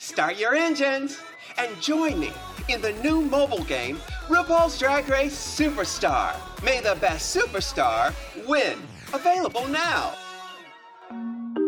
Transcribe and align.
Start 0.00 0.38
your 0.38 0.54
engines 0.54 1.18
and 1.58 1.68
join 1.82 2.20
me 2.20 2.30
in 2.68 2.80
the 2.80 2.92
new 3.02 3.20
mobile 3.20 3.64
game, 3.64 3.96
RuPaul's 4.28 4.78
Drag 4.78 5.08
Race 5.08 5.34
Superstar. 5.34 6.36
May 6.62 6.80
the 6.80 6.96
best 7.00 7.36
superstar 7.36 8.14
win. 8.46 8.78
Available 9.12 9.66
now. 9.66 10.14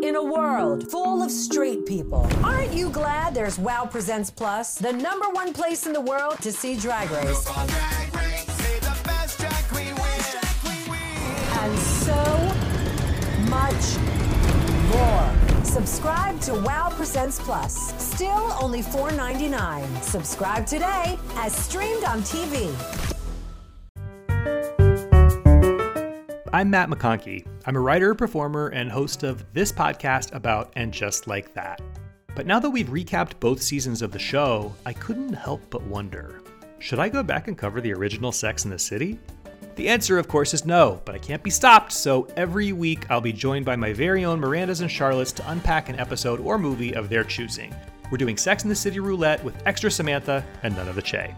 In 0.01 0.15
a 0.15 0.23
world 0.23 0.89
full 0.89 1.21
of 1.21 1.29
straight 1.29 1.85
people, 1.85 2.25
aren't 2.41 2.71
you 2.71 2.89
glad 2.89 3.35
there's 3.35 3.59
WoW 3.59 3.85
Presents 3.85 4.31
Plus, 4.31 4.75
the 4.75 4.93
number 4.93 5.27
one 5.29 5.51
place 5.51 5.85
in 5.85 5.91
the 5.91 5.99
world 5.99 6.41
to 6.41 6.53
see 6.53 6.77
Drag 6.77 7.11
Race? 7.11 7.45
And 11.59 11.79
so 11.79 12.23
much 13.49 13.97
more. 14.95 15.30
Subscribe 15.71 16.37
to 16.41 16.53
WoW 16.53 16.89
Presents 16.89 17.39
Plus. 17.39 17.93
Still 17.97 18.57
only 18.61 18.81
$4.99. 18.81 20.03
Subscribe 20.03 20.65
today 20.65 21.17
as 21.35 21.55
streamed 21.55 22.03
on 22.03 22.19
TV. 22.23 22.67
I'm 26.51 26.69
Matt 26.69 26.89
McConkey. 26.89 27.47
I'm 27.65 27.77
a 27.77 27.79
writer, 27.79 28.13
performer, 28.13 28.67
and 28.67 28.91
host 28.91 29.23
of 29.23 29.45
this 29.53 29.71
podcast 29.71 30.35
about 30.35 30.73
And 30.75 30.93
Just 30.93 31.27
Like 31.27 31.53
That. 31.53 31.79
But 32.35 32.45
now 32.45 32.59
that 32.59 32.69
we've 32.69 32.89
recapped 32.89 33.39
both 33.39 33.61
seasons 33.61 34.01
of 34.01 34.11
the 34.11 34.19
show, 34.19 34.75
I 34.85 34.91
couldn't 34.91 35.31
help 35.31 35.61
but 35.69 35.83
wonder 35.83 36.41
should 36.79 36.99
I 36.99 37.07
go 37.07 37.23
back 37.23 37.47
and 37.47 37.57
cover 37.57 37.79
the 37.79 37.93
original 37.93 38.33
Sex 38.33 38.65
and 38.65 38.73
the 38.73 38.79
City? 38.79 39.19
The 39.81 39.89
answer, 39.89 40.19
of 40.19 40.27
course, 40.27 40.53
is 40.53 40.63
no, 40.63 41.01
but 41.05 41.15
I 41.15 41.17
can't 41.17 41.41
be 41.41 41.49
stopped, 41.49 41.91
so 41.91 42.27
every 42.37 42.71
week 42.71 43.09
I'll 43.09 43.19
be 43.19 43.33
joined 43.33 43.65
by 43.65 43.75
my 43.75 43.93
very 43.93 44.23
own 44.23 44.39
Mirandas 44.39 44.81
and 44.81 44.91
Charlottes 44.91 45.33
to 45.37 45.49
unpack 45.49 45.89
an 45.89 45.99
episode 45.99 46.39
or 46.39 46.59
movie 46.59 46.93
of 46.93 47.09
their 47.09 47.23
choosing. 47.23 47.73
We're 48.11 48.19
doing 48.19 48.37
Sex 48.37 48.61
and 48.61 48.69
the 48.69 48.75
City 48.75 48.99
roulette 48.99 49.43
with 49.43 49.55
extra 49.65 49.89
Samantha 49.89 50.45
and 50.61 50.75
none 50.75 50.87
of 50.87 50.93
the 50.93 51.01
Che. 51.01 51.33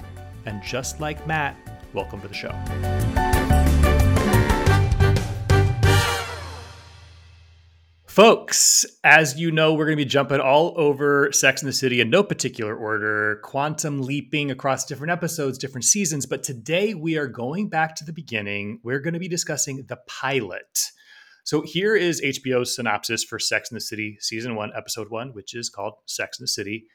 And 0.45 0.61
just 0.61 0.99
like 0.99 1.25
Matt, 1.25 1.55
welcome 1.93 2.19
to 2.19 2.27
the 2.27 2.33
show. 2.33 2.51
Folks, 8.13 8.85
as 9.03 9.39
you 9.39 9.49
know, 9.49 9.73
we're 9.73 9.85
going 9.85 9.97
to 9.97 10.05
be 10.05 10.07
jumping 10.07 10.39
all 10.39 10.75
over 10.77 11.31
Sex 11.31 11.63
and 11.63 11.67
the 11.67 11.73
City 11.73 11.99
in 11.99 12.11
no 12.11 12.21
particular 12.21 12.75
order, 12.75 13.39
quantum 13.41 14.03
leaping 14.03 14.51
across 14.51 14.85
different 14.85 15.09
episodes, 15.09 15.57
different 15.57 15.83
seasons. 15.83 16.27
But 16.27 16.43
today 16.43 16.93
we 16.93 17.17
are 17.17 17.25
going 17.25 17.69
back 17.69 17.95
to 17.95 18.05
the 18.05 18.13
beginning. 18.13 18.79
We're 18.83 18.99
going 18.99 19.15
to 19.15 19.19
be 19.19 19.27
discussing 19.27 19.83
the 19.87 19.97
pilot. 20.05 20.91
So 21.43 21.63
here 21.63 21.95
is 21.95 22.21
HBO's 22.21 22.75
synopsis 22.75 23.23
for 23.23 23.39
Sex 23.39 23.71
and 23.71 23.77
the 23.77 23.81
City 23.81 24.17
season 24.19 24.53
one, 24.53 24.71
episode 24.75 25.09
one, 25.09 25.29
which 25.29 25.55
is 25.55 25.71
called 25.71 25.95
Sex 26.05 26.37
and 26.37 26.43
the 26.43 26.49
City. 26.51 26.85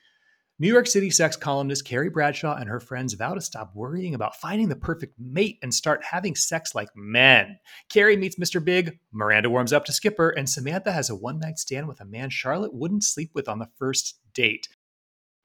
New 0.60 0.66
York 0.66 0.88
City 0.88 1.08
sex 1.08 1.36
columnist 1.36 1.84
Carrie 1.84 2.10
Bradshaw 2.10 2.56
and 2.56 2.68
her 2.68 2.80
friends 2.80 3.14
vow 3.14 3.32
to 3.32 3.40
stop 3.40 3.70
worrying 3.76 4.16
about 4.16 4.34
finding 4.34 4.68
the 4.68 4.74
perfect 4.74 5.14
mate 5.16 5.56
and 5.62 5.72
start 5.72 6.02
having 6.02 6.34
sex 6.34 6.74
like 6.74 6.88
men. 6.96 7.56
Carrie 7.88 8.16
meets 8.16 8.40
Mr. 8.40 8.64
Big, 8.64 8.98
Miranda 9.12 9.48
warms 9.48 9.72
up 9.72 9.84
to 9.84 9.92
Skipper, 9.92 10.30
and 10.30 10.50
Samantha 10.50 10.90
has 10.90 11.10
a 11.10 11.14
one 11.14 11.38
night 11.38 11.58
stand 11.58 11.86
with 11.86 12.00
a 12.00 12.04
man 12.04 12.28
Charlotte 12.28 12.74
wouldn't 12.74 13.04
sleep 13.04 13.30
with 13.34 13.48
on 13.48 13.60
the 13.60 13.68
first 13.78 14.18
date. 14.34 14.66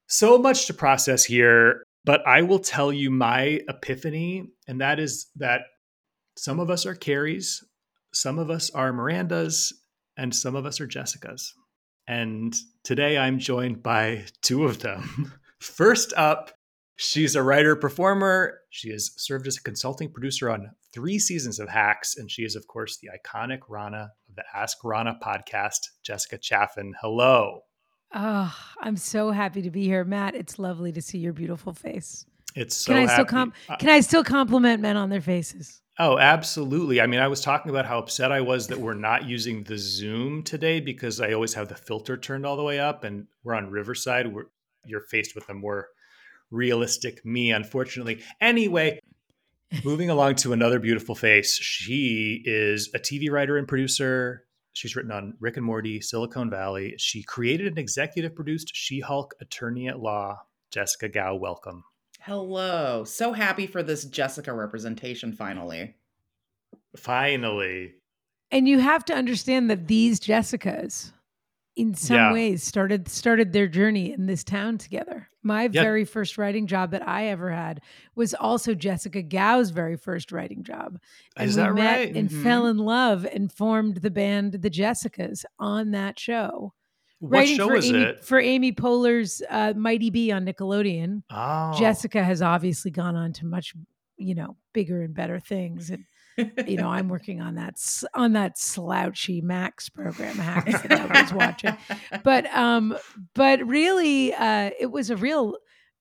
So 0.08 0.40
much 0.40 0.66
to 0.66 0.74
process 0.74 1.24
here, 1.24 1.84
but 2.06 2.26
I 2.28 2.42
will 2.42 2.60
tell 2.60 2.92
you 2.92 3.12
my 3.12 3.62
epiphany, 3.68 4.50
and 4.68 4.82
that 4.82 5.00
is 5.00 5.28
that 5.36 5.62
some 6.36 6.60
of 6.60 6.72
us 6.72 6.88
are 6.88 6.96
Carries, 6.96 7.64
some 8.14 8.40
of 8.40 8.50
us 8.50 8.72
are 8.72 8.92
Mirandas, 8.92 9.74
and 10.18 10.36
some 10.36 10.56
of 10.56 10.66
us 10.66 10.82
are 10.82 10.88
Jessicas. 10.88 11.50
And 12.08 12.56
today 12.84 13.18
I'm 13.18 13.40
joined 13.40 13.82
by 13.82 14.26
two 14.42 14.66
of 14.66 14.80
them. 14.80 15.34
First 15.60 16.14
up, 16.18 16.52
she's 16.98 17.36
a 17.36 17.44
writer 17.44 17.76
performer. 17.76 18.60
She 18.70 18.92
has 18.92 19.14
served 19.18 19.48
as 19.48 19.58
a 19.58 19.64
consulting 19.64 20.12
producer 20.12 20.50
on 20.50 20.72
three 20.94 21.20
seasons 21.20 21.60
of 21.60 21.70
Hacks, 21.70 22.18
and 22.18 22.30
she 22.30 22.44
is, 22.44 22.56
of 22.56 22.68
course, 22.68 22.98
the 22.98 23.10
iconic 23.10 23.60
Ronna 23.70 24.10
of 24.30 24.36
the 24.36 24.44
Ask 24.54 24.82
Ronna 24.84 25.20
podcast, 25.20 25.80
Jessica 26.04 26.38
Chaffin. 26.38 26.94
Hello. 27.00 27.62
Oh, 28.14 28.56
I'm 28.82 28.98
so 28.98 29.32
happy 29.32 29.62
to 29.64 29.72
be 29.72 29.86
here, 29.86 30.04
Matt. 30.04 30.36
It's 30.36 30.60
lovely 30.60 30.92
to 30.92 31.02
see 31.02 31.18
your 31.18 31.34
beautiful 31.34 31.74
face. 31.74 32.26
It's 32.56 32.76
so 32.78 32.92
can 32.92 32.98
I 32.98 33.02
happy. 33.02 33.14
still 33.14 33.26
com- 33.26 33.54
uh, 33.70 33.76
can 33.78 33.90
I 33.90 34.02
still 34.02 34.24
compliment 34.24 34.82
men 34.82 34.98
on 34.98 35.10
their 35.10 35.22
faces? 35.22 35.82
Oh, 36.00 36.18
absolutely. 36.18 37.00
I 37.00 37.06
mean, 37.06 37.20
I 37.20 37.28
was 37.28 37.42
talking 37.42 37.70
about 37.70 37.86
how 37.86 38.00
upset 38.00 38.32
I 38.32 38.42
was 38.42 38.68
that 38.68 38.80
we're 38.80 38.96
not 38.96 39.26
using 39.26 39.64
the 39.64 39.78
Zoom 39.78 40.42
today 40.42 40.80
because 40.80 41.22
I 41.22 41.34
always 41.34 41.54
have 41.54 41.68
the 41.68 41.76
filter 41.76 42.18
turned 42.18 42.48
all 42.48 42.56
the 42.56 42.64
way 42.64 42.80
up 42.80 43.04
and 43.04 43.28
we're 43.44 43.54
on 43.54 43.70
Riverside. 43.70 44.34
We're, 44.34 44.46
you're 44.86 45.02
faced 45.02 45.36
with 45.36 45.48
a 45.50 45.54
more 45.54 45.90
realistic 46.50 47.24
me, 47.24 47.52
unfortunately. 47.52 48.24
Anyway, 48.42 49.00
moving 49.84 50.10
along 50.10 50.36
to 50.36 50.54
another 50.54 50.80
beautiful 50.80 51.14
face. 51.14 51.58
She 51.60 52.42
is 52.44 52.90
a 52.96 53.00
TV 53.00 53.30
writer 53.30 53.58
and 53.58 53.68
producer. 53.68 54.46
She's 54.74 54.96
written 54.96 55.12
on 55.12 55.36
Rick 55.40 55.58
and 55.58 55.66
Morty, 55.66 56.02
Silicon 56.02 56.50
Valley. 56.50 56.96
She 56.98 57.22
created 57.22 57.68
and 57.68 57.78
executive 57.78 58.34
produced 58.34 58.72
She 58.74 59.00
Hulk 59.00 59.36
Attorney 59.40 59.88
at 59.90 60.00
Law. 60.00 60.42
Jessica 60.72 61.08
Gao, 61.08 61.36
welcome. 61.36 61.84
Hello. 62.26 63.04
So 63.04 63.34
happy 63.34 63.68
for 63.68 63.84
this 63.84 64.06
Jessica 64.06 64.54
representation 64.54 65.34
finally. 65.34 65.96
Finally. 66.96 67.96
And 68.50 68.66
you 68.68 68.80
have 68.80 69.04
to 69.06 69.14
understand 69.14 69.70
that 69.70 69.88
these 69.88 70.20
Jessicas 70.22 71.12
in 71.76 71.94
some 71.96 72.16
Yeah. 72.16 72.34
ways 72.34 72.64
started 72.64 73.10
started 73.10 73.52
their 73.52 73.68
journey 73.68 74.14
in 74.14 74.26
this 74.28 74.44
town 74.44 74.78
together. 74.78 75.30
My 75.42 75.64
Yeah. 75.64 75.84
very 75.84 76.06
first 76.06 76.38
writing 76.38 76.66
job 76.66 76.92
that 76.92 77.06
I 77.06 77.26
ever 77.28 77.52
had 77.52 77.82
was 78.16 78.34
also 78.34 78.74
Jessica 78.74 79.22
Gao's 79.22 79.72
very 79.72 79.98
first 79.98 80.32
writing 80.32 80.64
job. 80.64 81.00
And 81.36 81.50
Is 81.50 81.58
we 81.58 81.64
that 81.64 81.74
met 81.74 81.98
right? 81.98 82.16
and 82.16 82.30
Mhm. 82.30 82.44
fell 82.44 82.68
in 82.68 82.78
love 82.78 83.26
and 83.26 83.52
formed 83.52 83.98
the 83.98 84.12
band 84.12 84.54
The 84.62 84.70
Jessicas 84.70 85.44
on 85.60 85.92
that 85.92 86.20
show. 86.20 86.74
What 87.24 87.38
writing 87.40 87.56
show 87.58 87.68
for 87.68 87.76
is 87.76 87.86
Amy, 87.90 88.00
it? 88.04 88.26
For 88.26 88.40
Amy 88.40 88.72
Poehler's 88.74 89.42
uh, 89.50 89.74
Mighty 89.76 90.10
B 90.10 90.32
on 90.32 90.46
Nickelodeon. 90.46 91.24
Oh. 91.30 91.74
Jessica 91.80 92.22
has 92.24 92.42
obviously 92.42 92.92
gone 92.92 93.16
on 93.16 93.32
to 93.34 93.46
much, 93.46 93.74
you 94.18 94.36
know, 94.36 94.58
bigger 94.74 95.02
and 95.02 95.14
better 95.14 95.40
things. 95.40 95.90
And 95.90 96.04
you 96.68 96.78
know, 96.78 96.90
I'm 96.90 97.10
working 97.10 97.42
on 97.42 97.56
that 97.56 97.76
on 98.16 98.34
that 98.34 98.58
slouchy 98.58 99.40
Max 99.40 99.88
program 99.88 100.36
hacks 100.36 100.82
that 100.82 100.92
I 100.92 101.22
was 101.22 101.32
watching. 101.34 101.78
But 102.24 102.46
um, 102.54 102.98
but 103.36 103.66
really, 103.66 104.34
uh, 104.34 104.72
it 104.80 104.92
was 104.92 105.10
a 105.10 105.16
real. 105.16 105.58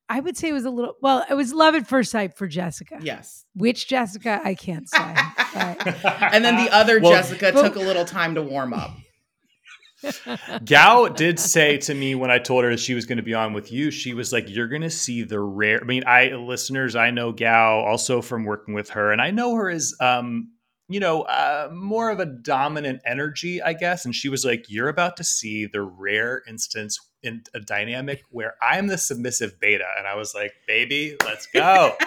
I 0.09 0.21
would 0.21 0.37
say 0.37 0.49
it 0.49 0.53
was 0.53 0.65
a 0.65 0.71
little. 0.71 0.95
Well, 1.01 1.25
it 1.31 1.35
was 1.35 1.53
love 1.55 1.75
at 1.75 1.87
first 1.87 2.11
sight 2.11 2.37
for 2.37 2.47
Jessica. 2.47 2.99
yes. 3.01 3.45
Which 3.55 3.87
Jessica, 3.89 4.41
I 4.45 4.55
can't 4.55 4.89
say. 4.89 5.15
but- 5.55 6.05
And 6.33 6.45
then 6.45 6.57
the 6.57 6.71
other 6.75 6.99
Well, 7.01 7.13
Jessica 7.13 7.51
but- 7.55 7.63
took 7.63 7.77
a 7.77 7.81
little 7.81 8.05
time 8.05 8.35
to 8.35 8.43
warm 8.43 8.73
up. 8.75 8.91
Gao 10.65 11.09
did 11.09 11.39
say 11.39 11.79
to 11.79 11.95
me 11.95 12.15
when 12.15 12.31
I 12.31 12.39
told 12.39 12.65
her 12.65 12.77
she 12.77 12.95
was 12.95 13.07
going 13.07 13.19
to 13.19 13.23
be 13.23 13.35
on 13.35 13.53
with 13.53 13.71
you, 13.73 13.91
she 13.91 14.15
was 14.15 14.33
like, 14.33 14.49
"You're 14.49 14.69
going 14.69 14.83
to 14.83 14.91
see 14.91 15.23
the 15.23 15.41
rare." 15.41 15.81
I 15.81 15.85
mean, 15.85 16.05
I 16.07 16.31
listeners, 16.31 16.97
I 16.97 17.11
know 17.11 17.33
Gao 17.33 17.81
also 17.81 18.23
from 18.23 18.45
working 18.45 18.75
with 18.75 18.91
her, 18.91 19.13
and 19.13 19.21
I 19.21 19.31
know 19.31 19.55
her 19.55 19.71
as, 19.71 19.95
um, 20.01 20.53
you 20.89 21.01
know, 21.01 21.23
uh, 21.23 21.71
more 21.73 22.11
of 22.11 22.21
a 22.21 22.27
dominant 22.27 23.01
energy, 23.07 23.63
I 23.63 23.73
guess. 23.73 24.05
And 24.05 24.15
she 24.15 24.29
was 24.29 24.45
like, 24.45 24.67
"You're 24.69 24.89
about 24.89 25.17
to 25.19 25.25
see 25.25 25.67
the 25.67 25.83
rare 25.83 26.43
instance 26.49 26.99
in 27.23 27.43
a 27.55 27.61
dynamic 27.61 28.23
where 28.31 28.55
I'm 28.61 28.89
the 28.89 28.99
submissive 28.99 29.59
beta," 29.61 29.87
and 29.99 30.07
I 30.07 30.17
was 30.17 30.35
like, 30.35 30.53
"Baby, 30.67 31.17
let's 31.25 31.47
go." 31.47 31.97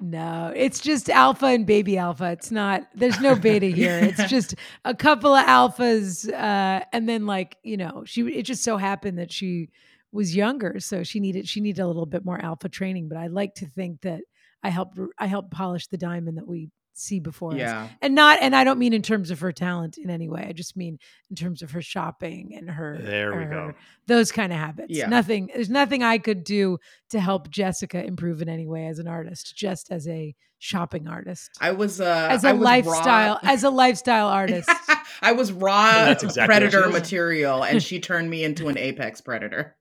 No, 0.00 0.52
it's 0.54 0.80
just 0.80 1.10
alpha 1.10 1.46
and 1.46 1.66
baby 1.66 1.98
alpha. 1.98 2.30
It's 2.30 2.50
not, 2.50 2.82
there's 2.94 3.20
no 3.20 3.34
beta 3.34 3.66
here. 3.74 3.98
It's 3.98 4.30
just 4.30 4.54
a 4.84 4.94
couple 4.94 5.34
of 5.34 5.44
alphas. 5.46 6.30
Uh, 6.32 6.84
and 6.92 7.08
then 7.08 7.26
like, 7.26 7.56
you 7.62 7.76
know, 7.76 8.04
she, 8.06 8.22
it 8.22 8.42
just 8.42 8.62
so 8.62 8.76
happened 8.76 9.18
that 9.18 9.32
she 9.32 9.70
was 10.12 10.34
younger. 10.36 10.78
So 10.80 11.02
she 11.02 11.20
needed, 11.20 11.48
she 11.48 11.60
needed 11.60 11.82
a 11.82 11.86
little 11.86 12.06
bit 12.06 12.24
more 12.24 12.40
alpha 12.40 12.68
training, 12.68 13.08
but 13.08 13.18
I 13.18 13.26
like 13.26 13.54
to 13.56 13.66
think 13.66 14.02
that 14.02 14.20
I 14.62 14.70
helped, 14.70 14.98
I 15.18 15.26
helped 15.26 15.50
polish 15.50 15.86
the 15.88 15.98
diamond 15.98 16.38
that 16.38 16.46
we 16.46 16.70
see 16.98 17.20
before 17.20 17.52
us. 17.52 17.58
Yeah. 17.58 17.88
And 18.02 18.14
not, 18.14 18.38
and 18.42 18.54
I 18.56 18.64
don't 18.64 18.78
mean 18.78 18.92
in 18.92 19.02
terms 19.02 19.30
of 19.30 19.40
her 19.40 19.52
talent 19.52 19.98
in 19.98 20.10
any 20.10 20.28
way. 20.28 20.44
I 20.48 20.52
just 20.52 20.76
mean 20.76 20.98
in 21.30 21.36
terms 21.36 21.62
of 21.62 21.70
her 21.72 21.82
shopping 21.82 22.54
and 22.56 22.68
her, 22.70 22.98
There 23.00 23.36
we 23.36 23.44
her- 23.44 23.50
go. 23.50 23.72
those 24.06 24.32
kind 24.32 24.52
of 24.52 24.58
habits. 24.58 24.90
Yeah. 24.90 25.06
Nothing, 25.08 25.50
there's 25.54 25.70
nothing 25.70 26.02
I 26.02 26.18
could 26.18 26.44
do 26.44 26.78
to 27.10 27.20
help 27.20 27.48
Jessica 27.50 28.04
improve 28.04 28.42
in 28.42 28.48
any 28.48 28.66
way 28.66 28.86
as 28.86 28.98
an 28.98 29.08
artist, 29.08 29.56
just 29.56 29.90
as 29.92 30.06
a 30.08 30.34
shopping 30.60 31.06
artist. 31.06 31.50
I 31.60 31.70
was 31.70 32.00
uh 32.00 32.26
as 32.30 32.44
I 32.44 32.50
a 32.50 32.54
was 32.56 32.64
lifestyle, 32.64 33.34
raw- 33.34 33.50
as 33.50 33.62
a 33.62 33.70
lifestyle 33.70 34.26
artist. 34.26 34.68
I 35.22 35.30
was 35.32 35.52
raw 35.52 36.10
exactly 36.10 36.46
predator 36.46 36.88
material 36.88 37.62
and 37.64 37.80
she 37.80 38.00
turned 38.00 38.28
me 38.28 38.42
into 38.42 38.68
an 38.68 38.76
apex 38.88 39.20
predator. 39.20 39.76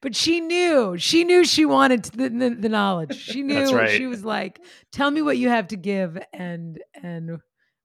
But 0.00 0.14
she 0.14 0.40
knew, 0.40 0.96
she 0.98 1.24
knew 1.24 1.44
she 1.44 1.64
wanted 1.64 2.04
the, 2.04 2.28
the, 2.28 2.50
the 2.50 2.68
knowledge. 2.68 3.16
She 3.28 3.42
knew 3.42 3.70
right. 3.76 3.90
she 3.90 4.06
was 4.06 4.24
like, 4.24 4.60
tell 4.90 5.10
me 5.10 5.22
what 5.22 5.36
you 5.36 5.48
have 5.48 5.68
to 5.68 5.76
give 5.76 6.18
and, 6.32 6.78
and 7.02 7.38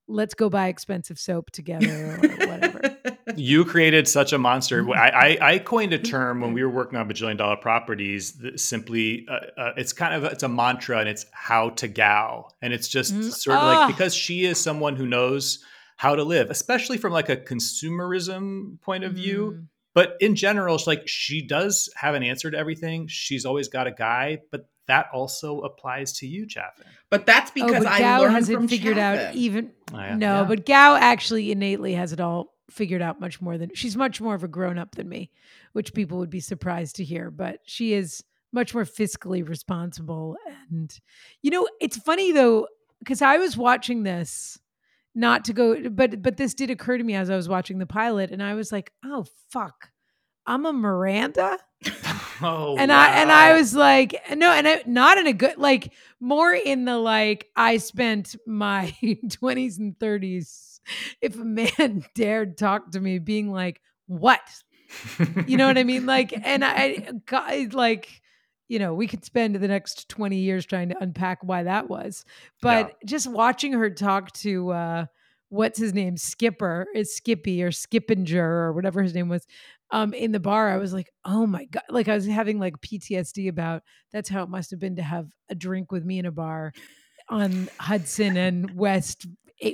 let's 0.07 0.33
go 0.33 0.49
buy 0.49 0.67
expensive 0.67 1.19
soap 1.19 1.51
together 1.51 2.19
or 2.21 2.47
whatever. 2.47 2.81
you 3.35 3.65
created 3.65 4.07
such 4.07 4.33
a 4.33 4.37
monster. 4.37 4.87
I, 4.93 5.09
I, 5.09 5.53
I 5.53 5.59
coined 5.59 5.93
a 5.93 5.97
term 5.97 6.41
when 6.41 6.53
we 6.53 6.63
were 6.63 6.69
working 6.69 6.97
on 6.97 7.09
bajillion 7.09 7.37
dollar 7.37 7.55
properties. 7.55 8.33
That 8.33 8.59
simply, 8.59 9.25
uh, 9.29 9.59
uh, 9.59 9.73
it's 9.77 9.93
kind 9.93 10.13
of 10.13 10.31
it's 10.31 10.43
a 10.43 10.49
mantra, 10.49 10.99
and 10.99 11.09
it's 11.09 11.25
how 11.31 11.69
to 11.71 11.87
gal, 11.87 12.53
and 12.61 12.73
it's 12.73 12.87
just 12.87 13.13
Mm, 13.13 13.31
sort 13.31 13.57
of 13.57 13.63
ah. 13.63 13.67
like 13.67 13.95
because 13.95 14.13
she 14.15 14.45
is 14.45 14.59
someone 14.59 14.95
who 14.95 15.05
knows 15.05 15.59
how 15.97 16.15
to 16.15 16.23
live, 16.23 16.49
especially 16.49 16.97
from 16.97 17.13
like 17.13 17.29
a 17.29 17.37
consumerism 17.37 18.79
point 18.81 19.03
of 19.03 19.13
view. 19.13 19.55
Mm. 19.57 19.67
But 19.93 20.17
in 20.19 20.35
general, 20.35 20.75
it's 20.75 20.87
like 20.87 21.07
she 21.07 21.45
does 21.45 21.89
have 21.95 22.15
an 22.15 22.23
answer 22.23 22.49
to 22.49 22.57
everything. 22.57 23.07
She's 23.07 23.45
always 23.45 23.67
got 23.67 23.85
a 23.87 23.91
guy, 23.91 24.39
but 24.51 24.67
that 24.87 25.07
also 25.13 25.61
applies 25.61 26.13
to 26.19 26.27
you, 26.27 26.47
Chaffin. 26.47 26.85
But 27.09 27.25
that's 27.25 27.51
oh, 27.51 27.53
because 27.53 27.71
oh, 27.71 27.83
but 27.83 27.87
I 27.87 27.99
Gao 27.99 28.21
learned 28.21 28.33
has 28.35 28.49
from 28.49 28.63
it 28.65 28.69
figured 28.69 28.97
out 28.97 29.35
even 29.35 29.71
Oh, 29.93 29.97
yeah. 29.97 30.15
no, 30.15 30.41
Yeah. 30.41 30.43
but 30.45 30.65
Gao 30.65 30.95
actually 30.95 31.51
innately 31.51 31.93
has 31.93 32.11
it 32.11 32.19
all 32.19 32.53
figured 32.69 33.01
out 33.01 33.19
much 33.19 33.39
more 33.39 33.57
than 33.57 33.69
she's 33.75 33.95
much 33.95 34.19
more 34.19 34.33
of 34.33 34.43
a 34.43 34.47
grown 34.47 34.77
up 34.79 34.95
than 34.95 35.07
me, 35.07 35.29
which 35.73 35.93
people 35.93 36.17
would 36.17 36.29
be 36.31 36.39
surprised 36.39 36.95
to 36.95 37.03
hear. 37.03 37.29
But 37.29 37.59
she 37.65 37.93
is 37.93 38.23
much 38.51 38.73
more 38.73 38.83
fiscally 38.85 39.47
responsible. 39.47 40.37
And 40.71 40.91
you 41.41 41.51
know, 41.51 41.67
it's 41.79 41.97
funny 41.97 42.31
though, 42.31 42.67
because 42.99 43.21
I 43.21 43.37
was 43.37 43.55
watching 43.55 44.03
this 44.03 44.57
not 45.15 45.45
to 45.45 45.53
go 45.53 45.89
but 45.89 46.21
but 46.21 46.37
this 46.37 46.53
did 46.53 46.69
occur 46.69 46.97
to 46.97 47.03
me 47.03 47.15
as 47.15 47.29
I 47.29 47.35
was 47.35 47.49
watching 47.49 47.79
the 47.79 47.85
pilot, 47.85 48.31
and 48.31 48.41
I 48.41 48.53
was 48.53 48.71
like, 48.71 48.91
oh 49.03 49.25
fuck. 49.49 49.89
I'm 50.45 50.65
a 50.65 50.73
Miranda 50.73 51.57
Oh, 52.41 52.75
and 52.77 52.91
I 52.91 53.21
and 53.21 53.31
I 53.31 53.53
was 53.53 53.73
like, 53.73 54.15
no, 54.35 54.51
and 54.51 54.67
I, 54.67 54.83
not 54.85 55.17
in 55.17 55.27
a 55.27 55.33
good 55.33 55.57
like 55.57 55.93
more 56.19 56.51
in 56.51 56.85
the 56.85 56.97
like 56.97 57.47
I 57.55 57.77
spent 57.77 58.35
my 58.45 58.93
20s 59.03 59.77
and 59.77 59.97
30s 59.97 60.79
if 61.21 61.35
a 61.35 61.45
man 61.45 62.03
dared 62.15 62.57
talk 62.57 62.91
to 62.91 62.99
me 62.99 63.19
being 63.19 63.51
like, 63.51 63.81
"What?" 64.07 64.41
You 65.47 65.57
know 65.57 65.67
what 65.67 65.77
I 65.77 65.83
mean? 65.83 66.05
Like 66.05 66.33
and 66.35 66.65
I 66.65 67.11
got 67.25 67.73
like 67.73 68.21
you 68.67 68.79
know, 68.79 68.93
we 68.93 69.07
could 69.07 69.25
spend 69.25 69.55
the 69.55 69.67
next 69.67 70.09
20 70.09 70.37
years 70.37 70.65
trying 70.65 70.89
to 70.89 70.97
unpack 71.01 71.39
why 71.41 71.63
that 71.63 71.89
was. 71.89 72.25
But 72.61 72.95
just 73.05 73.29
watching 73.29 73.73
her 73.73 73.89
talk 73.89 74.31
to 74.33 74.71
uh 74.71 75.05
what's 75.49 75.77
his 75.77 75.93
name? 75.93 76.17
Skipper, 76.17 76.87
is 76.95 77.15
Skippy 77.15 77.61
or 77.61 77.69
Skippinger 77.69 78.37
or 78.37 78.73
whatever 78.73 79.03
his 79.03 79.13
name 79.13 79.29
was 79.29 79.45
um 79.93 80.13
in 80.13 80.31
the 80.33 80.39
bar 80.39 80.69
i 80.69 80.77
was 80.77 80.91
like 80.91 81.09
oh 81.23 81.45
my 81.45 81.63
god 81.65 81.83
like 81.89 82.09
i 82.09 82.15
was 82.15 82.25
having 82.25 82.59
like 82.59 82.75
ptsd 82.81 83.47
about 83.47 83.83
that's 84.11 84.27
how 84.27 84.43
it 84.43 84.49
must 84.49 84.71
have 84.71 84.79
been 84.79 84.97
to 84.97 85.03
have 85.03 85.29
a 85.49 85.55
drink 85.55 85.91
with 85.91 86.03
me 86.03 86.19
in 86.19 86.25
a 86.25 86.31
bar 86.31 86.73
on 87.29 87.69
hudson 87.79 88.35
and 88.35 88.75
west 88.75 89.25
8 89.25 89.29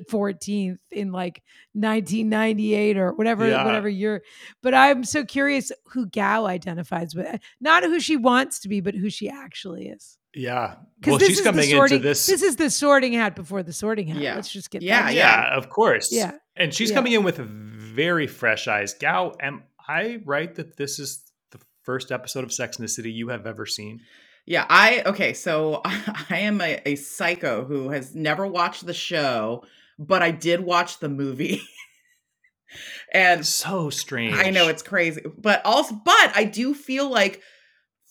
14th 0.10 0.80
in 0.92 1.12
like 1.12 1.42
1998 1.74 2.98
or 2.98 3.14
whatever 3.14 3.48
Yeah. 3.48 3.66
whatever 3.66 3.90
year 3.90 4.24
but 4.62 4.74
i'm 4.74 5.04
so 5.04 5.24
curious 5.26 5.72
who 5.86 6.06
gao 6.08 6.46
identifies 6.46 7.16
with 7.16 7.40
not 7.60 7.84
who 7.84 8.00
she 8.00 8.16
wants 8.18 8.60
to 8.62 8.70
be 8.70 8.82
but 8.82 8.96
who 8.96 9.10
she 9.10 9.30
actually 9.30 9.88
is 9.88 10.18
yeah. 10.34 10.76
because 11.00 11.12
Well, 11.12 11.18
this 11.20 11.28
she's 11.30 11.40
is 11.40 11.44
coming 11.46 11.62
the 11.66 11.72
sorting 11.72 11.96
into 11.98 12.08
this. 12.08 12.26
this 12.28 12.42
is 12.44 12.56
the 12.56 12.70
sorting 12.70 13.14
hat 13.14 13.36
before 13.36 13.64
the 13.64 13.74
sorting 13.74 14.08
hat 14.08 14.22
Yeah. 14.22 14.36
let's 14.36 14.52
just 14.52 14.70
get 14.70 14.82
Yeah, 14.84 15.10
yeah, 15.10 15.16
yeah. 15.50 15.58
of 15.58 15.70
course. 15.70 16.12
Yeah. 16.12 16.34
And 16.56 16.72
she's 16.74 16.90
Yeah. 16.92 16.96
coming 16.98 17.14
in 17.14 17.24
with 17.24 17.38
very 17.38 18.28
fresh 18.28 18.68
eyes. 18.68 18.94
Gao, 18.94 19.34
am 19.42 19.64
I 19.88 20.20
right 20.26 20.54
that 20.56 20.78
this 20.78 21.00
is 21.00 21.24
the 21.52 21.58
first 21.84 22.12
episode 22.12 22.44
of 22.44 22.54
Sex 22.54 22.78
and 22.78 22.84
the 22.84 22.90
City 22.90 23.12
you 23.12 23.30
have 23.30 23.48
ever 23.48 23.66
seen? 23.66 24.02
Yeah, 24.46 24.66
I 24.70 25.02
okay, 25.08 25.34
so 25.34 25.82
I 25.86 26.38
am 26.38 26.62
a, 26.62 26.80
a 26.86 26.96
psycho 26.96 27.66
who 27.66 27.90
has 27.90 28.14
never 28.14 28.46
watched 28.46 28.86
the 28.86 28.94
show, 28.94 29.64
but 30.00 30.24
I 30.24 30.32
did 30.32 30.62
watch 30.62 31.00
the 31.00 31.10
movie. 31.10 31.62
and 33.14 33.46
So 33.46 33.90
strange. 33.90 34.36
I 34.38 34.50
know 34.50 34.68
it's 34.68 34.82
crazy, 34.84 35.22
but 35.38 35.62
also 35.66 35.96
but 36.06 36.32
I 36.36 36.44
do 36.46 36.74
feel 36.74 37.10
like 37.10 37.42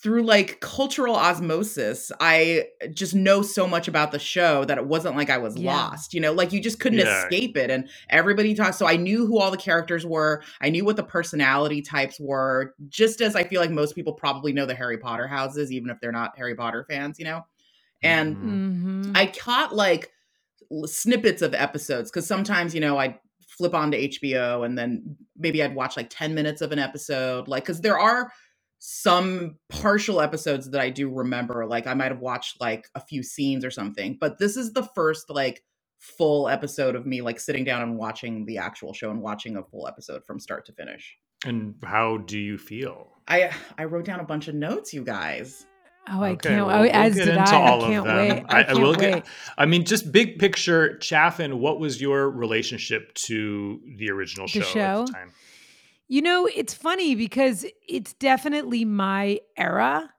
through 0.00 0.22
like 0.22 0.60
cultural 0.60 1.16
osmosis, 1.16 2.12
I 2.20 2.66
just 2.94 3.16
know 3.16 3.42
so 3.42 3.66
much 3.66 3.88
about 3.88 4.12
the 4.12 4.18
show 4.20 4.64
that 4.64 4.78
it 4.78 4.86
wasn't 4.86 5.16
like 5.16 5.28
I 5.28 5.38
was 5.38 5.56
Yeah. 5.56 5.74
lost. 5.74 6.14
You 6.14 6.20
know, 6.20 6.32
like 6.32 6.52
you 6.52 6.60
just 6.60 6.78
couldn't 6.78 7.00
Yeah. 7.00 7.24
escape 7.24 7.56
it. 7.56 7.68
And 7.68 7.88
everybody 8.08 8.54
talks. 8.54 8.76
So 8.76 8.86
I 8.86 8.94
knew 8.94 9.26
who 9.26 9.40
all 9.40 9.50
the 9.50 9.56
characters 9.56 10.06
were. 10.06 10.44
I 10.60 10.70
knew 10.70 10.84
what 10.84 10.94
the 10.94 11.02
personality 11.02 11.82
types 11.82 12.20
were, 12.20 12.76
just 12.88 13.20
as 13.20 13.34
I 13.34 13.42
feel 13.42 13.60
like 13.60 13.70
most 13.72 13.96
people 13.96 14.12
probably 14.12 14.52
know 14.52 14.66
the 14.66 14.74
Harry 14.76 14.98
Potter 14.98 15.26
houses, 15.26 15.72
even 15.72 15.90
if 15.90 15.98
they're 16.00 16.12
not 16.12 16.36
Harry 16.38 16.54
Potter 16.54 16.86
fans, 16.88 17.18
you 17.18 17.24
know? 17.24 17.44
And 18.00 18.36
Mhm. 18.36 19.04
Mhm. 19.06 19.12
I 19.16 19.26
caught 19.26 19.74
like 19.74 20.04
l- 20.04 20.12
snippets 20.86 21.42
of 21.42 21.54
episodes 21.54 22.10
because 22.10 22.26
sometimes, 22.26 22.74
you 22.74 22.80
know, 22.80 22.98
I'd 22.98 23.18
flip 23.48 23.74
onto 23.74 23.98
HBO 23.98 24.64
and 24.64 24.78
then 24.78 25.16
maybe 25.36 25.62
I'd 25.62 25.74
watch 25.74 25.96
like 25.96 26.10
10 26.10 26.34
minutes 26.34 26.60
of 26.60 26.72
an 26.72 26.78
episode. 26.78 27.48
Like, 27.48 27.64
because 27.64 27.80
there 27.80 27.98
are 27.98 28.30
some 28.78 29.56
partial 29.68 30.20
episodes 30.20 30.70
that 30.70 30.80
I 30.80 30.90
do 30.90 31.12
remember. 31.12 31.66
Like, 31.66 31.86
I 31.86 31.94
might 31.94 32.12
have 32.12 32.20
watched 32.20 32.60
like 32.60 32.88
a 32.94 33.00
few 33.00 33.22
scenes 33.22 33.64
or 33.64 33.70
something, 33.70 34.16
but 34.20 34.38
this 34.38 34.56
is 34.56 34.72
the 34.72 34.88
first 34.94 35.30
like 35.30 35.62
full 35.98 36.48
episode 36.48 36.94
of 36.94 37.06
me 37.06 37.20
like 37.22 37.40
sitting 37.40 37.64
down 37.64 37.82
and 37.82 37.98
watching 37.98 38.46
the 38.46 38.58
actual 38.58 38.92
show 38.92 39.10
and 39.10 39.20
watching 39.20 39.56
a 39.56 39.64
full 39.64 39.88
episode 39.88 40.22
from 40.24 40.38
start 40.38 40.64
to 40.66 40.72
finish. 40.72 41.16
And 41.44 41.74
how 41.84 42.18
do 42.18 42.38
you 42.38 42.58
feel? 42.58 43.12
I 43.26 43.50
I 43.76 43.84
wrote 43.84 44.04
down 44.04 44.20
a 44.20 44.24
bunch 44.24 44.48
of 44.48 44.54
notes, 44.54 44.92
you 44.92 45.04
guys. 45.04 45.66
Oh, 46.10 46.22
I 46.22 46.30
Okay, 46.32 46.48
can't. 46.50 46.66
well, 46.66 46.80
we'll 46.82 46.90
as 46.92 47.14
did 47.14 47.28
into 47.28 47.40
I. 47.42 47.54
all 47.54 47.84
I 47.84 47.88
can't 47.88 48.04
them. 48.06 48.16
wait. 48.16 48.44
I- 48.48 48.56
I, 48.56 48.60
I 48.60 48.64
can't 48.64 48.78
will 48.80 48.94
get- 48.94 49.26
I 49.58 49.66
mean, 49.66 49.84
just 49.84 50.10
big 50.12 50.38
picture, 50.38 50.96
Chaffin, 50.98 51.58
what 51.60 51.78
was 51.80 52.00
your 52.00 52.30
relationship 52.30 53.12
to 53.14 53.80
the 53.96 54.10
original 54.10 54.46
The 54.46 54.52
show, 54.52 54.62
show? 54.62 55.00
at 55.02 55.06
the 55.06 55.12
time? 55.12 55.32
You 56.08 56.22
know, 56.22 56.46
it's 56.54 56.72
funny 56.72 57.14
because 57.14 57.66
it's 57.86 58.14
definitely 58.14 58.84
my 58.86 59.40
era, 59.56 60.10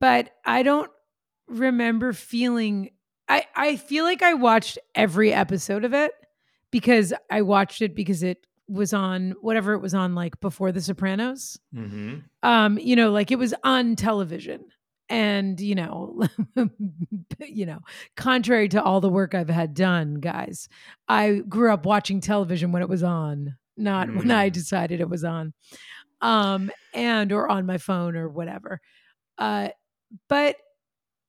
but 0.00 0.30
I 0.44 0.62
don't 0.64 0.90
remember 1.46 2.12
feeling. 2.12 2.90
I 3.28 3.44
I 3.54 3.76
feel 3.76 4.04
like 4.04 4.22
I 4.22 4.34
watched 4.34 4.78
every 4.94 5.32
episode 5.32 5.84
of 5.84 5.94
it 5.94 6.10
because 6.72 7.12
I 7.30 7.42
watched 7.42 7.82
it 7.82 7.94
because 7.94 8.22
it 8.24 8.46
was 8.68 8.92
on 8.92 9.34
whatever 9.42 9.74
it 9.74 9.78
was 9.80 9.94
on 9.94 10.14
like 10.16 10.40
before 10.40 10.72
The 10.72 10.80
Sopranos. 10.80 11.58
Mm-hmm. 11.74 12.18
um 12.42 12.78
you 12.78 12.96
know 12.96 13.12
like 13.12 13.30
it 13.30 13.38
was 13.38 13.54
on 13.62 13.94
television 13.96 14.64
and 15.12 15.60
you 15.60 15.74
know 15.74 16.22
you 17.40 17.66
know 17.66 17.78
contrary 18.16 18.68
to 18.68 18.82
all 18.82 19.00
the 19.00 19.08
work 19.10 19.34
i've 19.34 19.48
had 19.50 19.74
done 19.74 20.14
guys 20.14 20.68
i 21.06 21.42
grew 21.48 21.72
up 21.72 21.84
watching 21.84 22.20
television 22.20 22.72
when 22.72 22.82
it 22.82 22.88
was 22.88 23.02
on 23.02 23.56
not 23.76 24.08
when 24.14 24.30
i 24.30 24.48
Mm. 24.48 24.52
decided 24.52 25.00
it 25.00 25.08
was 25.08 25.22
on 25.24 25.52
um 26.22 26.70
and 26.94 27.30
or 27.32 27.48
on 27.48 27.66
my 27.66 27.78
phone 27.78 28.16
or 28.16 28.28
whatever 28.28 28.80
uh 29.38 29.68
but 30.28 30.56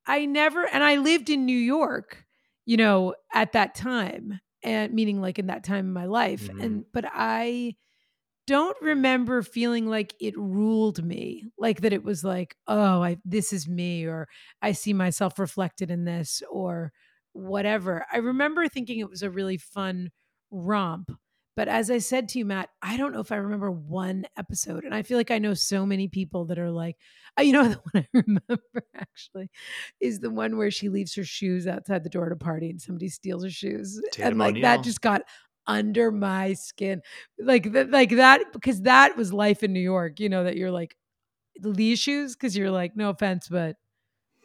i 0.08 0.26
never 0.26 0.66
and 0.68 0.84
i 0.84 0.96
lived 0.98 1.30
in 1.30 1.46
new 1.46 1.58
york 1.58 2.26
you 2.66 2.78
know 2.78 3.16
at 3.34 3.52
that 3.54 3.76
time 3.76 4.40
and 4.64 4.94
meaning 4.94 5.20
like 5.22 5.40
in 5.40 5.48
that 5.48 5.64
time 5.64 5.86
in 5.88 5.94
my 5.94 6.06
life 6.06 6.50
Mhm. 6.50 6.64
and 6.64 6.86
but 6.94 7.06
i 7.14 7.76
don't 8.46 8.78
remember 8.82 9.42
feeling 9.42 9.88
like 9.88 10.14
it 10.20 10.38
ruled 10.38 11.04
me 11.04 11.46
like 11.58 11.82
that 11.82 11.94
it 11.94 12.04
was 12.04 12.24
like 12.24 12.56
oh 12.68 13.02
i 13.02 13.18
this 13.24 13.54
is 13.54 13.68
me 13.68 14.06
or 14.06 14.28
i 14.62 14.72
see 14.72 14.94
myself 14.94 15.40
reflected 15.40 15.90
in 15.90 16.06
this 16.06 16.42
or 16.50 16.92
whatever 17.34 18.06
i 18.12 18.18
remember 18.18 18.68
thinking 18.68 19.00
it 19.00 19.10
was 19.10 19.24
a 19.24 19.30
really 19.30 19.58
fun 19.58 20.10
romp 20.52 21.10
but 21.56 21.68
as 21.68 21.90
i 21.90 21.98
said 21.98 22.28
to 22.28 22.38
you 22.38 22.46
matt 22.46 22.70
i 22.82 22.98
don't 22.98 23.14
know 23.14 23.22
if 23.22 23.32
i 23.32 23.36
remember 23.36 23.72
one 23.72 24.26
episode 24.38 24.84
and 24.84 24.94
i 24.94 25.02
feel 25.02 25.18
like 25.18 25.32
i 25.32 25.40
know 25.40 25.54
so 25.54 25.86
many 25.86 26.08
people 26.08 26.46
that 26.46 26.60
are 26.60 26.70
like 26.70 26.98
uh, 27.40 27.42
you 27.42 27.54
know 27.54 27.64
the 27.70 27.82
one 27.92 28.04
i 28.04 28.08
remember 28.14 28.84
actually 28.96 29.50
is 30.00 30.20
the 30.20 30.30
one 30.30 30.58
where 30.58 30.70
she 30.70 30.90
leaves 30.90 31.16
her 31.16 31.24
shoes 31.24 31.66
outside 31.66 32.04
the 32.04 32.10
door 32.10 32.28
at 32.28 32.32
a 32.32 32.36
party 32.36 32.70
and 32.70 32.82
somebody 32.82 33.10
steals 33.10 33.44
her 33.44 33.50
shoes 33.50 34.00
Tatum 34.12 34.32
and 34.32 34.40
like 34.40 34.52
O'Neal. 34.52 34.62
that 34.64 34.84
just 34.84 35.02
got 35.02 35.24
under 35.68 36.12
my 36.12 36.54
skin 36.54 37.02
like 37.40 37.72
th- 37.72 37.88
like 37.90 38.10
that 38.12 38.42
because 38.54 38.82
that 38.84 39.16
was 39.18 39.32
life 39.34 39.64
in 39.64 39.74
New 39.74 39.80
York. 39.80 40.20
You 40.20 40.30
know 40.30 40.44
that 40.44 40.58
you're 40.58 40.72
like 40.72 40.96
these 41.62 42.00
shoes 42.00 42.36
because 42.36 42.56
you're 42.58 42.72
like 42.72 42.96
no 42.96 43.10
offense, 43.10 43.48
but 43.50 43.76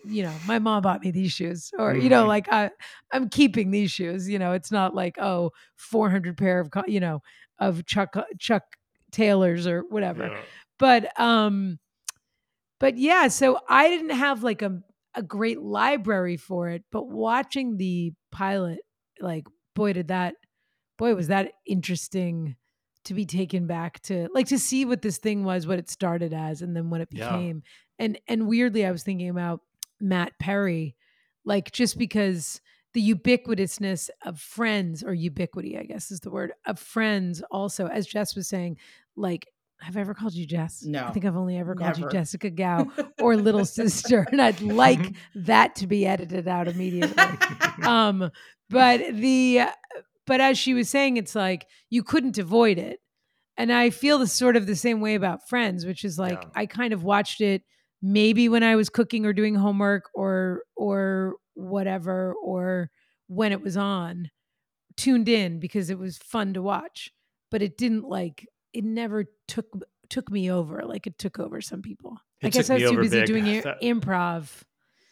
you 0.05 0.23
know 0.23 0.35
my 0.47 0.59
mom 0.59 0.83
bought 0.83 1.03
me 1.03 1.11
these 1.11 1.33
shoes, 1.33 1.71
or 1.79 1.97
you 1.97 2.09
know 2.09 2.25
Mhm. 2.25 2.29
like 2.29 2.53
I 2.53 2.71
I'm 3.13 3.29
keeping 3.29 3.71
these 3.71 3.91
shoes. 3.91 4.29
You 4.29 4.39
know 4.39 4.53
it's 4.53 4.71
not 4.71 4.95
like 4.95 5.19
oh 5.19 5.51
400 5.77 6.37
pair 6.37 6.61
of 6.61 6.71
you 6.87 7.01
know 7.01 7.21
of 7.59 7.85
Chuck 7.87 8.15
Chuck 8.39 8.63
Taylors 9.11 9.67
or 9.67 9.83
whatever. 9.89 10.29
Yeah. 10.29 10.41
But 10.79 11.21
um, 11.21 11.79
but 12.81 12.97
yeah, 12.97 13.29
so 13.29 13.59
I 13.69 13.89
didn't 13.89 14.11
have 14.11 14.43
like 14.43 14.63
a 14.63 14.81
a 15.15 15.23
great 15.23 15.61
library 15.61 16.37
for 16.37 16.69
it, 16.69 16.85
but 16.93 17.09
watching 17.09 17.77
the 17.77 18.13
pilot, 18.31 18.79
like 19.21 19.45
boy 19.75 19.93
did 19.95 20.09
that 20.09 20.35
boy 20.99 21.15
was 21.15 21.29
that 21.29 21.53
interesting 21.67 22.57
to 23.05 23.15
be 23.15 23.25
taken 23.25 23.67
back 23.67 24.01
to 24.01 24.29
like 24.35 24.47
to 24.49 24.59
see 24.59 24.85
what 24.85 25.01
this 25.01 25.17
thing 25.17 25.45
was 25.45 25.67
what 25.67 25.79
it 25.79 25.89
started 25.89 26.35
as 26.35 26.61
and 26.61 26.77
then 26.77 26.91
what 26.91 27.01
it 27.01 27.09
Yeah. 27.11 27.31
became 27.31 27.63
and 27.99 28.19
and 28.29 28.47
weirdly 28.47 28.85
i 28.85 28.91
was 28.91 29.03
thinking 29.03 29.31
about 29.31 29.61
matt 30.01 30.39
perry 30.39 30.95
like 31.45 31.73
just 31.73 31.97
because 31.97 32.61
the 32.95 33.15
ubiquitousness 33.15 34.09
of 34.25 34.41
friends 34.41 35.05
or 35.05 35.13
ubiquity, 35.13 35.77
I 35.79 35.85
guess 35.85 36.11
is 36.11 36.21
the 36.21 36.31
word 36.31 36.53
of 36.67 36.79
friends. 36.79 37.43
Also, 37.51 37.87
as 37.87 38.07
Jess 38.07 38.35
was 38.35 38.49
saying, 38.49 38.79
like 39.15 39.47
have 39.81 39.97
I 39.97 40.01
ever 40.01 40.15
called 40.15 40.35
you 40.35 40.47
Jess? 40.47 40.83
No. 40.85 41.05
I 41.07 41.13
think 41.13 41.25
I've 41.25 41.37
only 41.37 41.57
ever 41.57 41.75
called 41.77 41.99
you 41.99 42.09
Jessica 42.09 42.51
Gao 42.51 42.89
or 43.21 43.37
little 43.37 43.65
sister. 43.65 44.27
And 44.33 44.43
I'd 44.43 44.61
like 44.61 45.13
that 45.37 45.77
to 45.77 45.87
be 45.87 46.07
edited 46.07 46.49
out 46.49 46.67
immediately. 46.67 47.23
um, 47.85 48.31
but 48.69 49.01
the 49.15 49.61
but 50.29 50.41
as 50.41 50.57
she 50.59 50.75
was 50.75 50.89
saying, 50.89 51.17
it's 51.17 51.35
like 51.35 51.67
you 51.91 52.03
couldn't 52.05 52.39
avoid 52.39 52.79
it. 52.79 53.01
And 53.57 53.73
I 53.73 53.91
feel 53.91 54.19
the 54.19 54.29
sort 54.29 54.55
of 54.55 54.67
the 54.69 54.77
same 54.77 55.01
way 55.01 55.17
about 55.17 55.49
friends, 55.49 55.85
which 55.85 56.05
is 56.05 56.17
like 56.19 56.41
Yeah. 56.41 56.49
I 56.55 56.67
kind 56.67 56.93
of 56.93 57.03
watched 57.03 57.41
it 57.41 57.63
maybe 58.01 58.49
when 58.49 58.63
I 58.63 58.77
was 58.77 58.89
cooking 58.89 59.27
or 59.27 59.33
doing 59.33 59.57
homework 59.57 60.05
or 60.15 60.63
or 60.77 61.35
whatever, 61.55 62.35
or 62.35 62.91
when 63.27 63.51
it 63.51 63.61
was 63.61 63.77
on, 63.77 64.31
tuned 64.97 65.29
in 65.29 65.59
because 65.59 65.91
it 65.91 65.99
was 65.99 66.17
fun 66.19 66.55
to 66.55 66.63
watch. 66.63 67.11
But 67.51 67.63
it 67.63 67.77
didn't 67.77 68.05
like 68.09 68.47
it 68.73 68.85
never 68.85 69.25
took 69.49 69.67
took 70.09 70.31
me 70.31 70.51
over 70.51 70.83
like 70.85 71.07
it 71.07 71.19
took 71.19 71.39
over 71.41 71.61
some 71.61 71.83
people. 71.83 72.17
I 72.43 72.51
guess 72.51 72.71
I 72.71 72.75
was 72.75 72.83
too 72.91 72.97
busy 72.99 73.19
big. 73.21 73.27
doing 73.27 73.49
i- 73.57 73.61
That- 73.63 73.83
improv. 73.83 74.63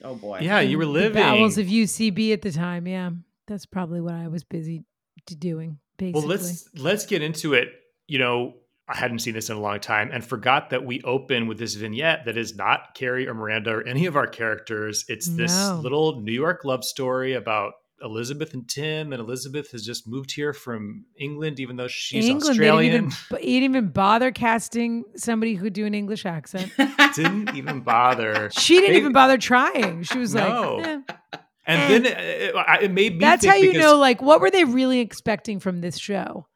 Oh 0.04 0.14
boy. 0.14 0.40
Yeah, 0.42 0.60
you 0.60 0.76
were 0.76 0.84
in 0.84 0.92
living. 0.92 1.12
the 1.14 1.20
bowels 1.20 1.58
of 1.58 1.66
UCB 1.66 2.32
at 2.32 2.42
the 2.42 2.52
time. 2.52 2.86
Yeah, 2.86 3.10
that's 3.48 3.66
probably 3.66 4.00
what 4.00 4.14
I 4.14 4.28
was 4.28 4.44
busy 4.44 4.84
d- 5.26 5.34
doing. 5.34 5.78
Basically, 5.98 6.20
Well, 6.20 6.28
let's 6.28 6.68
let's 6.76 7.06
get 7.06 7.22
into 7.22 7.54
it. 7.54 7.68
You 8.06 8.18
know, 8.18 8.54
I 8.88 8.96
hadn't 8.96 9.18
seen 9.20 9.34
this 9.34 9.50
in 9.50 9.56
a 9.56 9.60
long 9.60 9.80
time 9.80 10.10
and 10.12 10.24
forgot 10.24 10.70
that 10.70 10.84
we 10.84 11.00
open 11.02 11.46
with 11.48 11.58
this 11.58 11.74
vignette 11.74 12.24
that 12.26 12.36
is 12.36 12.54
not 12.54 12.94
Carrie 12.94 13.26
or 13.26 13.34
Miranda 13.34 13.70
or 13.70 13.82
any 13.86 14.06
of 14.06 14.14
our 14.16 14.26
characters. 14.26 15.04
It's 15.08 15.26
this 15.26 15.52
No. 15.56 15.80
little 15.82 16.20
New 16.20 16.32
York 16.32 16.64
love 16.64 16.84
story 16.84 17.32
about 17.32 17.72
Elizabeth 18.02 18.52
and 18.52 18.68
Tim, 18.68 19.14
and 19.14 19.20
Elizabeth 19.20 19.70
has 19.72 19.82
just 19.84 20.06
moved 20.06 20.30
here 20.30 20.52
from 20.52 21.06
England, 21.18 21.58
even 21.58 21.76
though 21.76 21.88
she's 21.88 22.26
England. 22.26 22.50
Australian. 22.50 22.76
They 22.92 22.98
didn't 22.98 23.14
even, 23.30 23.38
didn't 23.40 23.64
even 23.64 23.88
bother 23.88 24.30
casting 24.32 25.04
somebody 25.16 25.54
who 25.54 25.64
could 25.64 25.72
do 25.72 25.86
an 25.86 25.94
English 25.94 26.26
accent. 26.26 26.70
Didn't 27.16 27.56
even 27.56 27.80
bother. 27.80 28.50
She 28.52 28.74
didn't 28.74 28.90
They- 28.92 28.98
even 28.98 29.12
bother 29.12 29.38
trying. 29.38 30.02
She 30.02 30.18
was 30.18 30.34
No. 30.34 30.76
like, 30.76 30.86
eh. 31.32 31.38
And 31.66 32.04
then 32.04 32.12
it, 32.12 32.54
it- 32.82 32.90
made 32.92 33.14
me. 33.14 33.18
"That's 33.18 33.44
how 33.44 33.54
you 33.54 33.72
because- 33.72 33.82
know." 33.82 33.98
Like, 33.98 34.22
what 34.22 34.40
were 34.40 34.50
they 34.50 34.64
really 34.64 35.00
expecting 35.00 35.58
from 35.60 35.80
this 35.80 35.98
show? 35.98 36.46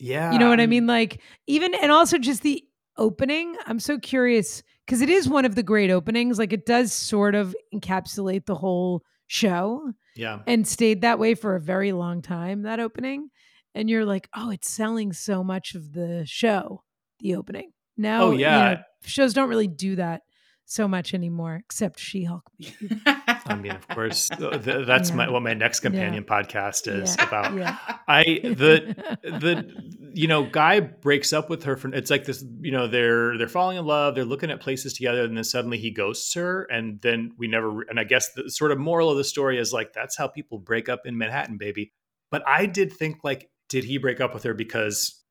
Yeah, 0.00 0.30
You 0.32 0.38
know 0.38 0.48
what 0.48 0.60
I 0.60 0.66
mean? 0.66 0.86
Like 0.86 1.20
even 1.48 1.74
and 1.74 1.90
also 1.90 2.18
just 2.18 2.42
the 2.42 2.62
opening. 2.96 3.56
I'm 3.66 3.80
so 3.80 3.98
curious 3.98 4.62
because 4.86 5.00
it 5.00 5.08
is 5.08 5.28
one 5.28 5.44
of 5.44 5.54
the 5.56 5.62
great 5.64 5.90
openings. 5.90 6.38
Like 6.38 6.52
it 6.52 6.66
does 6.66 6.92
sort 6.92 7.34
of 7.34 7.56
encapsulate 7.74 8.46
the 8.46 8.54
whole 8.54 9.02
show 9.26 9.92
Yeah, 10.14 10.40
and 10.46 10.66
stayed 10.68 11.00
that 11.00 11.18
way 11.18 11.34
for 11.34 11.56
a 11.56 11.60
very 11.60 11.90
long 11.92 12.22
time. 12.22 12.62
That 12.62 12.78
opening, 12.78 13.30
and 13.74 13.90
you're 13.90 14.04
like, 14.04 14.28
oh, 14.36 14.50
it's 14.50 14.70
selling 14.70 15.12
so 15.12 15.42
much 15.42 15.74
of 15.74 15.92
the 15.92 16.22
show. 16.26 16.84
The 17.20 17.34
opening. 17.34 17.72
Now, 17.96 18.22
Oh, 18.26 18.30
you 18.30 18.38
yeah. 18.40 18.74
know, 18.74 18.80
shows 19.02 19.34
don't 19.34 19.48
really 19.48 19.66
do 19.66 19.96
that 19.96 20.22
so 20.64 20.86
much 20.86 21.12
anymore, 21.12 21.56
except 21.64 21.98
She-Hulk. 21.98 22.48
I 23.48 23.54
mean, 23.56 23.72
of 23.72 23.86
course, 23.88 24.28
th- 24.28 24.40
uh, 24.52 24.58
th- 24.58 24.86
that's 24.86 25.12
my 25.12 25.28
what 25.30 25.42
my 25.42 25.54
next 25.54 25.80
companion 25.80 26.24
podcast 26.24 26.86
is 26.92 27.16
Yeah. 27.16 27.26
about. 27.26 27.54
Yeah. 27.56 27.76
I 28.06 28.22
the 28.42 28.94
the 29.22 30.10
you 30.14 30.26
know 30.28 30.44
guy 30.44 30.80
breaks 30.80 31.32
up 31.32 31.50
with 31.50 31.64
her 31.64 31.76
for 31.76 31.92
it's 31.94 32.10
like 32.10 32.24
this 32.24 32.44
you 32.60 32.70
know 32.72 32.86
they're 32.86 33.36
they're 33.38 33.48
falling 33.48 33.76
in 33.76 33.84
love 33.84 34.14
they're 34.14 34.24
looking 34.24 34.50
at 34.50 34.60
places 34.60 34.94
together 34.94 35.22
and 35.22 35.36
then 35.36 35.44
suddenly 35.44 35.78
he 35.78 35.90
ghosts 35.90 36.32
her 36.34 36.64
and 36.70 37.00
then 37.02 37.32
we 37.38 37.46
never 37.46 37.82
and 37.82 38.00
I 38.00 38.04
guess 38.04 38.32
the 38.32 38.50
sort 38.50 38.72
of 38.72 38.78
moral 38.78 39.10
of 39.10 39.16
the 39.16 39.24
story 39.24 39.58
is 39.58 39.72
like 39.72 39.92
that's 39.92 40.16
how 40.16 40.26
people 40.28 40.58
break 40.58 40.88
up 40.88 41.02
in 41.04 41.18
Manhattan 41.18 41.56
baby 41.58 41.92
but 42.30 42.42
I 42.46 42.66
did 42.66 42.92
think 42.92 43.18
like 43.22 43.50
did 43.68 43.84
he 43.84 43.98
break 43.98 44.20
up 44.20 44.32
with 44.34 44.42
her 44.44 44.54
because 44.54 45.22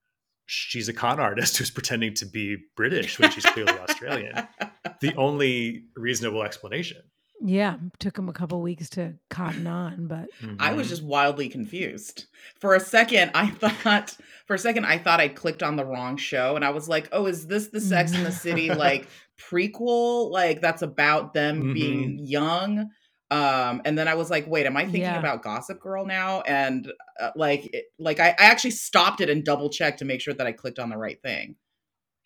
she's 0.46 0.88
a 0.88 0.94
con 0.94 1.20
artist 1.20 1.58
who's 1.58 1.72
pretending 1.72 2.14
to 2.14 2.26
be 2.26 2.58
British 2.76 3.20
when 3.20 3.32
she's 3.32 3.46
clearly 3.48 3.74
Australian 3.80 4.48
the 5.02 5.14
only 5.16 5.84
reasonable 5.96 6.44
explanation 6.44 7.02
Yeah, 7.40 7.78
took 8.00 8.18
him 8.18 8.30
a 8.30 8.34
couple 8.34 8.62
weeks 8.62 8.90
to 8.92 9.14
cotton 9.30 9.68
on, 9.68 10.08
but 10.08 10.28
I 10.60 10.70
Mm-hmm. 10.70 10.78
was 10.78 10.90
just 10.90 11.04
wildly 11.04 11.50
confused. 11.50 12.26
For 12.60 12.74
a 12.74 12.80
second, 12.80 13.32
I 13.36 13.48
thought 13.52 14.16
for 14.48 14.56
a 14.56 14.60
second 14.60 14.86
I 14.86 14.98
thought 14.98 15.20
I 15.20 15.28
clicked 15.28 15.62
on 15.62 15.76
the 15.76 15.86
wrong 15.86 16.18
show 16.18 16.56
and 16.56 16.66
I 16.66 16.72
was 16.72 16.90
like, 16.90 17.10
"Oh, 17.12 17.28
is 17.28 17.46
this 17.48 17.68
the 17.68 17.80
Sex 17.82 18.16
and 18.16 18.26
the 18.26 18.32
City 18.32 18.72
like 18.72 19.08
prequel 19.40 20.32
like 20.32 20.62
that's 20.62 20.82
about 20.82 21.34
them 21.34 21.62
Mhm. 21.62 21.74
being 21.74 22.20
young?" 22.20 22.90
Um 23.30 23.82
and 23.86 23.98
then 23.98 24.08
I 24.08 24.16
was 24.16 24.30
like, 24.32 24.48
"Wait, 24.48 24.66
am 24.66 24.78
I 24.78 24.86
thinking 24.86 25.02
Yeah. 25.02 25.20
about 25.20 25.44
Gossip 25.44 25.80
Girl 25.80 26.06
now?" 26.06 26.42
And 26.42 26.92
uh, 27.20 27.32
like 27.36 27.70
it, 27.74 27.86
like 28.00 28.20
I, 28.20 28.30
I 28.30 28.46
actually 28.46 28.72
stopped 28.72 29.22
it 29.22 29.30
and 29.30 29.44
double 29.46 29.70
checked 29.70 30.00
to 30.00 30.06
make 30.06 30.22
sure 30.22 30.34
that 30.34 30.48
I 30.48 30.54
clicked 30.54 30.80
on 30.80 30.90
the 30.90 30.98
right 30.98 31.22
thing. 31.22 31.56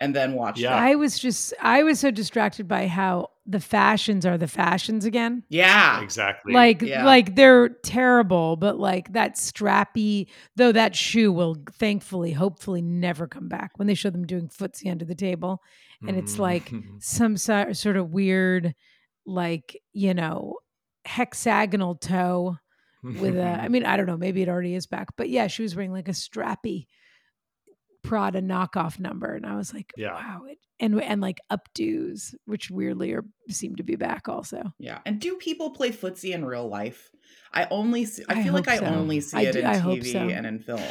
And 0.02 0.16
then 0.16 0.34
watch. 0.34 0.60
Yeah. 0.60 0.76
it. 0.76 0.80
I 0.80 0.96
was 0.96 1.20
just 1.20 1.54
I 1.62 1.84
was 1.84 2.00
so 2.00 2.10
distracted 2.10 2.68
by 2.68 2.88
how 2.88 3.30
the 3.46 3.60
fashions 3.60 4.26
are 4.26 4.38
the 4.38 4.48
fashions 4.48 5.06
again. 5.06 5.44
Yeah. 5.48 6.02
exactly 6.02 6.54
Like 6.54 6.82
Yeah. 6.82 7.06
like 7.06 7.36
they're 7.36 7.70
terrible, 7.70 8.56
but 8.56 8.80
like 8.80 9.14
that 9.14 9.36
strappy 9.36 10.28
though 10.56 10.72
that 10.72 10.96
shoe 10.96 11.32
will 11.32 11.56
thankfully 11.74 12.32
hopefully 12.32 12.82
never 12.82 13.28
come 13.28 13.48
back 13.48 13.72
when 13.78 13.88
they 13.88 13.94
show 13.94 14.10
them 14.10 14.26
doing 14.26 14.50
footsie 14.50 14.90
under 14.90 15.06
the 15.06 15.16
table 15.16 15.62
and 16.08 16.18
it's 16.18 16.36
mm. 16.36 16.40
like 16.40 16.72
some 17.00 17.38
so- 17.38 17.72
sort 17.74 17.96
of 17.96 18.12
weird 18.12 18.74
like, 19.26 19.80
you 19.94 20.16
know, 20.16 20.58
hexagonal 21.06 21.96
toe 21.96 22.58
with 23.04 23.38
a 23.38 23.44
I 23.44 23.68
mean, 23.68 23.86
I 23.86 23.98
don't 23.98 24.06
know, 24.06 24.18
maybe 24.18 24.42
it 24.42 24.50
already 24.50 24.76
is 24.76 24.88
back. 24.88 25.10
But 25.16 25.30
yeah, 25.30 25.48
she 25.48 25.62
was 25.62 25.76
wearing 25.76 25.92
like 25.92 26.08
a 26.08 26.12
strappy 26.12 26.88
Prada 28.04 28.42
knockoff 28.42 29.00
number. 29.00 29.34
And 29.36 29.46
I 29.46 29.56
was 29.56 29.74
like, 29.74 29.94
Yeah. 29.96 30.14
wow. 30.14 30.44
It, 30.48 30.58
and 30.80 31.00
and 31.02 31.22
like 31.22 31.40
updos, 31.52 32.34
which 32.46 32.72
weirdly 32.72 33.14
are 33.14 33.24
seem 33.50 33.76
to 33.76 33.84
be 33.84 33.96
back 33.96 34.28
also. 34.28 34.74
Yeah. 34.80 35.00
And 35.06 35.20
do 35.20 35.36
people 35.36 35.70
play 35.72 35.92
footsie 35.92 36.34
in 36.34 36.44
real 36.44 36.68
life? 36.68 37.12
I 37.54 37.68
only 37.70 38.06
see, 38.06 38.24
I 38.28 38.40
I 38.40 38.44
feel 38.44 38.54
like 38.54 38.68
I 38.68 38.78
only 38.80 39.20
see 39.22 39.38
I 39.38 39.42
it 39.42 39.52
do- 39.54 39.60
in 39.60 39.66
I 39.66 39.78
hope 39.78 40.00
TV 40.00 40.12
so. 40.14 40.20
and 40.20 40.46
in 40.48 40.60
film. 40.60 40.82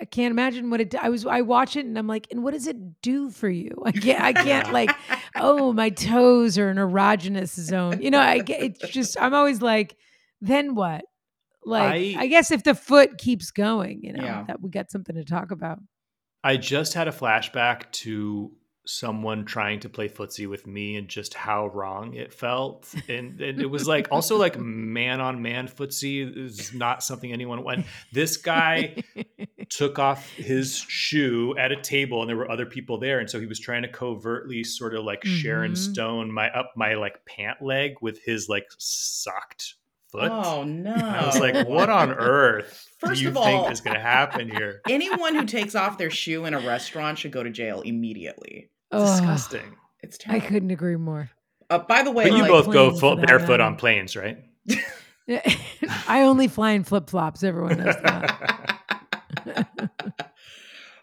I 0.00 0.04
can't 0.04 0.30
imagine 0.30 0.70
what 0.70 0.80
it 0.80 0.94
I 0.94 1.08
was 1.08 1.26
I 1.26 1.40
watch 1.40 1.74
it 1.76 1.84
and 1.84 1.98
I'm 1.98 2.06
like, 2.06 2.28
and 2.30 2.44
what 2.44 2.52
does 2.54 2.66
it 2.68 3.00
do 3.02 3.30
for 3.30 3.48
you? 3.48 3.70
I 3.84 3.90
can't 3.92 4.20
I 4.22 4.32
can't 4.32 4.72
like, 4.72 4.90
oh, 5.34 5.72
my 5.72 5.90
toes 5.90 6.56
are 6.58 6.68
an 6.68 6.76
erogenous 6.76 7.58
zone. 7.58 8.00
You 8.00 8.10
know, 8.12 8.20
I 8.20 8.38
get 8.40 8.62
it's 8.62 8.88
just 8.90 9.16
I'm 9.20 9.34
always 9.34 9.60
like, 9.62 9.96
then 10.40 10.74
what? 10.76 11.04
Like 11.68 12.16
I- 12.16 12.16
I, 12.22 12.26
guess 12.26 12.50
if 12.50 12.64
the 12.64 12.74
foot 12.74 13.18
keeps 13.18 13.50
going, 13.50 14.00
you 14.02 14.12
know, 14.14 14.24
Yeah. 14.24 14.44
that 14.48 14.60
we 14.60 14.70
got 14.70 14.90
something 14.90 15.14
to 15.16 15.24
talk 15.24 15.50
about. 15.50 15.78
I 16.44 16.56
just 16.56 16.94
had 16.94 17.08
a 17.08 17.12
flashback 17.12 17.90
to 18.04 18.52
someone 18.86 19.44
trying 19.44 19.78
to 19.80 19.88
play 19.90 20.08
footsie 20.08 20.48
with 20.48 20.66
me 20.66 20.96
and 20.96 21.08
just 21.08 21.34
how 21.34 21.66
wrong 21.66 22.14
it 22.14 22.32
felt. 22.32 22.88
And, 23.06 23.38
and 23.38 23.60
it 23.60 23.66
was 23.66 23.86
like 23.86 24.08
also 24.10 24.38
like 24.38 24.58
man 24.58 25.20
on 25.20 25.42
man 25.42 25.68
footsie 25.68 26.34
is 26.34 26.72
not 26.72 27.02
something 27.02 27.30
anyone 27.30 27.62
went. 27.64 27.84
This 28.14 28.38
guy 28.38 29.02
took 29.68 29.98
off 29.98 30.30
his 30.30 30.76
shoe 30.78 31.54
at 31.58 31.70
a 31.70 31.76
table 31.82 32.22
and 32.22 32.30
there 32.30 32.36
were 32.38 32.50
other 32.50 32.64
people 32.64 32.98
there. 32.98 33.18
And 33.18 33.28
so 33.28 33.38
he 33.38 33.44
was 33.46 33.60
trying 33.60 33.82
to 33.82 33.88
covertly 33.88 34.64
sort 34.64 34.94
of 34.94 35.04
like 35.04 35.22
Sharon 35.22 35.72
Mhm. 35.72 35.76
Stone 35.76 36.32
my 36.32 36.48
up 36.50 36.72
my 36.74 36.94
like 36.94 37.26
pant 37.26 37.60
leg 37.60 37.96
with 38.00 38.22
his 38.22 38.48
like 38.48 38.68
socked 38.78 39.74
foot. 40.10 40.30
Oh 40.30 40.64
no! 40.64 40.94
I 40.94 41.26
was 41.26 41.38
like, 41.40 41.66
what 41.68 41.88
on 41.90 42.12
earth 42.12 42.86
First 42.98 43.16
do 43.18 43.22
you 43.22 43.28
of 43.28 43.34
think 43.34 43.46
all- 43.62 43.68
is 43.70 43.80
going 43.80 43.96
to 43.96 44.02
happen 44.02 44.48
here? 44.50 44.80
Anyone 44.88 45.34
who 45.34 45.44
takes 45.44 45.74
off 45.74 45.98
their 45.98 46.10
shoe 46.10 46.44
in 46.44 46.54
a 46.54 46.60
restaurant 46.60 47.18
should 47.18 47.32
go 47.32 47.42
to 47.42 47.50
jail 47.50 47.80
immediately. 47.82 48.70
Ugh, 48.92 49.06
Disgusting. 49.06 49.76
It's 50.02 50.18
terrible. 50.18 50.44
I 50.44 50.48
couldn't 50.48 50.70
agree 50.70 50.96
more. 50.96 51.30
Uh, 51.70 51.78
by 51.80 52.02
the 52.02 52.10
way, 52.10 52.28
But 52.30 52.36
you 52.36 52.42
like, 52.42 52.50
both 52.50 52.72
go 52.72 52.96
full 52.96 53.16
barefoot 53.16 53.48
matter. 53.58 53.62
on 53.64 53.76
planes, 53.76 54.16
right? 54.16 54.38
I 56.08 56.22
only 56.22 56.48
fly 56.48 56.70
in 56.70 56.84
flip 56.84 57.10
flops. 57.10 57.42
Everyone 57.42 57.76
knows 57.78 57.96
that. 58.02 59.68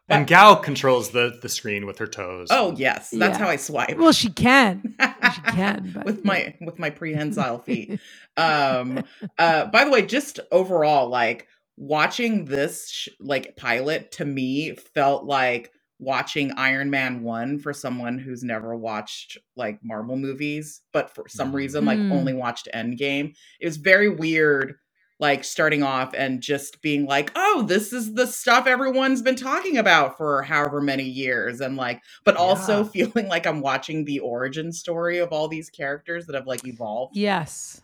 And 0.08 0.28
Gao 0.28 0.56
controls 0.56 1.10
the 1.12 1.38
the 1.42 1.50
screen 1.50 1.86
with 1.86 1.98
her 1.98 2.08
toes. 2.08 2.48
oh 2.52 2.74
yes, 2.78 3.10
that's 3.12 3.38
Yeah. 3.40 3.46
how 3.46 3.50
I 3.50 3.56
swipe. 3.56 3.98
Well, 3.98 4.12
she 4.12 4.30
can. 4.30 4.96
She 5.36 5.42
can, 5.42 5.92
but 5.94 6.06
with 6.06 6.24
my 6.24 6.56
with 6.62 6.78
my 6.80 6.90
prehensile 6.92 7.60
feet. 7.60 8.00
Um. 8.38 9.04
Uh. 9.40 9.66
By 9.66 9.84
the 9.86 9.92
way, 9.92 10.06
just 10.06 10.40
overall, 10.52 11.10
like 11.10 11.48
watching 11.78 12.46
this 12.46 12.90
sh- 12.90 13.10
like 13.20 13.56
pilot 13.58 14.12
to 14.14 14.26
me 14.26 14.76
felt 14.76 15.26
like 15.26 15.72
watching 16.00 16.52
Iron 16.54 16.90
Man 16.90 17.24
1 17.24 17.60
for 17.60 17.74
someone 17.74 18.18
who's 18.18 18.44
never 18.44 18.76
watched 18.76 19.38
like 19.56 19.80
Marvel 19.84 20.16
movies 20.18 20.82
but 20.94 21.10
for 21.16 21.26
some 21.28 21.52
Mhm. 21.52 21.56
reason 21.56 21.86
like 21.86 21.98
Mm. 22.00 22.12
only 22.12 22.34
watched 22.34 22.68
Endgame. 22.74 23.34
It 23.62 23.66
was 23.66 23.78
very 23.78 24.10
weird 24.10 24.76
like 25.20 25.44
starting 25.44 25.82
off 25.84 26.14
and 26.14 26.42
just 26.42 26.82
being 26.82 27.06
like, 27.06 27.32
"Oh, 27.36 27.64
this 27.68 27.94
is 27.94 28.14
the 28.16 28.28
stuff 28.28 28.68
everyone's 28.68 29.22
been 29.22 29.36
talking 29.36 29.78
about 29.78 30.18
for 30.18 30.42
however 30.42 30.82
many 30.82 31.04
years." 31.04 31.62
And 31.62 31.78
like 31.78 32.02
but 32.24 32.36
also 32.36 32.84
Yeah. 32.84 32.90
feeling 32.90 33.28
like 33.28 33.46
I'm 33.48 33.62
watching 33.62 34.06
the 34.06 34.20
origin 34.20 34.72
story 34.72 35.18
of 35.20 35.30
all 35.32 35.48
these 35.48 35.70
characters 35.70 36.26
that 36.26 36.36
have 36.36 36.48
like 36.48 36.66
evolved. 36.68 37.16
Yes. 37.16 37.82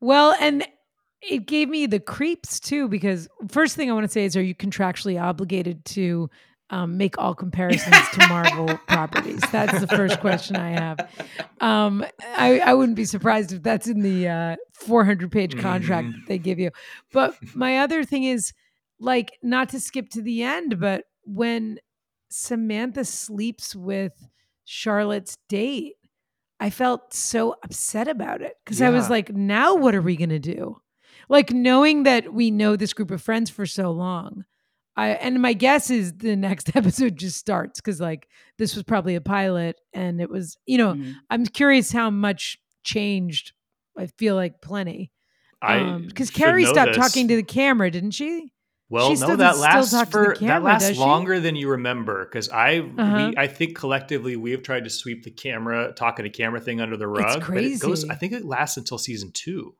Well, 0.00 0.34
and 0.40 0.66
it 1.22 1.46
gave 1.46 1.68
me 1.68 1.86
the 1.86 2.00
creeps 2.00 2.58
too 2.58 2.88
because 2.88 3.28
first 3.48 3.76
thing 3.76 3.90
I 3.90 3.94
want 3.94 4.04
to 4.04 4.12
say 4.12 4.24
is 4.24 4.36
are 4.36 4.42
you 4.42 4.54
contractually 4.54 5.20
obligated 5.22 5.84
to 5.86 6.28
um, 6.70 6.96
make 6.96 7.18
all 7.18 7.34
comparisons 7.44 7.96
to 8.14 8.26
Marvel 8.28 8.78
properties? 8.88 9.40
That's 9.50 9.78
the 9.80 9.86
first 9.86 10.20
question 10.20 10.56
I 10.56 10.70
have. 10.70 10.98
Um, 11.60 12.04
I, 12.36 12.60
I 12.60 12.74
wouldn't 12.74 12.96
be 12.96 13.04
surprised 13.04 13.52
if 13.52 13.62
that's 13.62 13.86
in 13.88 14.00
the 14.00 14.28
uh, 14.28 14.56
400 14.74 15.30
page 15.30 15.58
contract 15.58 16.08
Mhm. 16.08 16.26
they 16.26 16.38
give 16.38 16.58
you. 16.58 16.70
But 17.12 17.34
my 17.54 17.78
other 17.78 18.04
thing 18.04 18.24
is 18.24 18.52
like 18.98 19.32
not 19.42 19.68
to 19.70 19.80
skip 19.80 20.08
to 20.10 20.22
the 20.22 20.42
end, 20.42 20.78
but 20.80 21.04
when 21.24 21.78
Samantha 22.30 23.04
sleeps 23.04 23.74
with 23.76 24.12
Charlotte's 24.64 25.36
date, 25.48 25.94
I 26.60 26.70
felt 26.70 27.12
so 27.12 27.56
upset 27.64 28.06
about 28.08 28.40
it 28.40 28.54
because 28.64 28.80
I 28.80 28.90
was 28.90 29.10
like, 29.10 29.30
now 29.34 29.74
what 29.74 29.94
are 29.94 30.02
we 30.02 30.16
going 30.16 30.28
to 30.30 30.38
do? 30.38 30.80
Like 31.28 31.50
knowing 31.52 32.04
that 32.04 32.32
we 32.32 32.50
know 32.50 32.76
this 32.76 32.92
group 32.92 33.10
of 33.10 33.20
friends 33.20 33.50
for 33.50 33.66
so 33.66 33.90
long. 33.90 34.44
I 34.96 35.08
and 35.10 35.40
my 35.40 35.52
guess 35.54 35.88
is 35.90 36.12
the 36.18 36.36
next 36.36 36.70
episode 36.76 37.16
just 37.16 37.38
starts 37.38 37.80
because 37.80 38.00
like 38.00 38.28
this 38.58 38.74
was 38.74 38.84
probably 38.84 39.14
a 39.14 39.20
pilot 39.20 39.76
and 39.94 40.20
it 40.20 40.28
was, 40.30 40.56
you 40.66 40.78
know, 40.78 40.94
Mhm. 40.94 41.14
I'm 41.30 41.46
curious 41.46 41.90
how 41.92 42.10
much 42.10 42.58
changed. 42.84 43.52
I 43.96 44.06
feel 44.18 44.34
like 44.34 44.60
plenty. 44.60 45.10
I 45.62 45.98
Because 46.06 46.28
should 46.28 46.36
Carrie 46.36 46.64
stopped 46.66 46.92
this. 46.94 46.96
talking 46.96 47.28
to 47.28 47.36
the 47.36 47.42
camera, 47.42 47.90
didn't 47.90 48.10
she? 48.12 48.52
Well, 48.90 49.14
She 49.14 49.20
no, 49.20 49.36
that 49.36 49.56
lasts 49.56 49.92
talk 49.92 50.10
to 50.10 50.18
the 50.18 50.24
for 50.24 50.34
camera, 50.34 50.54
that 50.60 50.62
lasts 50.64 50.98
longer 50.98 51.40
than 51.40 51.56
you 51.56 51.68
remember. 51.70 52.24
Because 52.26 52.50
I, 52.50 52.80
Uh-huh. 52.80 53.28
we, 53.30 53.36
I 53.38 53.46
think 53.46 53.74
collectively 53.76 54.36
we 54.36 54.50
have 54.50 54.62
tried 54.62 54.84
to 54.84 54.90
sweep 54.90 55.22
the 55.22 55.30
camera, 55.30 55.92
talking 55.96 56.24
to 56.24 56.30
camera 56.30 56.60
thing 56.60 56.80
under 56.82 56.96
the 56.98 57.06
rug. 57.08 57.38
It's 57.38 57.46
but 57.48 57.56
it 57.64 57.80
goes. 57.80 58.06
I 58.10 58.16
think 58.16 58.34
it 58.34 58.44
lasts 58.44 58.76
until 58.76 58.98
season 58.98 59.30
two. 59.32 59.74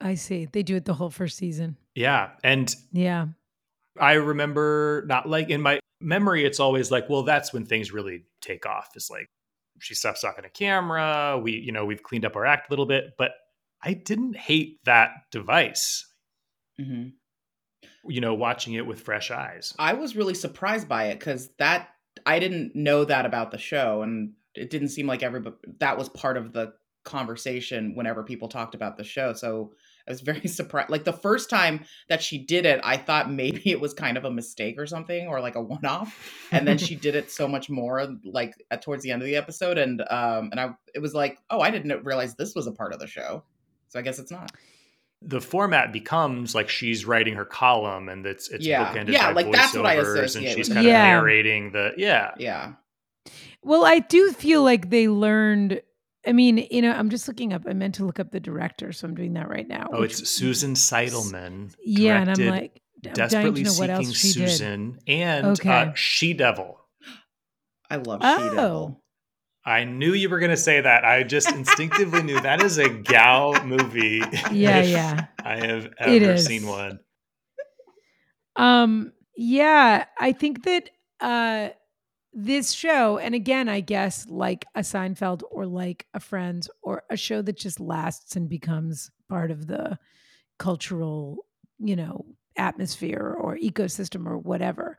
I 0.00 0.14
see. 0.14 0.46
They 0.52 0.62
do 0.62 0.76
it 0.76 0.84
the 0.84 0.94
whole 0.94 1.10
first 1.10 1.36
season. 1.38 1.76
Yeah, 1.96 2.30
and 2.44 2.72
Yeah. 2.92 3.28
I 4.00 4.14
remember 4.14 5.04
not 5.06 5.28
like 5.28 5.50
in 5.50 5.60
my 5.60 5.80
memory, 6.00 6.44
it's 6.44 6.60
always 6.60 6.90
like, 6.90 7.08
well, 7.08 7.22
that's 7.22 7.52
when 7.52 7.64
things 7.66 7.92
really 7.92 8.24
take 8.40 8.66
off. 8.66 8.90
It's 8.94 9.10
like 9.10 9.26
she 9.80 9.94
stops 9.94 10.20
talking 10.20 10.44
to 10.44 10.50
camera. 10.50 11.38
We, 11.42 11.52
you 11.52 11.72
know, 11.72 11.84
we've 11.84 12.02
cleaned 12.02 12.24
up 12.24 12.36
our 12.36 12.46
act 12.46 12.68
a 12.68 12.72
little 12.72 12.86
bit, 12.86 13.14
but 13.18 13.32
I 13.82 13.94
didn't 13.94 14.36
hate 14.36 14.78
that 14.84 15.10
device. 15.30 16.06
Mhm. 16.80 17.12
You 18.04 18.20
know, 18.20 18.34
watching 18.34 18.74
it 18.74 18.86
with 18.86 19.00
fresh 19.00 19.30
eyes. 19.30 19.74
I 19.78 19.94
was 19.94 20.16
really 20.16 20.34
surprised 20.34 20.88
by 20.88 21.06
it 21.06 21.18
because 21.18 21.50
that 21.58 21.88
I 22.24 22.38
didn't 22.38 22.74
know 22.74 23.04
that 23.04 23.26
about 23.26 23.50
the 23.50 23.58
show, 23.58 24.02
and 24.02 24.32
it 24.54 24.70
didn't 24.70 24.88
seem 24.88 25.06
like 25.06 25.22
everybody 25.22 25.56
that 25.80 25.98
was 25.98 26.08
part 26.08 26.36
of 26.36 26.52
the 26.52 26.72
conversation 27.06 27.94
whenever 27.94 28.22
people 28.22 28.48
talked 28.48 28.74
about 28.74 28.98
the 28.98 29.04
show. 29.04 29.32
So 29.32 29.72
I 30.06 30.10
was 30.10 30.20
very 30.20 30.46
surprised. 30.48 30.90
Like 30.90 31.04
the 31.04 31.12
first 31.14 31.48
time 31.48 31.84
that 32.08 32.22
she 32.22 32.36
did 32.36 32.66
it, 32.66 32.80
I 32.84 32.98
thought 32.98 33.30
maybe 33.30 33.70
it 33.70 33.80
was 33.80 33.94
kind 33.94 34.18
of 34.18 34.24
a 34.26 34.30
mistake 34.30 34.78
or 34.78 34.86
something, 34.86 35.26
or 35.28 35.40
like 35.40 35.54
a 35.54 35.62
one-off. 35.62 36.30
And 36.52 36.68
then 36.68 36.76
she 36.76 36.94
did 36.94 37.14
it 37.14 37.30
so 37.30 37.48
much 37.56 37.70
more, 37.70 38.06
like 38.24 38.52
at 38.70 38.82
towards 38.82 39.02
the 39.02 39.10
end 39.10 39.22
of 39.22 39.26
the 39.26 39.36
episode, 39.36 39.78
and 39.78 40.02
um, 40.10 40.50
and 40.50 40.60
I 40.60 40.70
it 40.94 40.98
was 40.98 41.14
like, 41.14 41.38
oh, 41.48 41.60
I 41.60 41.70
didn't 41.70 42.04
realize 42.04 42.34
this 42.34 42.54
was 42.54 42.66
a 42.66 42.72
part 42.72 42.92
of 42.92 42.98
the 43.00 43.06
show. 43.06 43.42
So 43.88 43.98
I 43.98 44.02
guess 44.02 44.18
it's 44.18 44.30
not. 44.30 44.52
the 45.22 45.40
format 45.40 45.92
becomes 45.92 46.54
like 46.54 46.68
she's 46.68 47.06
writing 47.06 47.34
her 47.34 47.44
column 47.46 48.08
and 48.10 48.26
it's 48.26 48.48
it's 48.50 48.66
Yeah. 48.66 48.92
bookended 48.92 49.12
Yeah, 49.12 49.28
by 49.32 49.42
like, 49.42 49.52
that's 49.52 49.74
what 49.74 49.86
I 49.86 49.96
voiceovers 49.96 50.36
and 50.36 50.46
she's 50.46 50.68
kind 50.68 50.86
it. 50.86 50.90
of 50.90 50.92
narrating 50.92 51.72
the 51.72 51.94
yeah 51.96 52.32
Yeah. 52.38 52.72
Well, 53.62 53.84
I 53.84 53.98
do 54.00 54.32
feel 54.32 54.62
like 54.62 54.90
they 54.90 55.08
learned. 55.08 55.80
I 56.26 56.32
mean, 56.32 56.66
you 56.70 56.82
know, 56.82 56.90
I'm 56.92 57.08
just 57.10 57.28
looking 57.28 57.52
up. 57.52 57.62
I 57.68 57.72
meant 57.72 57.94
to 57.96 58.04
look 58.04 58.18
up 58.18 58.30
the 58.32 58.40
director, 58.40 58.92
so 58.92 59.06
I'm 59.06 59.14
doing 59.14 59.34
that 59.34 59.48
right 59.48 59.66
now. 59.68 59.88
oh 59.92 60.02
it's 60.02 60.28
Susan 60.28 60.74
Seidelman 60.74 61.72
Yeah, 61.84 62.20
and 62.20 62.30
I'm 62.30 62.48
like, 62.48 62.80
I'm 63.04 63.12
dying 63.12 63.14
to 63.14 63.20
desperately 63.20 63.62
know 63.62 63.70
what 63.70 63.76
seeking 63.76 63.90
else 63.90 64.16
she 64.16 64.32
did. 64.32 64.50
Susan 64.50 64.98
and 65.06 65.46
Okay. 65.46 65.70
uh, 65.70 65.92
She 65.94 66.32
Devil. 66.32 66.80
I 67.88 67.96
love 67.96 68.20
Oh. 68.24 68.36
She 68.50 68.56
Devil. 68.56 69.02
I 69.64 69.82
knew 69.84 70.12
you 70.12 70.28
were 70.28 70.38
going 70.38 70.50
to 70.52 70.56
say 70.56 70.80
that. 70.80 71.04
I 71.04 71.24
just 71.24 71.50
instinctively 71.50 72.22
knew 72.22 72.40
that 72.40 72.62
is 72.62 72.78
a 72.78 72.88
gal 72.88 73.64
movie. 73.64 74.22
Yeah, 74.52 74.78
if 74.80 74.88
yeah. 74.90 75.26
I 75.44 75.56
have 75.66 75.88
ever 75.98 76.38
seen 76.38 76.66
one. 76.68 77.00
Um, 78.54 79.12
yeah, 79.36 80.04
I 80.18 80.32
think 80.32 80.64
that 80.64 80.90
uh 81.20 81.68
this 82.38 82.70
show, 82.72 83.16
and 83.18 83.34
again, 83.34 83.66
I 83.68 83.80
guess 83.80 84.26
like 84.28 84.66
a 84.74 84.80
Seinfeld 84.80 85.42
or 85.50 85.64
like 85.66 86.06
a 86.12 86.20
Friends 86.20 86.68
or 86.82 87.02
a 87.10 87.16
show 87.16 87.40
that 87.42 87.56
just 87.56 87.80
lasts 87.80 88.36
and 88.36 88.46
becomes 88.48 89.10
part 89.28 89.50
of 89.50 89.66
the 89.66 89.98
cultural, 90.58 91.46
you 91.78 91.96
know, 91.96 92.26
atmosphere 92.56 93.34
or 93.38 93.56
ecosystem 93.56 94.26
or 94.26 94.36
whatever. 94.38 94.98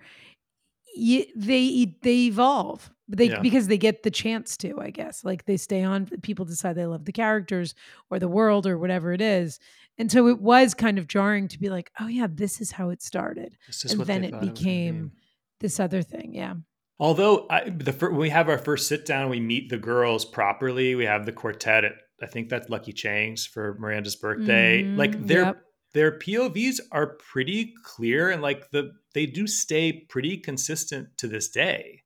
You, 0.95 1.25
they 1.35 1.95
they 2.01 2.25
evolve 2.25 2.89
they 3.07 3.29
Yeah. 3.29 3.39
because 3.39 3.67
they 3.67 3.77
get 3.77 4.01
the 4.01 4.09
chance 4.09 4.57
to 4.57 4.79
i 4.81 4.89
guess 4.89 5.23
like 5.23 5.45
they 5.45 5.55
stay 5.57 5.83
on 5.83 6.07
people 6.23 6.43
decide 6.43 6.75
they 6.75 6.87
love 6.87 7.05
the 7.05 7.11
characters 7.11 7.75
or 8.09 8.17
the 8.17 8.27
world 8.27 8.65
or 8.65 8.79
whatever 8.79 9.13
it 9.13 9.21
is 9.21 9.59
and 9.99 10.11
so 10.11 10.27
it 10.27 10.41
was 10.41 10.73
kind 10.73 10.97
of 10.97 11.07
jarring 11.07 11.47
to 11.49 11.59
be 11.59 11.69
like 11.69 11.91
oh 11.99 12.07
yeah 12.07 12.25
this 12.29 12.59
is 12.61 12.71
how 12.71 12.89
it 12.89 13.03
started 13.03 13.57
This 13.67 13.85
is 13.85 13.91
and 13.93 14.01
then 14.07 14.23
it 14.23 14.31
thought 14.31 14.39
was 14.41 14.49
gonna 14.49 14.53
be. 14.53 14.59
became 14.59 15.11
this 15.59 15.79
other 15.79 16.01
thing 16.01 16.33
yeah 16.33 16.55
Although 16.99 17.45
I, 17.49 17.69
the 17.69 17.93
fir- 17.93 18.09
when 18.09 18.19
we 18.19 18.29
have 18.29 18.49
our 18.49 18.57
first 18.57 18.87
sit 18.87 19.05
down, 19.05 19.29
we 19.29 19.39
meet 19.39 19.69
the 19.69 19.77
girls 19.77 20.25
properly. 20.25 20.95
We 20.95 21.05
have 21.05 21.25
the 21.25 21.31
quartet 21.31 21.83
at 21.85 21.93
I 22.21 22.25
think 22.25 22.49
that's 22.49 22.67
Lucky 22.69 22.93
Cheng's 22.93 23.45
for 23.45 23.77
Miranda's 23.79 24.15
birthday. 24.15 24.81
Mhm, 24.83 24.97
Like 24.97 25.27
their 25.27 25.43
yep. 25.43 25.61
their 25.93 26.17
POVs 26.17 26.79
are 26.91 27.15
pretty 27.31 27.73
clear 27.83 28.31
and 28.31 28.41
like 28.41 28.71
the 28.71 28.91
they 29.13 29.27
do 29.27 29.45
stay 29.45 30.05
pretty 30.09 30.37
consistent 30.37 31.09
to 31.17 31.27
this 31.27 31.49
day. 31.49 32.01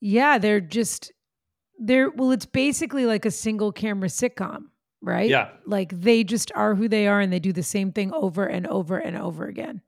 yeah 0.00 0.38
they're 0.38 0.60
just 0.60 1.12
they're 1.78 2.10
well 2.10 2.30
it's 2.30 2.46
basically 2.46 3.06
like 3.06 3.24
a 3.24 3.30
single 3.30 3.72
camera 3.72 4.08
sitcom 4.08 4.64
right 5.02 5.28
Yeah. 5.28 5.50
like 5.66 5.90
they 5.98 6.22
just 6.24 6.52
are 6.54 6.74
who 6.74 6.88
they 6.88 7.06
are 7.08 7.20
and 7.20 7.32
they 7.32 7.38
do 7.40 7.52
the 7.52 7.62
same 7.62 7.92
thing 7.92 8.12
over 8.12 8.46
and 8.46 8.66
over 8.66 8.98
and 8.98 9.16
over 9.16 9.46
again 9.46 9.82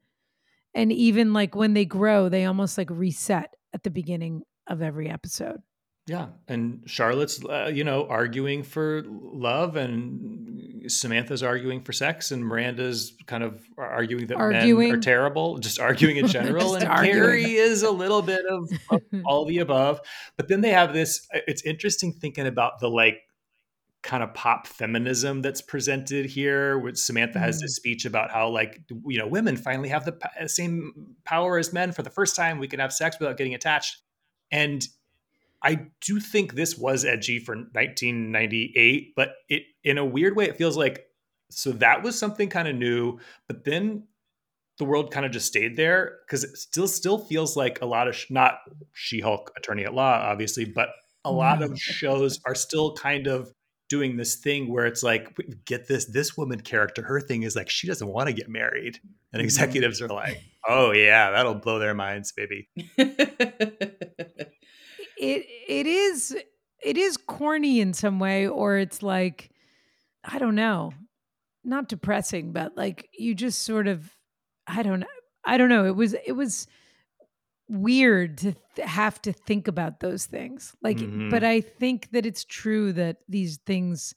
and 0.75 0.93
even 0.93 1.33
like 1.33 1.55
when 1.55 1.75
they 1.75 1.85
grow 1.85 2.29
they 2.29 2.45
almost 2.45 2.77
like 2.79 2.91
reset 2.91 3.55
at 3.75 3.83
the 3.83 3.91
beginning 3.91 4.43
of 4.67 4.83
every 4.83 5.09
episode 5.09 5.61
Yeah, 6.07 6.29
and 6.47 6.83
Charlotte's, 6.87 7.45
uh, 7.45 7.71
you 7.73 7.85
know, 7.85 8.07
arguing 8.07 8.63
for 8.63 9.03
love, 9.07 9.77
and 9.77 10.91
Samantha's 10.91 11.43
arguing 11.43 11.83
for 11.83 11.93
sex, 11.93 12.31
and 12.31 12.43
Miranda's 12.43 13.15
kind 13.27 13.45
of 13.45 13.63
arguing 13.77 14.27
that 14.29 14.39
men 14.39 14.91
are 14.93 14.99
terrible, 14.99 15.59
just 15.59 15.79
arguing 15.79 16.17
in 16.17 16.27
general. 16.27 16.75
And 16.77 16.85
arguing. 16.85 17.15
Carrie 17.15 17.55
is 17.55 17.83
a 17.83 17.91
little 17.91 18.23
bit 18.23 18.45
of, 18.47 18.71
of 18.91 19.03
all 19.27 19.45
the 19.45 19.59
above. 19.59 20.01
But 20.37 20.49
then 20.49 20.61
they 20.61 20.71
have 20.71 20.93
this. 20.93 21.27
It's 21.33 21.63
interesting 21.63 22.13
thinking 22.13 22.47
about 22.47 22.81
the 22.81 22.89
like 22.89 23.28
kind 24.03 24.23
of 24.23 24.33
pop 24.33 24.67
feminism 24.67 25.43
that's 25.43 25.61
presented 25.61 26.27
here. 26.27 26.79
Which 26.79 26.97
Samantha 26.99 27.39
has 27.39 27.59
Mm. 27.59 27.63
this 27.63 27.77
speech 27.77 28.05
about 28.05 28.31
how 28.31 28.49
like 28.49 28.81
you 29.07 29.19
know 29.19 29.27
women 29.27 29.57
finally 29.57 29.89
have 29.89 30.05
the 30.05 30.13
p- 30.13 30.49
same 30.49 31.17
power 31.25 31.59
as 31.59 31.73
men 31.73 31.93
for 31.93 32.03
the 32.03 32.11
first 32.11 32.37
time. 32.37 32.59
We 32.59 32.69
can 32.69 32.81
have 32.81 32.93
sex 32.93 33.19
without 33.19 33.37
getting 33.37 33.55
attached, 33.55 33.99
and 34.51 34.87
I 35.63 35.89
do 36.01 36.21
think 36.21 36.55
this 36.55 36.79
was 36.79 37.05
edgy 37.05 37.41
for 37.41 37.57
1998, 37.57 39.15
but 39.17 39.31
it 39.49 39.63
in 39.85 39.99
a 39.99 40.05
weird 40.05 40.37
way 40.37 40.47
it 40.47 40.57
feels 40.57 40.77
like 40.77 41.07
so 41.51 41.73
that 41.73 42.03
was 42.03 42.19
something 42.19 42.49
kind 42.49 42.69
of 42.69 42.77
new, 42.77 43.19
but 43.47 43.65
then 43.65 44.05
the 44.77 44.85
world 44.85 45.11
kind 45.11 45.27
of 45.27 45.33
just 45.33 45.47
stayed 45.47 45.77
there 45.77 46.19
because 46.25 46.45
it 46.45 46.57
still 46.57 46.87
still 46.87 47.19
feels 47.19 47.57
like 47.57 47.81
a 47.83 47.87
lot 47.87 48.07
of 48.07 48.15
sh- 48.15 48.27
not 48.31 48.59
She-Hulk 48.93 49.53
Attorney 49.57 49.85
at 49.85 49.93
Law 49.95 50.13
obviously, 50.13 50.65
but 50.65 50.91
a 51.25 51.33
lot 51.33 51.63
of 51.63 51.77
shows 51.79 52.39
are 52.47 52.55
still 52.55 52.95
kind 52.95 53.27
of 53.27 53.53
doing 53.88 54.16
this 54.16 54.37
thing 54.37 54.70
where 54.72 54.87
it's 54.87 55.03
like 55.03 55.37
get 55.64 55.88
this 55.88 56.05
this 56.07 56.37
woman 56.37 56.61
character 56.61 57.03
her 57.03 57.20
thing 57.20 57.42
is 57.42 57.57
like 57.57 57.70
she 57.70 57.87
doesn't 57.87 58.09
want 58.09 58.27
to 58.29 58.33
get 58.35 58.48
married 58.48 58.98
and 59.33 59.40
Mhm. 59.40 59.44
executives 59.44 60.01
are 60.03 60.09
like 60.09 60.40
oh 60.68 60.92
yeah 60.92 61.31
that'll 61.31 61.55
blow 61.55 61.79
their 61.79 61.94
minds 61.94 62.33
baby 62.33 62.68
it 62.77 64.07
it 65.18 65.87
is 65.87 66.37
it 66.85 66.96
is 66.96 67.16
corny 67.16 67.81
in 67.81 67.92
some 67.92 68.18
way 68.18 68.46
or 68.46 68.77
it's 68.77 69.03
like 69.03 69.51
i 70.24 70.38
don't 70.38 70.55
know 70.55 70.92
not 71.64 71.88
depressing 71.88 72.53
but 72.53 72.77
like 72.77 73.09
you 73.18 73.35
just 73.35 73.62
sort 73.62 73.88
of 73.88 74.14
i 74.66 74.83
don't 74.83 75.01
know 75.01 75.07
i 75.44 75.57
don't 75.57 75.68
know 75.68 75.87
it 75.87 75.96
was 75.96 76.14
it 76.27 76.33
was 76.33 76.66
weird 77.69 78.39
to 78.39 78.53
th- 78.75 78.89
have 78.89 79.21
to 79.23 79.33
think 79.33 79.69
about 79.69 80.01
those 80.01 80.25
things 80.27 80.75
like 80.83 80.97
Mhm. 80.99 81.31
but 81.31 81.45
i 81.45 81.61
think 81.61 82.11
that 82.13 82.25
it's 82.25 82.45
true 82.45 82.93
that 82.95 83.19
these 83.29 83.59
things 83.67 84.15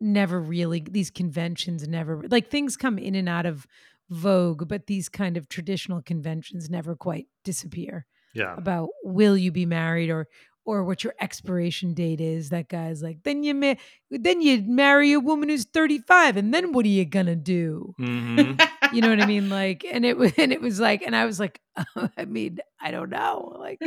never 0.00 0.40
really 0.40 0.84
these 0.90 1.10
conventions 1.10 1.86
never 1.88 2.22
like 2.30 2.50
things 2.50 2.76
come 2.76 2.98
in 2.98 3.14
and 3.14 3.28
out 3.28 3.46
of 3.46 3.66
vogue 4.10 4.68
but 4.68 4.86
these 4.86 5.08
kind 5.08 5.36
of 5.36 5.48
traditional 5.48 6.02
conventions 6.02 6.70
never 6.70 6.94
quite 6.94 7.26
disappear 7.42 8.06
yeah 8.32 8.54
about 8.56 8.90
will 9.02 9.36
you 9.36 9.50
be 9.50 9.66
married 9.66 10.10
or 10.10 10.28
or 10.66 10.82
what 10.82 11.04
your 11.04 11.12
expiration 11.20 11.92
date 11.92 12.22
is. 12.22 12.48
That 12.48 12.70
guy's 12.70 13.02
like, 13.02 13.22
then 13.22 13.42
you 13.44 13.52
ma- 13.52 13.74
then 14.10 14.40
you 14.40 14.62
marry 14.62 15.12
a 15.12 15.20
woman 15.20 15.50
who's 15.50 15.66
35 15.66 16.38
and 16.38 16.54
then 16.54 16.72
what 16.72 16.86
are 16.86 16.88
you 16.88 17.04
to 17.26 17.36
do? 17.36 17.94
Mhm. 18.00 18.58
You 18.92 19.00
know 19.00 19.08
what 19.10 19.20
I 19.20 19.26
mean? 19.26 19.48
Like, 19.48 19.84
and 19.90 20.04
it 20.04 20.16
was, 20.16 20.32
and 20.38 20.52
it 20.52 20.60
was 20.60 20.78
like, 20.80 21.02
and 21.02 21.14
I 21.16 21.24
was 21.26 21.40
like, 21.40 21.60
oh, 21.96 22.08
I 22.16 22.24
mean, 22.24 22.58
I 22.80 22.90
don't 22.90 23.10
know. 23.10 23.56
Like, 23.58 23.80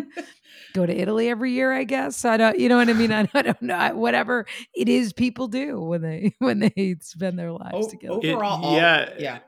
go 0.74 0.86
to 0.86 0.94
Italy 0.96 1.30
every 1.30 1.52
year, 1.52 1.72
I 1.74 1.84
guess. 1.84 2.26
I 2.26 2.38
don't, 2.38 2.60
you 2.60 2.70
know 2.70 2.78
what 2.78 2.90
I 2.90 2.94
mean? 2.94 3.12
I, 3.14 3.28
I 3.34 3.42
don't 3.42 3.62
know. 3.62 3.76
I- 3.76 3.94
Whatever 3.94 4.46
it 4.74 4.90
is 4.90 5.14
people 5.14 5.48
do 5.48 5.80
when 5.80 6.02
they, 6.02 6.36
when 6.40 6.60
they 6.60 6.96
spend 7.02 7.38
their 7.38 7.52
lives 7.52 7.88
O- 7.88 7.90
together. 7.90 8.20
It- 8.24 8.34
overall, 8.34 8.66
all- 8.66 8.76
yeah. 8.76 9.14
yeah. 9.20 9.40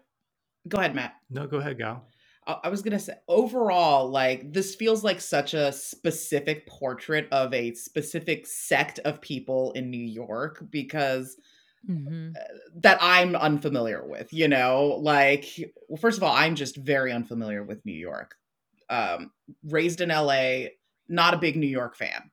Go 0.67 0.77
ahead, 0.79 0.93
Matt. 0.95 1.15
no, 1.29 1.47
go 1.47 1.57
ahead, 1.57 1.79
Gao. 1.79 2.03
I 2.45 2.57
I 2.65 2.69
was 2.69 2.81
gonna 2.81 2.99
say 2.99 3.13
overall, 3.27 4.09
like 4.09 4.51
this 4.53 4.75
feels 4.75 5.03
like 5.03 5.21
such 5.21 5.53
a 5.53 5.71
specific 5.71 6.67
portrait 6.67 7.27
of 7.31 7.53
a 7.53 7.73
specific 7.75 8.45
sect 8.45 8.99
of 8.99 9.21
people 9.21 9.71
in 9.71 9.89
New 9.89 10.03
York 10.03 10.63
because 10.69 11.37
Mhm. 11.87 12.33
that 12.75 12.97
I'm 13.01 13.35
unfamiliar 13.35 14.03
with. 14.05 14.31
You 14.33 14.47
know, 14.47 14.99
like 15.01 15.45
well, 15.87 15.97
first 15.97 16.17
of 16.17 16.23
all, 16.23 16.33
I'm 16.35 16.55
just 16.55 16.77
very 16.77 17.11
unfamiliar 17.11 17.63
with 17.63 17.85
New 17.85 17.93
York. 17.93 18.35
Um, 18.89 19.31
raised 19.63 20.01
in 20.01 20.09
LA, 20.09 20.69
not 21.07 21.33
a 21.33 21.37
big 21.37 21.55
New 21.55 21.67
York 21.67 21.95
fan. 21.95 22.31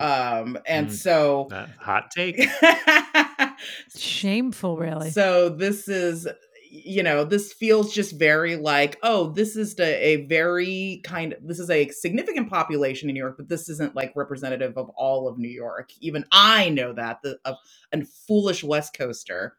Um, 0.00 0.58
and 0.66 0.88
Mm. 0.88 0.92
so 0.92 1.48
hot 1.78 2.10
take. 2.10 2.38
Shameful, 3.96 4.76
really. 4.76 5.10
So 5.10 5.48
this 5.48 5.88
is, 5.88 6.28
you 6.70 7.02
know, 7.02 7.24
this 7.24 7.52
feels 7.52 7.92
just 7.92 8.18
very 8.18 8.56
like, 8.56 8.98
oh, 9.02 9.30
this 9.30 9.56
is 9.56 9.78
a 9.80 10.26
very 10.26 11.00
kind 11.04 11.32
of, 11.32 11.46
this 11.46 11.58
is 11.58 11.70
a 11.70 11.88
significant 11.88 12.50
population 12.50 13.08
in 13.08 13.14
New 13.14 13.20
York, 13.20 13.36
but 13.36 13.48
this 13.48 13.68
isn't 13.68 13.94
like 13.94 14.12
representative 14.16 14.76
of 14.76 14.88
all 14.90 15.28
of 15.28 15.38
New 15.38 15.48
York. 15.48 15.90
Even 16.00 16.24
I 16.32 16.68
know 16.70 16.92
that 16.92 17.22
the 17.22 17.38
of 17.44 17.56
a 17.92 18.04
foolish 18.26 18.64
West 18.64 18.96
Coaster. 18.96 19.56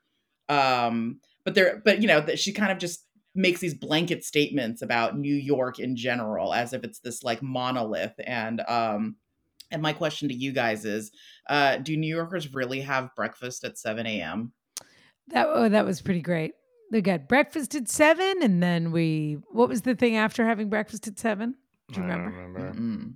Um, 0.49 1.19
but 1.43 1.55
there, 1.55 1.81
but 1.83 2.01
you 2.01 2.07
know, 2.07 2.21
that 2.21 2.39
she 2.39 2.51
kind 2.51 2.71
of 2.71 2.77
just 2.77 3.05
makes 3.35 3.59
these 3.59 3.73
blanket 3.73 4.25
statements 4.25 4.81
about 4.81 5.17
New 5.17 5.35
York 5.35 5.79
in 5.79 5.95
general, 5.95 6.53
as 6.53 6.73
if 6.73 6.83
it's 6.83 6.99
this 6.99 7.23
like 7.23 7.41
monolith. 7.41 8.15
And 8.25 8.61
um, 8.67 9.15
and 9.71 9.81
my 9.81 9.93
question 9.93 10.29
to 10.29 10.35
you 10.35 10.51
guys 10.51 10.85
is, 10.85 11.11
uh, 11.49 11.77
do 11.77 11.95
New 11.95 12.13
Yorkers 12.13 12.53
really 12.53 12.81
have 12.81 13.15
breakfast 13.15 13.63
at 13.63 13.77
seven 13.77 14.05
a.m.? 14.05 14.53
That 15.29 15.47
oh, 15.49 15.69
that 15.69 15.85
was 15.85 16.01
pretty 16.01 16.21
great. 16.21 16.53
They 16.91 17.01
got 17.01 17.27
breakfast 17.27 17.75
at 17.75 17.89
seven, 17.89 18.35
and 18.41 18.61
then 18.63 18.91
we. 18.91 19.37
What 19.51 19.69
was 19.69 19.81
the 19.81 19.95
thing 19.95 20.15
after 20.15 20.45
having 20.45 20.69
breakfast 20.69 21.07
at 21.07 21.19
seven? 21.19 21.55
Do 21.91 21.99
you 22.01 22.05
I 22.05 22.09
don't 22.09 22.25
remember? 22.25 22.59
remember. 22.59 23.11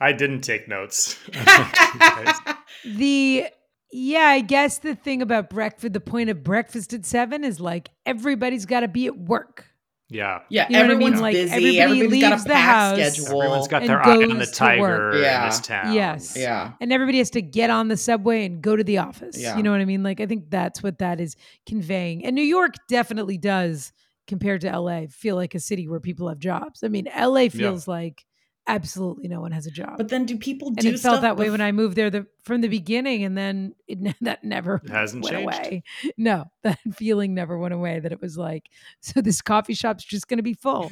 I 0.00 0.12
didn't 0.12 0.40
take 0.42 0.68
notes. 0.68 1.18
The 2.84 3.46
yeah, 3.92 4.26
I 4.28 4.40
guess 4.40 4.78
the 4.78 4.94
thing 4.94 5.20
about 5.20 5.50
breakfast, 5.50 5.92
the 5.92 6.00
point 6.00 6.30
of 6.30 6.42
breakfast 6.44 6.92
at 6.94 7.04
seven 7.04 7.44
is 7.44 7.60
like 7.60 7.90
everybody's 8.06 8.64
got 8.64 8.80
to 8.80 8.88
be 8.88 9.06
at 9.06 9.18
work. 9.18 9.66
Yeah. 10.10 10.40
Yeah, 10.48 10.66
You 10.68 10.72
know 10.74 10.80
what 10.80 10.84
I 10.84 10.88
mean? 10.88 10.92
everyone's 11.14 11.20
Like, 11.20 11.32
busy. 11.34 11.52
everybody 11.54 11.78
Everybody's 11.80 12.22
got 12.22 12.30
leaves 12.32 12.42
a 12.44 12.48
the 12.48 12.54
packed 12.54 12.98
house. 13.00 13.14
schedule. 13.16 13.42
Everyone's 13.42 13.68
got 13.68 13.86
their 13.86 14.06
eye 14.06 14.10
on 14.12 14.18
the 14.20 14.26
goes 14.26 14.50
to 14.50 14.64
work. 14.78 15.12
tiger 15.12 15.12
in 15.12 15.22
Yeah. 15.22 15.46
this 15.46 15.60
town. 15.60 15.92
Yes. 15.94 16.36
yeah. 16.36 16.72
And 16.80 16.92
everybody 16.92 17.18
has 17.18 17.30
to 17.30 17.42
get 17.42 17.70
on 17.70 17.88
the 17.88 17.96
subway 17.96 18.44
and 18.44 18.60
go 18.60 18.76
to 18.76 18.84
the 18.84 18.98
office. 18.98 19.38
Yeah. 19.38 19.56
You 19.56 19.62
know 19.62 19.70
what 19.70 19.80
I 19.80 19.84
mean? 19.84 20.02
Like 20.02 20.20
I 20.20 20.26
think 20.26 20.50
that's 20.50 20.82
what 20.82 20.98
that 20.98 21.20
is 21.20 21.36
conveying. 21.66 22.24
And 22.24 22.34
New 22.34 22.42
York 22.42 22.74
definitely 22.88 23.38
does, 23.38 23.92
compared 24.26 24.60
to 24.62 24.78
LA, 24.78 25.06
feel 25.08 25.36
like 25.36 25.54
a 25.54 25.60
city 25.60 25.88
where 25.88 26.00
people 26.00 26.28
have 26.28 26.38
jobs. 26.38 26.82
I 26.84 26.88
mean, 26.88 27.08
LA 27.16 27.48
feels 27.48 27.86
like 27.88 28.24
absolutely 28.70 29.28
no 29.28 29.40
one 29.40 29.52
has 29.52 29.66
a 29.66 29.70
job. 29.70 29.96
But 29.96 30.08
then, 30.08 30.24
do 30.24 30.36
people 30.38 30.70
do 30.70 30.74
and 30.78 30.80
do 30.82 30.88
it 30.88 31.00
felt 31.00 31.14
stuff 31.14 31.22
that 31.22 31.36
way 31.36 31.50
when 31.50 31.60
I 31.60 31.72
moved 31.72 31.96
there 31.96 32.08
the, 32.10 32.26
from 32.44 32.60
the 32.60 32.68
beginning, 32.68 33.24
and 33.24 33.36
then 33.36 33.74
it, 33.88 34.16
that 34.22 34.44
never 34.44 34.80
It 34.84 34.90
hasn't 34.90 35.24
went 35.24 35.36
changed. 35.36 35.58
away. 35.58 35.82
No, 36.16 36.44
that 36.62 36.78
feeling 36.94 37.34
never 37.34 37.58
went 37.58 37.74
away. 37.74 38.00
That 38.00 38.12
it 38.12 38.20
was 38.20 38.38
like, 38.38 38.70
so 39.00 39.20
this 39.20 39.42
coffee 39.42 39.74
shop's 39.74 40.04
just 40.04 40.28
going 40.28 40.38
to 40.38 40.42
be 40.42 40.54
full 40.54 40.90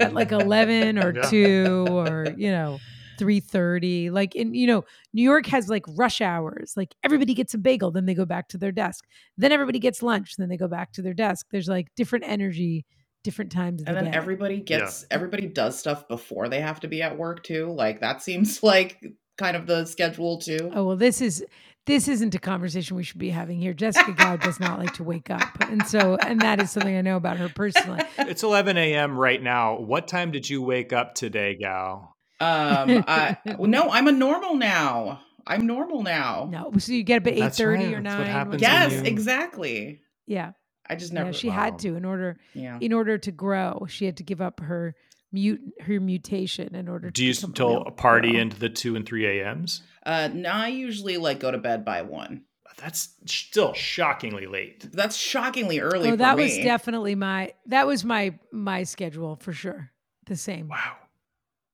at 0.00 0.14
like 0.14 0.32
eleven 0.32 0.98
or 0.98 1.14
Yeah. 1.14 1.22
two 1.22 1.86
or 1.90 2.26
you 2.36 2.50
know 2.50 2.78
three 3.18 3.40
thirty. 3.40 4.10
Like 4.10 4.34
in 4.36 4.54
you 4.54 4.66
know 4.66 4.84
New 5.12 5.22
York 5.22 5.46
has 5.46 5.68
like 5.68 5.84
rush 5.96 6.20
hours. 6.20 6.74
Like 6.76 6.94
everybody 7.02 7.34
gets 7.34 7.52
a 7.54 7.58
bagel, 7.58 7.90
then 7.90 8.06
they 8.06 8.14
go 8.14 8.24
back 8.24 8.48
to 8.50 8.58
their 8.58 8.72
desk. 8.72 9.04
Then 9.36 9.50
everybody 9.52 9.78
gets 9.80 10.02
lunch, 10.02 10.36
then 10.36 10.48
they 10.48 10.56
go 10.56 10.68
back 10.68 10.92
to 10.92 11.02
their 11.02 11.14
desk. 11.14 11.46
There's 11.50 11.68
like 11.68 11.88
different 11.96 12.24
energy, 12.28 12.86
different 13.24 13.52
times 13.52 13.82
of 13.82 13.88
and 13.88 13.96
the 13.96 14.02
then 14.02 14.10
day. 14.12 14.16
everybody 14.16 14.60
gets 14.60 15.04
everybody 15.10 15.46
does 15.46 15.78
stuff 15.78 16.06
before 16.08 16.48
they 16.48 16.60
have 16.60 16.80
to 16.80 16.88
be 16.88 17.02
at 17.02 17.16
work 17.18 17.42
too. 17.42 17.72
Like 17.72 18.00
that 18.00 18.22
seems 18.22 18.62
like 18.62 18.98
kind 19.36 19.56
of 19.56 19.66
the 19.66 19.84
schedule 19.86 20.38
too. 20.38 20.70
Oh 20.74 20.84
well, 20.84 20.96
this 20.96 21.20
is 21.20 21.44
this 21.86 22.06
isn't 22.06 22.34
a 22.34 22.38
conversation 22.38 22.96
we 22.98 23.02
should 23.02 23.18
be 23.18 23.30
having 23.30 23.58
here. 23.58 23.72
Jessica 23.72 24.12
Gao 24.12 24.36
does 24.36 24.60
not 24.60 24.78
like 24.78 24.92
to 24.94 25.04
wake 25.04 25.30
up, 25.30 25.48
and 25.62 25.86
so 25.86 26.16
and 26.16 26.40
that 26.40 26.60
is 26.60 26.70
something 26.70 26.94
I 26.96 27.00
know 27.00 27.16
about 27.16 27.38
her 27.38 27.48
personally. 27.48 28.02
It's 28.18 28.42
11 28.42 28.76
a.m. 28.76 29.16
right 29.18 29.42
now. 29.42 29.78
What 29.80 30.06
time 30.06 30.30
did 30.30 30.48
you 30.50 30.60
wake 30.62 30.92
up 30.92 31.14
today, 31.14 31.56
Gao? 31.60 32.12
Um, 32.40 33.04
I, 33.08 33.38
well, 33.58 33.68
no, 33.70 33.88
I'm 33.90 34.06
a 34.06 34.12
normal 34.12 34.54
now. 34.56 35.20
I'm 35.46 35.66
normal 35.66 36.02
now. 36.02 36.46
No, 36.52 36.70
so 36.78 36.92
you 36.92 37.02
get 37.04 37.22
up 37.22 37.26
at 37.28 37.34
8.30 37.36 37.66
right, 37.66 37.86
or 37.86 37.90
that's 37.92 38.04
nine. 38.04 38.18
what 38.18 38.26
happens 38.28 38.52
when 38.52 38.60
Yes, 38.60 38.92
you- 38.92 39.04
exactly. 39.04 40.00
Yeah, 40.26 40.50
I 40.88 40.94
just 40.96 41.12
never. 41.12 41.28
yeah. 41.30 41.32
She 41.32 41.48
wow. 41.48 41.54
had 41.54 41.78
to 41.80 41.96
in 41.96 42.04
order 42.04 42.36
yeah. 42.54 42.78
in 42.80 42.92
order 42.92 43.18
to 43.18 43.30
grow. 43.32 43.86
She 43.88 44.04
had 44.06 44.16
to 44.18 44.22
give 44.22 44.40
up 44.40 44.60
her 44.60 44.94
mute 45.32 45.60
her 45.80 46.00
mutation 46.00 46.74
in 46.74 46.88
order. 46.88 47.08
to 47.08 47.12
Do 47.12 47.24
you 47.24 47.34
become 47.34 47.50
a 47.50 47.54
still 47.54 47.84
party 47.96 48.32
girl. 48.32 48.40
into 48.40 48.58
the 48.58 48.68
2 48.70 48.96
and 48.96 49.06
3 49.06 49.40
a.m.s? 49.40 49.82
Uh, 50.04 50.28
no, 50.32 50.50
I 50.50 50.68
usually 50.68 51.16
like 51.18 51.40
go 51.40 51.50
to 51.50 51.58
bed 51.58 51.84
by 51.84 52.02
one. 52.02 52.44
That's 52.78 53.08
still 53.26 53.72
shockingly 53.74 54.46
late. 54.46 54.86
That's 54.92 55.16
shockingly 55.16 55.80
early. 55.80 56.08
Oh, 56.08 56.12
for 56.12 56.16
that 56.18 56.36
me. 56.36 56.44
was 56.44 56.56
definitely 56.58 57.14
my 57.16 57.52
that 57.66 57.86
was 57.86 58.04
my 58.04 58.38
my 58.52 58.84
schedule 58.84 59.36
for 59.36 59.52
sure. 59.52 59.90
The 60.26 60.36
same. 60.36 60.68
Wow. 60.68 60.96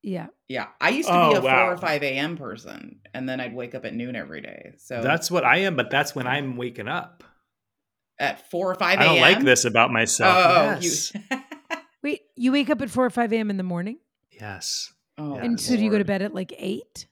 Yeah. 0.02 0.26
Yeah, 0.48 0.68
I 0.80 0.90
used 0.90 1.08
to 1.08 1.14
Oh, 1.14 1.30
be 1.30 1.36
a 1.36 1.40
wow. 1.40 1.64
four 1.66 1.74
or 1.74 1.76
five 1.78 2.02
a.m. 2.02 2.36
person, 2.36 3.00
and 3.14 3.26
then 3.28 3.40
I'd 3.40 3.54
wake 3.54 3.74
up 3.74 3.84
at 3.84 3.94
noon 3.94 4.14
every 4.16 4.40
day. 4.42 4.72
So 4.78 5.00
That's 5.02 5.30
what 5.30 5.44
I 5.44 5.58
am, 5.58 5.76
but 5.76 5.90
that's 5.90 6.14
when 6.14 6.26
I'm 6.26 6.56
waking 6.56 6.88
up. 6.88 7.24
At 8.18 8.50
four 8.50 8.70
or 8.70 8.74
five 8.74 8.98
I 9.00 9.04
a.m. 9.04 9.12
don't 9.14 9.20
like 9.20 9.40
this 9.44 9.64
about 9.64 9.90
myself. 9.92 10.36
Oh, 10.36 10.78
yes. 10.80 11.12
you. 11.14 11.20
Wait, 12.02 12.20
you 12.36 12.52
wake 12.52 12.70
up 12.70 12.80
at 12.82 12.90
four 12.90 13.04
or 13.04 13.10
five 13.10 13.32
a.m. 13.32 13.50
in 13.50 13.56
the 13.56 13.62
morning, 13.62 13.98
yes. 14.30 14.92
oh, 15.18 15.36
Yeah. 15.36 15.44
and 15.44 15.60
so 15.60 15.74
do 15.76 15.82
you 15.82 15.90
go 15.90 15.98
to 15.98 16.04
bed 16.04 16.20
at 16.22 16.34
like 16.34 16.52
eight? 16.58 17.06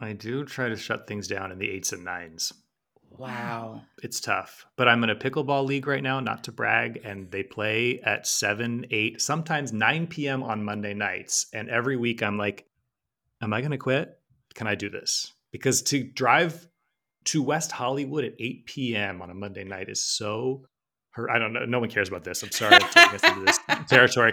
I 0.00 0.14
do 0.14 0.44
try 0.46 0.68
to 0.70 0.76
shut 0.76 1.06
things 1.06 1.28
down 1.28 1.52
in 1.52 1.58
the 1.58 1.68
eights 1.70 1.92
and 1.92 2.04
nines. 2.04 2.52
Wow. 3.10 3.82
It's 4.02 4.18
tough, 4.20 4.64
but 4.76 4.88
I'm 4.88 5.04
in 5.04 5.10
a 5.10 5.14
pickleball 5.16 5.66
league 5.66 5.86
right 5.86 6.02
now, 6.02 6.20
not 6.20 6.44
to 6.44 6.52
brag, 6.52 7.02
and 7.04 7.30
they 7.30 7.42
play 7.42 8.00
at 8.00 8.26
7, 8.26 8.86
8, 8.90 9.20
sometimes 9.20 9.72
9 9.74 10.06
p.m. 10.06 10.42
on 10.42 10.64
Monday 10.64 10.94
nights. 10.94 11.46
And 11.52 11.68
every 11.68 11.96
week 11.96 12.22
I'm 12.22 12.38
like, 12.38 12.66
am 13.42 13.52
I 13.52 13.60
going 13.60 13.72
to 13.72 13.78
quit? 13.78 14.18
Can 14.54 14.66
I 14.68 14.74
do 14.74 14.88
this? 14.88 15.32
Because 15.52 15.82
to 15.82 16.02
drive 16.02 16.66
to 17.24 17.42
West 17.42 17.72
Hollywood 17.72 18.24
at 18.24 18.32
8 18.38 18.66
p.m. 18.66 19.22
on 19.22 19.30
a 19.30 19.34
Monday 19.34 19.64
night 19.64 19.88
is 19.88 20.02
so 20.02 20.66
hurt. 21.10 21.30
I 21.30 21.38
don't 21.38 21.52
know. 21.52 21.64
No 21.64 21.80
one 21.80 21.90
cares 21.90 22.08
about 22.08 22.24
this. 22.24 22.42
I'm 22.42 22.50
sorry. 22.50 22.74
I'm 22.74 22.88
taking 22.90 23.14
us 23.14 23.24
into 23.24 23.44
this 23.44 23.58
territory. 23.88 24.32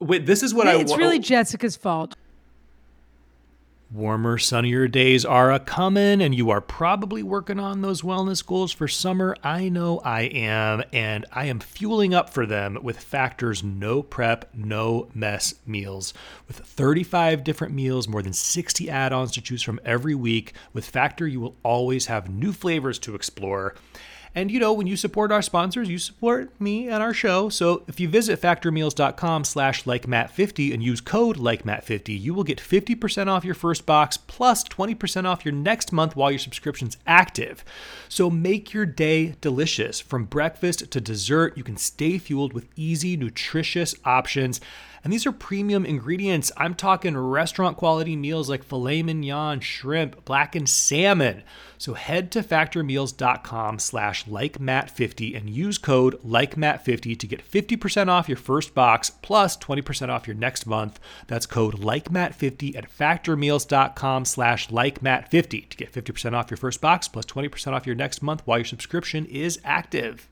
Wait, 0.00 0.26
this 0.26 0.42
is 0.42 0.52
what 0.54 0.66
I 0.66 0.76
it's 0.76 0.96
really 0.96 1.18
oh. 1.18 1.22
Jessica's 1.22 1.76
fault. 1.76 2.16
Warmer, 3.94 4.38
sunnier 4.38 4.88
days 4.88 5.24
are 5.24 5.52
a 5.52 5.60
coming, 5.60 6.20
and 6.20 6.34
you 6.34 6.50
are 6.50 6.60
probably 6.60 7.22
working 7.22 7.60
on 7.60 7.80
those 7.80 8.02
wellness 8.02 8.44
goals 8.44 8.72
for 8.72 8.88
summer. 8.88 9.36
I 9.44 9.68
know 9.68 10.00
I 10.00 10.22
am, 10.22 10.82
and 10.92 11.24
I 11.30 11.44
am 11.44 11.60
fueling 11.60 12.12
up 12.12 12.28
for 12.28 12.44
them 12.44 12.76
with 12.82 12.98
Factor's 12.98 13.62
no 13.62 14.02
prep, 14.02 14.52
no 14.52 15.06
mess 15.14 15.54
meals. 15.64 16.12
With 16.48 16.56
35 16.56 17.44
different 17.44 17.72
meals, 17.72 18.08
more 18.08 18.20
than 18.20 18.32
60 18.32 18.90
add 18.90 19.12
ons 19.12 19.30
to 19.30 19.40
choose 19.40 19.62
from 19.62 19.78
every 19.84 20.16
week, 20.16 20.54
with 20.72 20.86
Factor, 20.86 21.28
you 21.28 21.38
will 21.38 21.54
always 21.62 22.06
have 22.06 22.28
new 22.28 22.52
flavors 22.52 22.98
to 22.98 23.14
explore. 23.14 23.76
And 24.34 24.50
you 24.50 24.58
know, 24.58 24.72
when 24.72 24.86
you 24.86 24.96
support 24.96 25.30
our 25.30 25.42
sponsors, 25.42 25.88
you 25.88 25.98
support 25.98 26.50
me 26.60 26.88
and 26.88 27.02
our 27.02 27.14
show. 27.14 27.48
So 27.48 27.84
if 27.86 28.00
you 28.00 28.08
visit 28.08 28.40
factormeals.com 28.40 29.44
slash 29.44 29.84
likemat50 29.84 30.74
and 30.74 30.82
use 30.82 31.00
code 31.00 31.36
likemat50, 31.36 32.20
you 32.20 32.34
will 32.34 32.42
get 32.42 32.58
50% 32.58 33.28
off 33.28 33.44
your 33.44 33.54
first 33.54 33.86
box 33.86 34.16
plus 34.16 34.64
20% 34.64 35.24
off 35.24 35.44
your 35.44 35.54
next 35.54 35.92
month 35.92 36.16
while 36.16 36.32
your 36.32 36.38
subscription's 36.38 36.96
active. 37.06 37.64
So 38.08 38.28
make 38.28 38.72
your 38.72 38.86
day 38.86 39.36
delicious. 39.40 40.00
From 40.00 40.24
breakfast 40.24 40.90
to 40.90 41.00
dessert, 41.00 41.56
you 41.56 41.62
can 41.62 41.76
stay 41.76 42.18
fueled 42.18 42.52
with 42.52 42.66
easy, 42.74 43.16
nutritious 43.16 43.94
options. 44.04 44.60
And 45.04 45.12
these 45.12 45.26
are 45.26 45.32
premium 45.32 45.84
ingredients. 45.84 46.50
I'm 46.56 46.74
talking 46.74 47.14
restaurant 47.14 47.76
quality 47.76 48.16
meals 48.16 48.48
like 48.48 48.64
filet 48.64 49.02
mignon, 49.02 49.60
shrimp, 49.60 50.24
blackened 50.24 50.70
salmon. 50.70 51.42
So 51.76 51.92
head 51.92 52.32
to 52.32 52.42
factormeals.com 52.42 53.78
slash 53.80 54.24
likemat50 54.24 55.36
and 55.36 55.50
use 55.50 55.76
code 55.76 56.18
likemat50 56.22 57.18
to 57.18 57.26
get 57.26 57.48
50% 57.48 58.08
off 58.08 58.30
your 58.30 58.38
first 58.38 58.74
box 58.74 59.10
plus 59.10 59.58
20% 59.58 60.08
off 60.08 60.26
your 60.26 60.36
next 60.36 60.66
month. 60.66 60.98
That's 61.26 61.44
code 61.44 61.74
likemat50 61.80 62.74
at 62.74 62.90
factormeals.com 62.90 64.24
slash 64.24 64.68
likemat50 64.68 65.68
to 65.68 65.76
get 65.76 65.92
50% 65.92 66.32
off 66.32 66.50
your 66.50 66.56
first 66.56 66.80
box 66.80 67.08
plus 67.08 67.26
20% 67.26 67.72
off 67.74 67.86
your 67.86 67.96
next 67.96 68.22
month 68.22 68.40
while 68.46 68.58
your 68.58 68.64
subscription 68.64 69.26
is 69.26 69.60
active. 69.64 70.30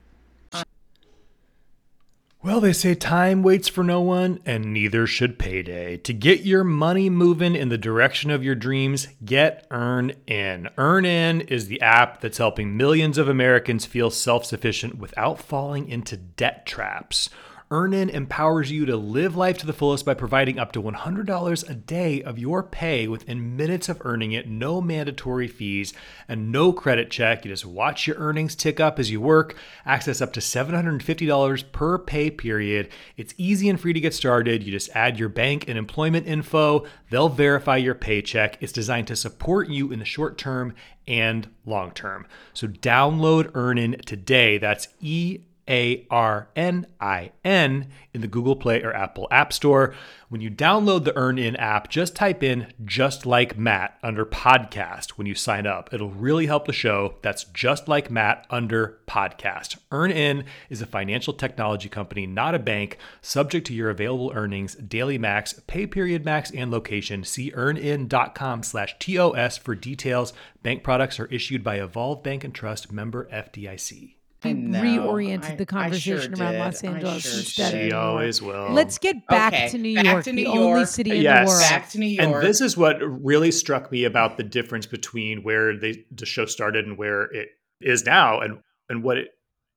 Well, 2.43 2.59
they 2.59 2.73
say 2.73 2.93
time 2.93 3.41
waits 3.41 3.69
for 3.69 3.85
no 3.85 4.01
one, 4.01 4.41
and 4.45 4.73
neither 4.73 5.07
should 5.07 5.39
payday. 5.39 5.95
To 5.95 6.13
get 6.13 6.41
your 6.41 6.65
money 6.65 7.09
moving 7.09 7.55
in 7.55 7.69
the 7.69 7.77
direction 7.77 8.31
of 8.31 8.43
your 8.43 8.53
dreams, 8.53 9.07
get 9.23 9.65
Earn 9.71 10.11
In. 10.27 10.67
EarnIn 10.77 11.49
is 11.49 11.67
the 11.67 11.79
app 11.79 12.19
that's 12.19 12.39
helping 12.39 12.75
millions 12.75 13.17
of 13.17 13.29
Americans 13.29 13.85
feel 13.85 14.09
self 14.09 14.43
sufficient 14.43 14.97
without 14.97 15.39
falling 15.39 15.87
into 15.87 16.17
debt 16.17 16.65
traps. 16.65 17.29
EarnIn 17.73 18.11
empowers 18.11 18.69
you 18.69 18.85
to 18.85 18.95
live 18.95 19.35
life 19.35 19.57
to 19.57 19.65
the 19.65 19.73
fullest 19.73 20.05
by 20.05 20.13
providing 20.13 20.59
up 20.59 20.71
to 20.73 20.79
$100 20.79 21.69
a 21.69 21.73
day 21.73 22.21
of 22.21 22.37
your 22.37 22.61
pay 22.61 23.07
within 23.07 23.57
minutes 23.57 23.89
of 23.89 23.99
earning 24.05 24.31
it, 24.31 24.47
no 24.47 24.79
mandatory 24.79 25.47
fees, 25.47 25.91
and 26.27 26.51
no 26.51 26.71
credit 26.71 27.09
check. 27.09 27.43
You 27.43 27.49
just 27.49 27.65
watch 27.65 28.05
your 28.05 28.15
earnings 28.17 28.53
tick 28.53 28.79
up 28.79 28.99
as 28.99 29.09
you 29.09 29.19
work, 29.19 29.55
access 29.87 30.21
up 30.21 30.33
to 30.33 30.39
$750 30.39 31.71
per 31.71 31.97
pay 31.97 32.29
period. 32.29 32.89
It's 33.17 33.33
easy 33.37 33.69
and 33.69 33.81
free 33.81 33.93
to 33.93 33.99
get 33.99 34.13
started. 34.13 34.61
You 34.61 34.71
just 34.71 34.91
add 34.95 35.17
your 35.17 35.29
bank 35.29 35.67
and 35.67 35.75
employment 35.75 36.27
info, 36.27 36.85
they'll 37.09 37.27
verify 37.27 37.77
your 37.77 37.95
paycheck. 37.95 38.55
It's 38.61 38.71
designed 38.71 39.07
to 39.07 39.15
support 39.15 39.67
you 39.69 39.91
in 39.91 39.97
the 39.97 40.05
short 40.05 40.37
term 40.37 40.75
and 41.07 41.49
long 41.65 41.89
term. 41.89 42.27
So 42.53 42.67
download 42.67 43.51
EarnIn 43.53 44.05
today. 44.05 44.59
That's 44.59 44.89
E 44.99 45.39
a 45.67 46.05
R 46.09 46.49
N 46.55 46.87
I 46.99 47.31
N 47.43 47.87
in 48.13 48.21
the 48.21 48.27
Google 48.27 48.55
Play 48.55 48.81
or 48.81 48.93
Apple 48.93 49.27
App 49.31 49.53
Store. 49.53 49.93
When 50.29 50.41
you 50.41 50.49
download 50.49 51.03
the 51.03 51.11
EarnIn 51.11 51.55
app, 51.59 51.89
just 51.89 52.15
type 52.15 52.41
in 52.41 52.73
just 52.83 53.25
like 53.25 53.55
Matt 53.55 53.99
under 54.01 54.25
podcast 54.25 55.11
when 55.11 55.27
you 55.27 55.35
sign 55.35 55.67
up. 55.67 55.93
It'll 55.93 56.09
really 56.09 56.47
help 56.47 56.65
the 56.65 56.73
show. 56.73 57.15
That's 57.21 57.43
just 57.45 57.87
like 57.87 58.09
Matt 58.09 58.47
under 58.49 58.97
podcast. 59.07 59.77
EarnIn 59.91 60.45
is 60.69 60.81
a 60.81 60.87
financial 60.87 61.33
technology 61.33 61.87
company, 61.87 62.25
not 62.25 62.55
a 62.55 62.59
bank, 62.59 62.97
subject 63.21 63.67
to 63.67 63.75
your 63.75 63.91
available 63.91 64.31
earnings, 64.33 64.73
daily 64.75 65.19
max, 65.19 65.53
pay 65.67 65.85
period 65.85 66.25
max, 66.25 66.49
and 66.49 66.71
location. 66.71 67.23
See 67.23 67.51
earnin.com 67.53 68.63
slash 68.63 68.95
TOS 68.97 69.57
for 69.57 69.75
details. 69.75 70.33
Bank 70.63 70.83
products 70.83 71.19
are 71.19 71.27
issued 71.27 71.63
by 71.63 71.75
Evolve 71.75 72.23
Bank 72.23 72.43
and 72.43 72.55
Trust 72.55 72.91
member 72.91 73.29
FDIC. 73.31 74.15
I 74.45 74.49
We 74.49 74.53
know. 74.53 74.81
reoriented 74.81 75.43
I- 75.51 75.55
the 75.55 75.55
I 75.55 75.57
sure 75.57 75.65
conversation 75.65 76.33
around 76.41 76.51
did. 76.53 76.59
Los 76.59 76.83
Angeles 76.83 77.23
sure 77.23 77.39
instead 77.39 77.71
did. 77.71 77.77
of 77.77 77.79
She 77.81 77.83
New 77.85 77.89
York. 77.89 78.03
always 78.03 78.41
will. 78.41 78.69
Let's 78.71 78.97
get 78.97 79.27
back 79.27 79.53
Okay, 79.53 79.69
to 79.69 79.77
New 79.77 79.95
back 79.95 80.05
York, 80.05 80.23
to 80.25 80.29
the 80.31 80.35
New 80.43 80.49
only 80.49 80.61
York. 80.79 80.87
city 80.87 81.11
in 81.11 81.21
Yes. 81.21 81.47
the 81.47 81.51
world. 81.53 81.61
Back 81.69 81.89
to 81.91 81.99
New 81.99 82.05
York. 82.07 82.35
And 82.35 82.43
this 82.47 82.61
is 82.61 82.75
what 82.77 82.97
really 83.01 83.51
struck 83.51 83.91
me 83.91 84.03
about 84.05 84.37
the 84.37 84.43
difference 84.43 84.85
between 84.85 85.43
where 85.43 85.77
they, 85.77 86.05
the 86.11 86.25
show 86.25 86.45
started 86.45 86.85
and 86.85 86.97
where 86.97 87.23
it 87.33 87.49
is 87.81 88.05
now, 88.05 88.39
and 88.39 88.59
and 88.89 89.03
what 89.03 89.17
it 89.17 89.29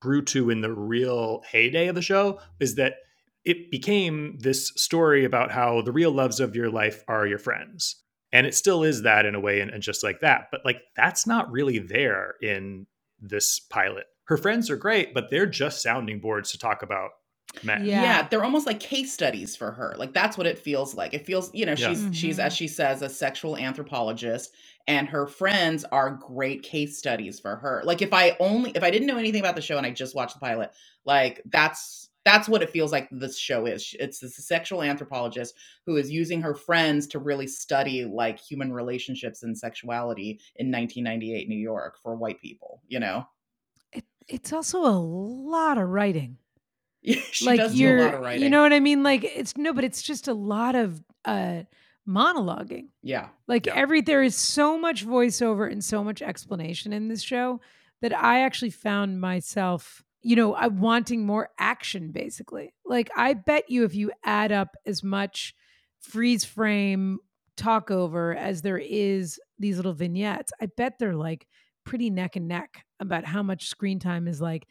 grew 0.02 0.22
to 0.22 0.50
in 0.50 0.60
the 0.60 0.72
real 0.72 1.42
heyday 1.50 1.86
of 1.88 1.94
the 1.94 2.02
show 2.02 2.38
is 2.60 2.74
that 2.74 2.94
it 3.44 3.70
became 3.70 4.36
this 4.40 4.72
story 4.76 5.24
about 5.24 5.50
how 5.52 5.80
the 5.80 5.92
real 5.92 6.10
loves 6.10 6.40
of 6.40 6.56
your 6.56 6.68
life 6.68 7.02
are 7.08 7.26
your 7.26 7.38
friends, 7.38 8.02
and 8.32 8.46
it 8.46 8.54
still 8.54 8.82
is 8.82 9.02
that 9.02 9.24
in 9.24 9.34
a 9.36 9.40
way, 9.40 9.60
and, 9.60 9.70
and 9.70 9.82
just 9.82 10.02
like 10.02 10.20
that. 10.20 10.48
But 10.50 10.62
like 10.64 10.78
that's 10.96 11.26
not 11.26 11.50
really 11.50 11.78
there 11.78 12.34
in 12.42 12.86
this 13.20 13.60
pilot. 13.60 14.04
Her 14.26 14.36
friends 14.36 14.70
are 14.70 14.76
great, 14.76 15.14
but 15.14 15.30
they're 15.30 15.46
just 15.46 15.82
sounding 15.82 16.20
boards 16.20 16.50
to 16.52 16.58
talk 16.58 16.82
about 16.82 17.10
men. 17.62 17.84
Yeah. 17.84 18.02
yeah. 18.02 18.28
they're 18.28 18.44
almost 18.44 18.66
like 18.66 18.80
case 18.80 19.12
studies 19.12 19.56
for 19.56 19.70
her. 19.72 19.94
Like 19.96 20.12
that's 20.12 20.36
what 20.36 20.46
it 20.46 20.58
feels 20.58 20.94
like. 20.94 21.14
It 21.14 21.24
feels, 21.24 21.50
you 21.54 21.64
know, 21.64 21.74
Yeah. 21.78 21.88
she's 21.88 22.08
she's 22.12 22.36
Mhm. 22.38 22.44
as 22.44 22.52
she 22.54 22.68
says 22.68 23.02
a 23.02 23.08
sexual 23.08 23.56
anthropologist 23.56 24.52
and 24.88 25.08
her 25.08 25.26
friends 25.26 25.84
are 25.84 26.10
great 26.10 26.62
case 26.62 26.98
studies 26.98 27.40
for 27.40 27.56
her. 27.56 27.82
Like 27.84 28.02
if 28.02 28.12
I 28.12 28.36
only 28.40 28.72
if 28.74 28.82
I 28.82 28.90
didn't 28.90 29.06
know 29.06 29.16
anything 29.16 29.40
about 29.40 29.54
the 29.56 29.62
show 29.62 29.78
and 29.78 29.86
I 29.86 29.90
just 29.90 30.14
watched 30.14 30.34
the 30.34 30.40
pilot, 30.40 30.70
like 31.04 31.40
that's 31.46 32.10
that's 32.24 32.48
what 32.48 32.60
it 32.62 32.70
feels 32.70 32.90
like 32.90 33.08
this 33.12 33.38
show 33.38 33.64
is. 33.66 33.94
It's 34.00 34.18
this 34.18 34.36
sexual 34.44 34.82
anthropologist 34.82 35.54
who 35.86 35.96
is 35.96 36.10
using 36.10 36.42
her 36.42 36.54
friends 36.54 37.06
to 37.08 37.20
really 37.20 37.46
study 37.46 38.04
like 38.04 38.40
human 38.40 38.72
relationships 38.72 39.44
and 39.44 39.56
sexuality 39.56 40.40
in 40.56 40.72
1998 40.72 41.48
New 41.48 41.54
York 41.56 41.96
for 42.02 42.16
white 42.16 42.40
people, 42.40 42.82
you 42.88 42.98
know. 42.98 43.24
It, 44.28 44.34
it's 44.34 44.52
also 44.52 44.84
a 44.84 44.96
lot 44.98 45.78
of 45.78 45.88
writing. 45.88 46.38
she 47.30 47.46
like 47.46 47.60
does 47.60 47.72
do 47.74 47.78
you're, 47.78 47.98
a 47.98 48.02
lot 48.04 48.14
of 48.14 48.20
writing. 48.20 48.42
you 48.42 48.50
know 48.50 48.62
what 48.62 48.72
I 48.72 48.80
mean? 48.80 49.02
Like 49.02 49.24
it's 49.24 49.56
no, 49.56 49.72
but 49.72 49.84
it's 49.84 50.02
just 50.02 50.28
a 50.28 50.34
lot 50.34 50.74
of 50.74 51.02
uh 51.24 51.62
monologuing. 52.08 52.88
yeah. 53.02 53.28
Like 53.48 53.66
Yeah. 53.66 53.74
every 53.74 54.00
there 54.00 54.22
is 54.22 54.36
so 54.36 54.78
much 54.78 55.06
voiceover 55.06 55.70
and 55.70 55.82
so 55.84 56.02
much 56.04 56.22
explanation 56.22 56.92
in 56.92 57.08
this 57.08 57.22
show 57.22 57.60
that 58.00 58.16
I 58.16 58.40
actually 58.40 58.70
found 58.70 59.20
myself, 59.20 60.04
you 60.22 60.36
know, 60.36 60.54
I 60.54 60.68
wanting 60.68 61.26
more 61.26 61.50
action 61.58 62.12
basically. 62.12 62.74
Like 62.84 63.10
I 63.16 63.34
bet 63.34 63.70
you 63.70 63.84
if 63.84 63.94
you 63.94 64.12
add 64.24 64.52
up 64.52 64.76
as 64.86 65.02
much 65.02 65.54
freeze 66.00 66.44
frame 66.44 67.18
talk 67.56 67.90
over 67.90 68.36
as 68.36 68.62
there 68.62 68.78
is 68.78 69.40
these 69.58 69.76
little 69.76 69.94
vignettes, 69.94 70.52
I 70.60 70.66
bet 70.66 70.98
they're 70.98 71.14
like 71.16 71.46
pretty 71.86 72.10
neck 72.10 72.36
and 72.36 72.46
neck 72.48 72.84
about 73.00 73.24
how 73.24 73.42
much 73.42 73.68
screen 73.68 73.98
time 73.98 74.28
is 74.28 74.40
like 74.40 74.66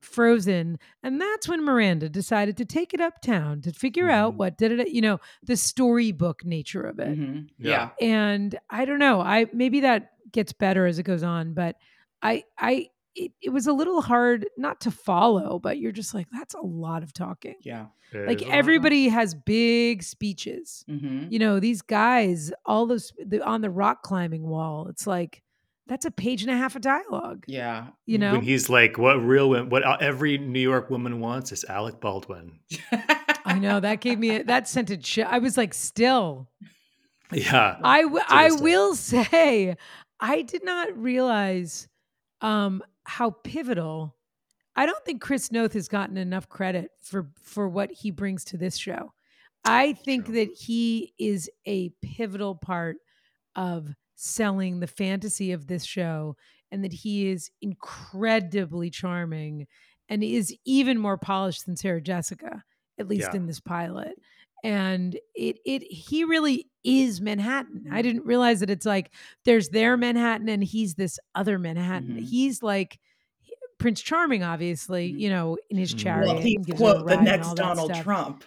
frozen 0.00 0.78
and 1.02 1.20
that's 1.20 1.48
when 1.48 1.64
miranda 1.64 2.08
decided 2.08 2.56
to 2.56 2.64
take 2.64 2.92
it 2.92 3.00
uptown 3.00 3.60
to 3.62 3.72
figure 3.72 4.10
out 4.10 4.34
Mhm. 4.34 4.36
what 4.36 4.58
did 4.58 4.78
it 4.78 4.90
you 4.90 5.00
know 5.00 5.18
the 5.42 5.56
storybook 5.56 6.44
nature 6.44 6.82
of 6.82 6.98
it 6.98 7.18
Mhm. 7.18 7.48
Yeah. 7.58 7.90
yeah. 8.00 8.06
and 8.06 8.58
i 8.68 8.84
don't 8.84 8.98
know 8.98 9.20
i 9.20 9.46
maybe 9.54 9.80
that 9.80 10.12
gets 10.32 10.52
better 10.52 10.86
as 10.86 10.98
it 10.98 11.04
goes 11.04 11.22
on 11.22 11.54
but 11.54 11.76
i 12.22 12.44
i 12.58 12.88
it, 13.14 13.32
it 13.40 13.48
was 13.50 13.66
a 13.66 13.72
little 13.72 14.02
hard 14.02 14.46
not 14.58 14.82
to 14.82 14.90
follow 14.90 15.58
but 15.58 15.78
you're 15.78 15.92
just 15.92 16.12
like 16.12 16.26
that's 16.30 16.52
a 16.54 16.60
lot 16.60 17.02
of 17.02 17.14
talking 17.14 17.54
Yeah. 17.62 17.86
It 18.12 18.26
like 18.28 18.42
is 18.42 18.48
a 18.48 18.52
everybody 18.52 19.08
has 19.08 19.34
big 19.34 20.02
speeches 20.02 20.84
Mm-hmm. 20.88 21.28
you 21.30 21.38
know 21.38 21.58
these 21.58 21.80
guys 21.80 22.52
all 22.66 22.84
those 22.86 23.12
the, 23.24 23.42
on 23.44 23.62
the 23.62 23.70
rock 23.70 24.02
climbing 24.02 24.42
wall 24.46 24.88
it's 24.88 25.06
like 25.06 25.42
that's 25.88 26.04
a 26.04 26.10
page 26.10 26.42
and 26.42 26.50
a 26.50 26.56
half 26.56 26.74
of 26.76 26.82
dialogue 26.82 27.44
Yeah. 27.46 27.88
you 28.06 28.18
know 28.18 28.32
when 28.32 28.42
he's 28.42 28.68
like, 28.68 28.98
"What 28.98 29.14
real 29.24 29.48
wo- 29.50 29.64
what 29.64 30.02
every 30.02 30.36
New 30.38 30.60
York 30.60 30.90
woman 30.90 31.20
wants 31.20 31.52
is 31.52 31.64
Alec 31.64 32.00
Baldwin." 32.00 32.58
i 33.44 33.58
know 33.58 33.78
that 33.80 34.00
gave 34.00 34.18
me 34.18 34.36
a, 34.36 34.42
that 34.44 34.68
sent 34.68 34.90
a 34.90 34.96
chill 34.96 35.26
i 35.30 35.38
was 35.38 35.56
like 35.56 35.72
still 35.74 36.48
Yeah, 37.32 37.76
I 37.82 38.02
w- 38.02 38.20
To 38.28 38.34
I 38.34 38.50
will 38.52 38.94
say 38.94 39.76
I 40.20 40.42
did 40.42 40.64
not 40.64 40.96
realize 40.96 41.88
um 42.40 42.82
how 43.04 43.30
pivotal 43.44 44.14
I 44.78 44.84
don't 44.84 45.02
think 45.06 45.22
Chris 45.22 45.50
Noth 45.50 45.72
has 45.72 45.88
gotten 45.88 46.16
enough 46.18 46.48
credit 46.48 46.90
for 47.02 47.28
for 47.42 47.68
what 47.68 47.90
he 47.90 48.10
brings 48.10 48.44
to 48.46 48.58
this 48.58 48.76
show. 48.76 49.12
I 49.64 49.94
think 49.94 50.26
True. 50.26 50.34
that 50.34 50.50
he 50.52 51.14
is 51.18 51.48
a 51.66 51.88
pivotal 52.02 52.54
part 52.56 52.96
of 53.54 53.88
selling 54.16 54.80
the 54.80 54.86
fantasy 54.86 55.52
of 55.52 55.66
this 55.66 55.84
show 55.84 56.36
and 56.72 56.82
that 56.82 56.92
he 56.92 57.28
is 57.28 57.50
incredibly 57.62 58.90
charming 58.90 59.66
and 60.08 60.24
is 60.24 60.54
even 60.64 60.98
more 60.98 61.16
polished 61.18 61.66
than 61.66 61.76
Sarah 61.76 62.00
Jessica 62.00 62.64
at 62.98 63.08
least 63.08 63.28
Yeah. 63.30 63.36
in 63.36 63.46
this 63.46 63.60
pilot 63.60 64.14
and 64.64 65.16
it 65.34 65.58
it 65.66 65.82
he 65.82 66.24
really 66.24 66.66
is 66.82 67.20
Manhattan. 67.20 67.84
I 67.92 68.00
didn't 68.00 68.24
realize 68.24 68.60
that 68.60 68.70
it's 68.70 68.86
like 68.86 69.12
there's 69.44 69.68
their 69.68 69.96
Manhattan 69.96 70.48
and 70.48 70.64
he's 70.64 70.94
this 70.94 71.18
other 71.34 71.58
Manhattan. 71.58 72.16
Mhm. 72.16 72.20
He's 72.26 72.62
like 72.62 72.98
Prince 73.78 74.00
Charming, 74.00 74.42
obviously, 74.42 75.12
Mhm. 75.12 75.20
you 75.20 75.28
know, 75.28 75.58
in 75.68 75.76
his 75.76 75.94
Mhm. 75.94 75.98
chariot. 75.98 76.26
well, 76.28 76.36
and 76.36 76.44
he's 76.46 76.64
gives 76.64 76.80
her 76.80 76.86
a 76.86 76.92
quote 76.94 77.06
the 77.06 77.16
next 77.20 77.54
Donald 77.54 77.90
stuff. 77.92 78.02
Trump. 78.02 78.44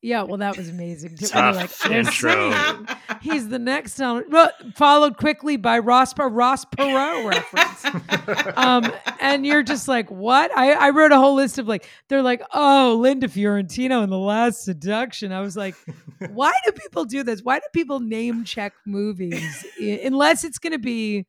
Yeah, 0.00 0.22
well, 0.22 0.36
that 0.38 0.56
was 0.56 0.68
amazing. 0.68 1.16
Tough 1.16 1.84
like, 1.84 1.90
intro. 1.90 2.52
he's 3.20 3.48
the 3.48 3.58
next 3.58 3.96
Donald, 3.96 4.26
well, 4.30 4.50
followed 4.76 5.16
quickly 5.16 5.56
by 5.56 5.80
Ross 5.80 6.14
Ross 6.16 6.64
Perot 6.66 7.28
reference. 7.28 8.52
um, 8.56 8.92
and 9.18 9.44
you're 9.44 9.64
just 9.64 9.88
like, 9.88 10.08
what? 10.08 10.56
I, 10.56 10.72
I 10.72 10.90
wrote 10.90 11.10
a 11.10 11.16
whole 11.16 11.34
list 11.34 11.58
of 11.58 11.66
like, 11.66 11.88
they're 12.08 12.22
like, 12.22 12.42
oh, 12.54 12.96
Linda 13.00 13.28
Fiorentino 13.28 14.02
in 14.02 14.10
the 14.10 14.18
last 14.18 14.64
seduction. 14.64 15.32
I 15.32 15.40
was 15.40 15.56
like, 15.56 15.74
why 16.30 16.52
do 16.64 16.70
people 16.70 17.04
do 17.04 17.24
this? 17.24 17.42
Why 17.42 17.58
do 17.58 17.64
people 17.72 17.98
name 17.98 18.44
check 18.44 18.74
movies 18.86 19.66
unless 19.80 20.44
it's 20.44 20.58
going 20.58 20.74
to 20.74 20.78
be 20.78 21.26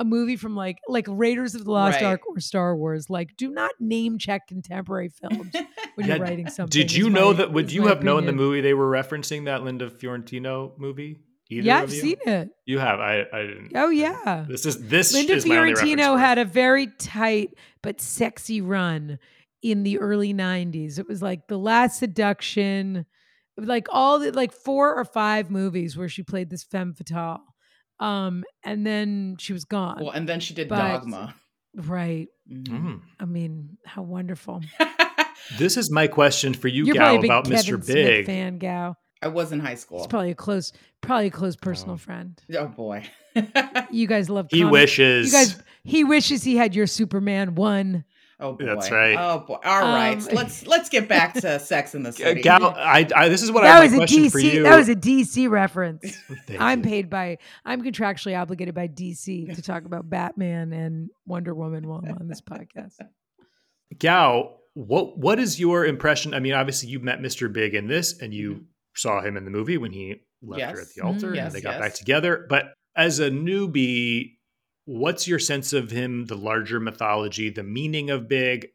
a 0.00 0.04
movie 0.04 0.36
from 0.36 0.56
like 0.56 0.78
like 0.88 1.06
Raiders 1.08 1.54
of 1.54 1.64
the 1.64 1.70
Lost 1.70 1.96
Right. 1.96 2.04
Ark 2.06 2.22
or 2.26 2.40
Star 2.40 2.74
Wars. 2.76 3.08
Like, 3.08 3.36
do 3.36 3.50
not 3.50 3.70
name 3.78 4.18
check 4.18 4.48
contemporary 4.48 5.10
films 5.10 5.54
when 5.94 6.06
you're 6.08 6.18
writing 6.18 6.48
something. 6.48 6.70
Did 6.76 6.92
you 6.92 7.08
know 7.10 7.30
my- 7.32 7.36
that? 7.38 7.52
Would 7.52 7.70
you 7.70 7.82
my 7.82 7.88
have 7.90 8.02
known 8.02 8.26
the 8.26 8.32
movie 8.32 8.60
they 8.62 8.74
were 8.74 8.90
referencing? 8.90 9.44
That 9.44 9.62
Linda 9.62 9.88
Fiorentino 9.90 10.72
movie? 10.78 11.20
Either 11.52 11.66
Yeah, 11.66 11.78
I've 11.80 11.92
you? 11.92 12.00
seen 12.00 12.16
it. 12.26 12.48
You 12.64 12.78
have. 12.78 12.98
I. 13.00 13.24
I 13.32 13.42
didn't. 13.42 13.72
Oh 13.74 13.90
yeah. 13.90 14.46
This 14.48 14.64
is 14.66 14.88
this. 14.88 15.12
Linda 15.12 15.34
is 15.34 15.44
my 15.46 15.56
only 15.58 15.74
Fiorentino 15.74 16.16
had 16.16 16.38
a 16.38 16.44
very 16.44 16.86
tight 16.98 17.50
but 17.82 18.00
sexy 18.00 18.60
run 18.60 19.18
in 19.62 19.82
the 19.82 19.98
early 19.98 20.32
90s. 20.32 20.98
It 20.98 21.06
was 21.08 21.20
like 21.20 21.46
The 21.48 21.58
Last 21.58 21.98
Seduction, 21.98 23.04
like 23.58 23.88
all 23.90 24.18
the 24.20 24.30
like 24.32 24.52
four 24.52 24.94
or 24.94 25.04
five 25.04 25.50
movies 25.50 25.96
where 25.96 26.08
she 26.08 26.22
played 26.22 26.48
this 26.50 26.62
femme 26.64 26.94
fatale. 26.94 27.42
Um, 28.00 28.44
and 28.64 28.86
then 28.86 29.36
she 29.38 29.52
was 29.52 29.64
gone. 29.64 29.98
Well, 30.00 30.10
and 30.10 30.28
then 30.28 30.40
she 30.40 30.54
did 30.54 30.68
But- 30.68 30.78
Dogma. 30.78 31.34
right. 31.76 32.28
Mhm. 32.50 32.68
Mm. 32.68 33.00
I 33.20 33.24
mean, 33.26 33.76
how 33.86 34.02
wonderful. 34.02 34.60
This 35.58 35.76
is 35.76 35.90
my 35.90 36.06
question 36.06 36.54
for 36.54 36.68
you, 36.68 36.84
You're 36.84 36.94
Gao, 36.94 37.00
probably 37.00 37.16
a 37.18 37.20
big 37.22 37.30
about 37.30 37.44
Kevin 37.44 37.58
Mr. 37.58 37.84
Smith 37.84 37.86
Big. 37.86 38.26
fan, 38.26 38.58
Gao. 38.58 38.94
I 39.22 39.28
was 39.28 39.50
in 39.52 39.58
high 39.58 39.74
school. 39.74 39.98
He's 39.98 40.06
probably 40.06 40.30
a 40.30 40.34
close, 40.34 40.72
probably 41.00 41.26
a 41.26 41.30
close 41.30 41.56
personal 41.56 41.94
Oh. 41.94 41.98
friend. 41.98 42.40
oh 42.56 42.66
boy. 42.68 43.04
You 43.90 44.06
guys 44.06 44.30
love. 44.30 44.46
He 44.50 44.60
comic- 44.60 44.72
wishes. 44.72 45.26
You 45.32 45.38
guys. 45.38 45.62
He 45.82 46.04
wishes 46.04 46.44
he 46.44 46.56
had 46.56 46.74
your 46.76 46.86
Superman 46.86 47.54
one. 47.56 48.04
Oh 48.40 48.54
boy. 48.54 48.64
That's 48.64 48.90
right. 48.90 49.16
Oh 49.18 49.40
boy. 49.46 49.58
All 49.64 49.80
right. 49.82 50.16
Um, 50.18 50.28
let's 50.34 50.66
let's 50.66 50.88
get 50.88 51.08
back 51.08 51.34
to 51.34 51.58
Sex 51.60 51.94
in 51.94 52.02
the 52.02 52.12
City. 52.14 52.40
Gao, 52.42 52.58
I, 52.76 53.06
I. 53.14 53.28
This 53.28 53.42
is 53.42 53.52
what 53.52 53.62
that 53.62 53.76
I 53.76 53.80
was 53.80 53.92
have 53.92 54.00
a 54.00 54.04
a 54.04 54.06
question 54.06 54.30
for 54.30 54.38
DC. 54.38 54.52
you. 54.54 54.62
That 54.62 54.76
was 54.76 54.88
a 54.88 54.96
DC 54.96 55.50
reference. 55.50 56.16
I'm 56.58 56.82
paid 56.82 57.10
by. 57.10 57.38
I'm 57.64 57.82
contractually 57.82 58.38
obligated 58.40 58.74
by 58.74 58.88
DC 58.88 59.54
to 59.54 59.62
talk 59.62 59.84
about 59.84 60.08
Batman 60.08 60.72
and 60.72 61.10
Wonder 61.26 61.54
Woman 61.54 61.86
while 61.86 62.02
I'm 62.04 62.16
on 62.18 62.28
this 62.28 62.40
podcast. 62.40 62.94
Gao, 63.98 64.56
what 64.74 65.18
what 65.18 65.38
is 65.38 65.58
your 65.60 65.84
impression? 65.84 66.32
I 66.34 66.40
mean, 66.40 66.54
obviously 66.54 66.88
you 66.88 67.00
met 67.00 67.20
Mr. 67.20 67.52
Big 67.52 67.74
in 67.74 67.86
this, 67.88 68.20
and 68.20 68.32
you 68.32 68.52
Mhm. 68.54 68.64
saw 68.96 69.20
him 69.20 69.36
in 69.36 69.44
the 69.44 69.50
movie 69.50 69.78
when 69.78 69.92
he 69.92 70.16
left 70.42 70.62
her 70.76 70.80
at 70.80 70.88
the 70.94 71.02
altar, 71.02 71.32
Mhm. 71.32 71.44
and 71.46 71.52
they 71.52 71.60
got 71.60 71.72
yes. 71.74 71.80
back 71.80 71.94
together. 71.94 72.46
But 72.48 72.72
as 72.96 73.18
a 73.18 73.30
newbie, 73.30 74.36
what's 74.98 75.28
your 75.28 75.38
sense 75.38 75.72
of 75.72 75.90
him, 75.90 76.26
the 76.26 76.36
larger 76.36 76.80
mythology, 76.80 77.50
the 77.50 77.62
meaning 77.62 78.10
of 78.10 78.28
Big? 78.28 78.68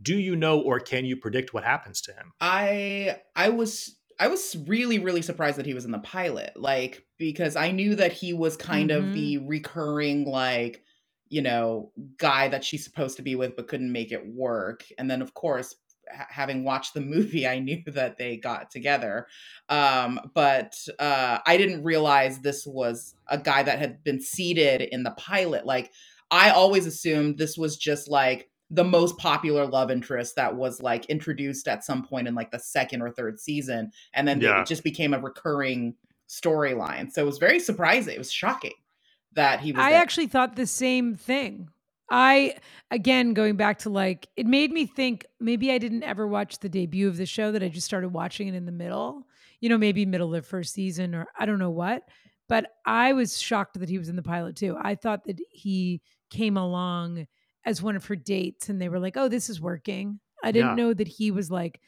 Do 0.00 0.16
you 0.18 0.36
know, 0.36 0.60
or 0.60 0.78
can 0.80 1.04
you 1.04 1.16
predict 1.16 1.54
what 1.54 1.64
happens 1.64 2.00
to 2.02 2.12
him? 2.12 2.32
I 2.40 3.20
I 3.34 3.48
was 3.48 3.98
I 4.18 4.28
was 4.28 4.56
really 4.66 4.98
really 4.98 5.22
surprised 5.22 5.58
that 5.58 5.66
he 5.66 5.74
was 5.74 5.84
in 5.84 5.90
the 5.90 5.98
pilot, 5.98 6.52
like 6.56 7.04
because 7.18 7.56
I 7.56 7.70
knew 7.70 7.94
that 7.96 8.12
he 8.12 8.32
was 8.32 8.56
kind 8.56 8.90
Mhm. 8.90 8.96
of 8.98 9.12
the 9.12 9.38
recurring 9.38 10.24
like 10.26 10.82
you 11.28 11.42
know 11.42 11.92
guy 12.18 12.48
that 12.48 12.64
she's 12.64 12.84
supposed 12.84 13.16
to 13.16 13.22
be 13.22 13.34
with 13.34 13.56
but 13.56 13.68
couldn't 13.68 13.90
make 13.92 14.12
it 14.12 14.26
work, 14.26 14.84
and 14.98 15.10
then 15.10 15.22
of 15.22 15.34
course 15.34 15.74
ha- 15.74 15.76
having 16.10 16.64
watched 16.64 16.94
the 16.94 17.00
movie 17.14 17.46
i 17.46 17.58
knew 17.58 17.82
that 17.86 18.16
they 18.18 18.36
got 18.36 18.70
together 18.70 19.26
um 19.68 20.20
but 20.34 20.76
uh 20.98 21.38
i 21.46 21.56
didn't 21.56 21.82
realize 21.82 22.38
this 22.40 22.66
was 22.66 23.14
a 23.28 23.38
guy 23.38 23.62
that 23.62 23.78
had 23.78 24.02
been 24.04 24.20
seated 24.20 24.82
in 24.82 25.02
the 25.02 25.10
pilot 25.12 25.66
like 25.66 25.92
i 26.30 26.50
always 26.50 26.86
assumed 26.86 27.38
this 27.38 27.56
was 27.58 27.76
just 27.76 28.08
like 28.08 28.48
the 28.70 28.84
most 28.84 29.16
popular 29.18 29.64
love 29.66 29.90
interest 29.92 30.34
that 30.34 30.56
was 30.56 30.82
like 30.82 31.04
introduced 31.06 31.68
at 31.68 31.84
some 31.84 32.04
point 32.04 32.26
in 32.26 32.34
like 32.34 32.50
the 32.50 32.58
second 32.58 33.00
or 33.00 33.10
third 33.10 33.38
season 33.38 33.92
and 34.12 34.26
then 34.26 34.40
Yeah. 34.40 34.60
it 34.62 34.66
just 34.66 34.82
became 34.82 35.14
a 35.14 35.20
recurring 35.20 35.94
storyline 36.28 37.12
so 37.12 37.22
it 37.22 37.26
was 37.26 37.38
very 37.38 37.60
surprising 37.60 38.14
it 38.14 38.18
was 38.18 38.32
shocking 38.32 38.72
that 39.34 39.60
he 39.60 39.70
was 39.72 39.80
I 39.80 39.90
there. 39.90 40.00
actually 40.00 40.26
thought 40.28 40.56
the 40.56 40.66
same 40.66 41.14
thing. 41.14 41.68
I 42.10 42.56
again 42.90 43.34
going 43.34 43.56
back 43.56 43.78
to 43.80 43.90
like 43.90 44.28
it 44.36 44.46
made 44.46 44.70
me 44.70 44.86
think 44.86 45.26
maybe 45.40 45.72
I 45.72 45.78
didn't 45.78 46.04
ever 46.04 46.26
watch 46.26 46.58
the 46.60 46.68
debut 46.68 47.08
of 47.08 47.16
the 47.16 47.26
show 47.26 47.50
that 47.52 47.62
I 47.62 47.68
just 47.68 47.86
started 47.86 48.10
watching 48.10 48.48
it 48.48 48.54
in 48.54 48.66
the 48.66 48.72
middle. 48.72 49.26
You 49.60 49.68
know, 49.68 49.78
maybe 49.78 50.06
middle 50.06 50.34
of 50.34 50.46
first 50.46 50.74
season 50.74 51.14
or 51.14 51.26
I 51.38 51.46
don't 51.46 51.58
know 51.58 51.70
what. 51.70 52.08
But 52.48 52.70
I 52.84 53.12
was 53.12 53.40
shocked 53.40 53.78
that 53.80 53.88
he 53.88 53.98
was 53.98 54.08
in 54.08 54.14
the 54.16 54.22
pilot 54.22 54.54
too. 54.56 54.76
I 54.80 54.94
thought 54.94 55.24
that 55.24 55.40
he 55.50 56.00
came 56.30 56.56
along 56.56 57.26
as 57.64 57.82
one 57.82 57.96
of 57.96 58.04
her 58.06 58.14
dates 58.16 58.68
and 58.68 58.80
they 58.80 58.88
were 58.88 59.00
like, 59.00 59.16
"Oh, 59.16 59.28
this 59.28 59.50
is 59.50 59.60
working." 59.60 60.20
I 60.44 60.52
didn't 60.52 60.70
Yeah. 60.70 60.74
know 60.76 60.94
that 60.94 61.08
he 61.08 61.30
was 61.32 61.50
like 61.50 61.80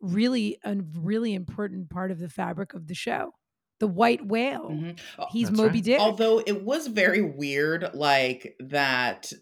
really 0.00 0.58
a 0.64 0.76
really 1.00 1.32
important 1.34 1.88
part 1.90 2.10
of 2.10 2.18
the 2.18 2.28
fabric 2.28 2.74
of 2.74 2.88
the 2.88 2.94
show. 2.94 3.32
The 3.80 3.86
white 3.88 4.26
whale. 4.26 4.70
Mhm. 4.70 5.00
Oh, 5.18 5.26
He's 5.26 5.48
That's 5.48 5.58
Moby 5.58 5.78
right. 5.78 5.84
Dick. 5.84 6.00
although 6.00 6.40
it 6.40 6.62
was 6.64 6.88
very 6.88 7.22
weird 7.22 7.94
like 7.94 8.54
that 8.60 9.32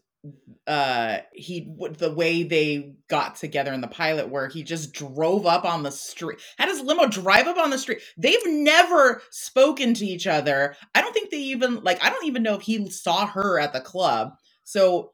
uh 0.67 1.19
he 1.33 1.73
the 1.99 2.13
way 2.13 2.43
they 2.43 2.95
got 3.09 3.37
together 3.37 3.73
in 3.73 3.81
the 3.81 3.89
pilot 3.89 4.29
where 4.29 4.49
he 4.49 4.63
just 4.63 4.93
drove 4.93 5.47
up 5.47 5.65
on 5.65 5.83
the 5.83 5.91
street 5.91 6.39
had 6.59 6.69
his 6.69 6.83
limo 6.83 7.07
drive 7.07 7.47
up 7.47 7.57
on 7.57 7.71
the 7.71 7.79
street 7.79 8.01
they've 8.19 8.47
never 8.47 9.23
spoken 9.31 9.95
to 9.95 10.05
each 10.05 10.27
other. 10.27 10.77
I 10.95 11.01
don't 11.01 11.15
think 11.15 11.31
they 11.31 11.39
even 11.39 11.83
like 11.83 12.03
i 12.05 12.11
don't 12.11 12.27
even 12.27 12.43
know 12.43 12.55
if 12.55 12.63
he 12.63 12.91
saw 12.91 13.27
her 13.27 13.59
at 13.59 13.73
the 13.73 13.81
club. 13.81 14.33
So 14.65 15.13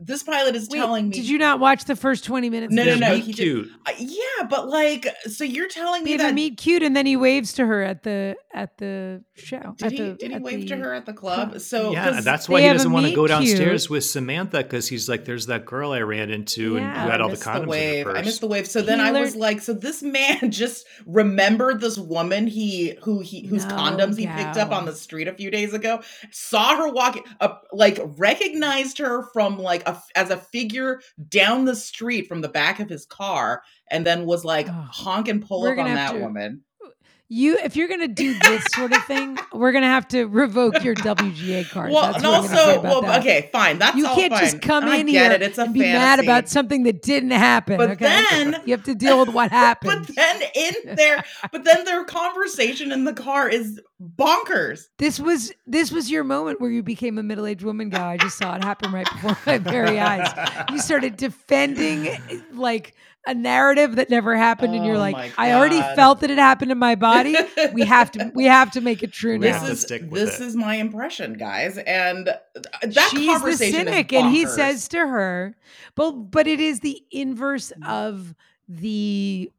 this 0.00 0.22
pilot 0.22 0.56
is 0.56 0.68
Wait, 0.70 0.78
telling 0.78 1.08
me 1.10 1.16
Did 1.16 1.28
you 1.28 1.36
not 1.36 1.60
watch 1.60 1.84
the 1.84 1.94
first 1.94 2.24
20 2.24 2.48
minutes? 2.48 2.72
No, 2.72 2.80
of 2.82 2.86
no, 2.88 2.94
the 2.94 3.00
no, 3.00 3.06
show? 3.08 3.14
Meet 3.16 3.24
he 3.24 3.32
did- 3.32 3.42
cute. 3.42 3.68
Uh, 3.86 3.92
yeah 3.98 4.46
but 4.48 4.68
like 4.68 5.06
so 5.26 5.44
you're 5.44 5.68
telling 5.68 6.02
They 6.04 6.12
me 6.12 6.12
have 6.12 6.20
a 6.20 6.24
that 6.28 6.34
meet 6.34 6.56
cute 6.56 6.82
and 6.82 6.96
then 6.96 7.04
he 7.04 7.16
waves 7.16 7.52
to 7.54 7.66
her 7.66 7.82
at 7.82 8.02
the 8.02 8.36
at 8.54 8.78
the 8.78 9.22
show. 9.34 9.74
did 9.76 9.86
at 9.86 9.92
he 9.92 9.98
the, 9.98 10.14
did 10.14 10.30
he 10.30 10.34
at 10.34 10.42
wave 10.42 10.66
to 10.68 10.76
her 10.76 10.94
at 10.94 11.04
the 11.06 11.12
club 11.12 11.50
club. 11.50 11.60
so 11.60 11.92
yeah, 11.92 12.20
that's 12.22 12.48
why 12.48 12.62
he 12.62 12.68
doesn't 12.68 12.90
want 12.90 13.04
to 13.06 13.14
go 13.14 13.26
downstairs 13.26 13.82
cute. 13.82 13.90
with 13.90 14.04
Samantha 14.04 14.58
because 14.62 14.88
he's 14.88 15.08
like, 15.08 15.24
"There's 15.26 15.46
that 15.46 15.66
girl 15.66 15.92
I 15.92 16.00
ran 16.00 16.30
into, 16.30 16.76
and 16.76 16.86
Yeah, 16.86 17.04
you 17.04 17.10
had 17.10 17.20
all 17.20 17.28
the 17.28 17.32
missed 17.34 17.44
condoms 17.44 17.66
wave. 17.68 18.06
in 18.06 18.12
her 18.12 18.16
I 18.18 18.22
missed 18.22 18.40
the 18.40 18.46
wave. 18.48 18.66
So 18.66 18.80
then 18.82 18.98
He 18.98 19.04
I 19.04 19.12
was 19.12 19.36
like, 19.36 19.60
so 19.60 19.74
this 19.74 20.02
man 20.02 20.50
just 20.50 20.86
remembered 21.06 21.80
this 21.80 21.98
woman 21.98 22.46
he 22.46 22.96
who 23.02 23.20
he 23.20 23.46
whose 23.46 23.66
No, 23.66 23.74
condoms 23.76 24.16
he 24.16 24.26
picked 24.26 24.56
up 24.56 24.72
on 24.72 24.86
the 24.86 24.94
street 24.94 25.28
a 25.28 25.34
few 25.34 25.50
days 25.50 25.74
ago, 25.74 26.00
saw 26.30 26.76
her 26.76 26.88
walking, 26.88 27.24
uh, 27.40 27.56
like 27.72 28.00
recognized 28.16 28.98
her 28.98 29.24
from 29.32 29.49
like 29.58 29.86
a 29.88 30.00
as 30.16 30.30
a 30.30 30.36
figure 30.36 31.00
down 31.28 31.64
the 31.64 31.76
street 31.76 32.26
from 32.28 32.40
the 32.40 32.48
back 32.48 32.80
of 32.80 32.88
his 32.88 33.06
car, 33.06 33.62
and 33.90 34.06
then 34.06 34.26
was 34.26 34.44
like 34.44 34.68
Oh. 34.68 34.88
honk 34.90 35.28
and 35.28 35.46
pull 35.46 35.66
up 35.66 35.78
on 35.78 35.94
that 35.94 36.12
to- 36.12 36.18
woman. 36.20 36.62
You 37.32 37.58
if 37.62 37.76
you're 37.76 37.86
gonna 37.86 38.08
do 38.08 38.36
this 38.40 38.64
sort 38.74 38.92
of 38.92 39.04
thing, 39.04 39.38
we're 39.52 39.70
gonna 39.70 39.86
have 39.86 40.08
to 40.08 40.24
revoke 40.24 40.82
your 40.82 40.96
WGA 40.96 41.70
card. 41.70 41.92
Well, 41.92 42.12
That's 42.12 42.24
and 42.24 42.26
what 42.26 42.34
I'm 42.34 42.42
gonna 42.46 42.56
say 42.56 42.76
also, 42.76 42.82
well, 42.82 43.02
that. 43.02 43.20
okay, 43.20 43.48
fine. 43.52 43.78
That's 43.78 43.92
fine. 43.92 43.98
You 44.00 44.06
can't 44.06 44.32
fine. 44.32 44.42
just 44.42 44.60
come 44.60 44.84
I 44.84 44.96
in 44.96 45.06
here 45.06 45.30
it. 45.30 45.58
And 45.58 45.72
be 45.72 45.78
mad 45.78 46.18
about 46.18 46.48
something 46.48 46.82
that 46.82 47.02
didn't 47.02 47.30
happen. 47.30 47.76
But 47.76 47.90
okay? 47.90 48.04
then- 48.04 48.60
you 48.66 48.72
have 48.74 48.82
to 48.82 48.96
deal 48.96 49.20
with 49.20 49.28
what 49.28 49.50
happened. 49.52 50.08
But 50.08 50.16
then 50.16 50.42
in 50.56 50.96
there, 50.96 51.24
but 51.52 51.62
then 51.62 51.84
their 51.84 52.04
conversation 52.04 52.90
in 52.90 53.04
the 53.04 53.14
car 53.14 53.48
is 53.48 53.80
bonkers. 54.16 54.88
this 54.98 55.20
was 55.20 55.52
this 55.68 55.92
was 55.92 56.10
your 56.10 56.24
moment 56.24 56.60
where 56.60 56.70
you 56.70 56.82
became 56.82 57.16
a 57.16 57.22
middle-aged 57.22 57.62
woman 57.62 57.90
guy. 57.90 58.12
I 58.12 58.16
just 58.16 58.38
saw 58.38 58.56
it 58.56 58.64
happen 58.64 58.90
right 58.90 59.06
before 59.08 59.36
my 59.46 59.58
very 59.58 60.00
eyes. 60.00 60.28
You 60.70 60.80
started 60.80 61.16
defending 61.16 62.08
like 62.52 62.94
a 63.26 63.34
narrative 63.34 63.96
that 63.96 64.08
never 64.08 64.36
happened, 64.36 64.74
and 64.74 64.84
you're 64.84 64.96
Oh 64.96 64.98
like, 64.98 65.32
I 65.38 65.52
already 65.52 65.80
felt 65.94 66.20
that 66.20 66.30
it 66.30 66.38
happened 66.38 66.72
in 66.72 66.78
my 66.78 66.94
body. 66.94 67.36
We 67.74 67.84
have 67.84 68.10
to 68.12 68.32
we 68.34 68.46
have 68.46 68.70
to 68.72 68.80
make 68.80 69.02
it 69.02 69.12
true 69.12 69.32
We 69.38 69.46
now. 69.46 69.52
have 69.52 69.62
to 69.62 69.68
this 69.68 69.78
is 69.80 69.84
stick 69.84 70.02
with 70.02 70.12
this 70.12 70.40
it. 70.40 70.46
is 70.46 70.56
my 70.56 70.76
impression, 70.76 71.34
guys, 71.34 71.78
and 71.78 72.26
th- 72.54 72.94
that 72.94 73.10
She's 73.10 73.28
conversation 73.28 73.84
the 73.86 73.90
cynic, 73.92 74.12
is 74.12 74.20
and 74.22 74.30
he 74.34 74.46
says 74.46 74.88
to 74.88 74.98
her, 74.98 75.54
"But 75.94 76.12
but 76.12 76.46
it 76.46 76.60
is 76.60 76.80
the 76.80 77.02
inverse 77.10 77.72
mm. 77.78 77.86
of 77.88 78.34
the 78.68 79.50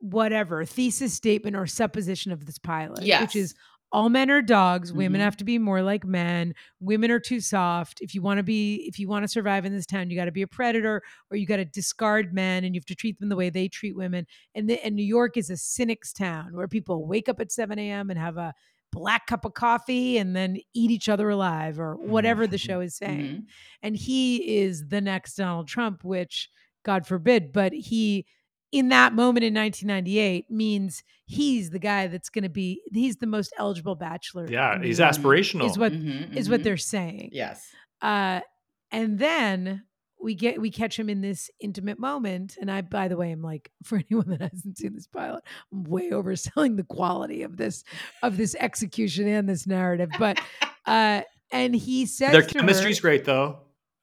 whatever 0.00 0.64
thesis 0.64 1.12
statement 1.14 1.54
or 1.54 1.66
supposition 1.66 2.32
of 2.32 2.46
this 2.46 2.58
pilot, 2.58 3.02
Yes. 3.04 3.20
which 3.22 3.36
is." 3.36 3.54
All 3.92 4.08
men 4.08 4.30
are 4.30 4.40
dogs. 4.40 4.90
Women 4.92 5.20
Mhm. 5.20 5.24
have 5.24 5.36
to 5.36 5.44
be 5.44 5.58
more 5.58 5.82
like 5.82 6.04
men. 6.04 6.54
Women 6.80 7.10
are 7.10 7.20
too 7.20 7.40
soft. 7.40 8.00
If 8.00 8.14
you 8.14 8.22
want 8.22 8.38
to 8.38 8.42
be, 8.42 8.84
if 8.88 8.98
you 8.98 9.06
want 9.06 9.22
to 9.24 9.28
survive 9.28 9.66
in 9.66 9.72
this 9.74 9.84
town, 9.86 10.08
you 10.08 10.16
got 10.16 10.24
to 10.24 10.32
be 10.32 10.42
a 10.42 10.46
predator, 10.46 11.02
or 11.30 11.36
you 11.36 11.46
got 11.46 11.58
to 11.58 11.64
discard 11.66 12.32
men, 12.32 12.64
and 12.64 12.74
you 12.74 12.78
have 12.78 12.86
to 12.86 12.94
treat 12.94 13.20
them 13.20 13.28
the 13.28 13.36
way 13.36 13.50
they 13.50 13.68
treat 13.68 13.94
women. 13.94 14.26
And 14.54 14.68
the, 14.68 14.82
and 14.84 14.96
New 14.96 15.04
York 15.04 15.36
is 15.36 15.50
a 15.50 15.56
cynic's 15.58 16.12
town 16.12 16.54
where 16.54 16.68
people 16.68 17.06
wake 17.06 17.28
up 17.28 17.38
at 17.38 17.52
seven 17.52 17.78
a.m. 17.78 18.08
and 18.08 18.18
have 18.18 18.38
a 18.38 18.54
black 18.92 19.26
cup 19.26 19.44
of 19.44 19.54
coffee 19.54 20.18
and 20.18 20.34
then 20.36 20.58
eat 20.74 20.90
each 20.90 21.08
other 21.08 21.28
alive, 21.30 21.78
or 21.78 21.96
whatever 21.96 22.46
the 22.46 22.58
show 22.58 22.80
is 22.80 22.94
saying 22.94 23.20
Mhm. 23.36 23.46
and 23.82 23.96
he 23.96 24.58
is 24.58 24.88
the 24.88 25.00
next 25.00 25.34
Donald 25.36 25.66
Trump, 25.68 26.04
which 26.04 26.50
God 26.82 27.06
forbid, 27.06 27.52
but 27.52 27.72
he 27.72 28.26
in 28.72 28.88
that 28.88 29.12
moment 29.14 29.44
in 29.44 29.54
1998 29.54 30.50
means 30.50 31.04
he's 31.26 31.70
the 31.70 31.78
guy 31.78 32.06
that's 32.08 32.30
going 32.30 32.42
to 32.42 32.48
be 32.48 32.82
he's 32.92 33.16
the 33.16 33.26
most 33.26 33.52
eligible 33.58 33.94
bachelor. 33.94 34.46
yeah, 34.50 34.82
he's 34.82 34.98
world, 34.98 35.12
aspirational. 35.14 35.66
Is 35.70 35.78
what 35.78 35.92
Mhm, 35.92 36.34
is 36.34 36.48
what 36.50 36.62
they're 36.64 36.76
saying. 36.78 37.30
Yes. 37.32 37.70
Uh, 38.00 38.40
and 38.90 39.18
then 39.18 39.84
we 40.20 40.34
get 40.34 40.60
we 40.60 40.70
catch 40.70 40.98
him 40.98 41.08
in 41.10 41.20
this 41.20 41.50
intimate 41.60 41.98
moment. 41.98 42.56
And 42.60 42.70
I, 42.70 42.80
by 42.80 43.08
the 43.08 43.16
way, 43.16 43.30
I'm 43.30 43.42
like 43.42 43.70
for 43.84 43.96
anyone 44.10 44.28
that 44.30 44.40
hasn't 44.40 44.78
seen 44.78 44.94
this 44.94 45.06
pilot, 45.06 45.44
I'm 45.72 45.84
way 45.84 46.10
overselling 46.10 46.76
the 46.76 46.84
quality 46.84 47.42
of 47.42 47.56
this 47.56 47.84
of 48.22 48.36
this 48.36 48.56
execution 48.58 49.28
and 49.28 49.48
this 49.48 49.66
narrative. 49.66 50.10
But 50.18 50.40
uh, 50.86 51.22
and 51.50 51.74
he 51.74 52.06
says 52.06 52.32
Their 52.32 52.42
to 52.42 52.54
chemistry's 52.58 52.98
her, 52.98 53.02
great 53.02 53.24
though. 53.26 53.58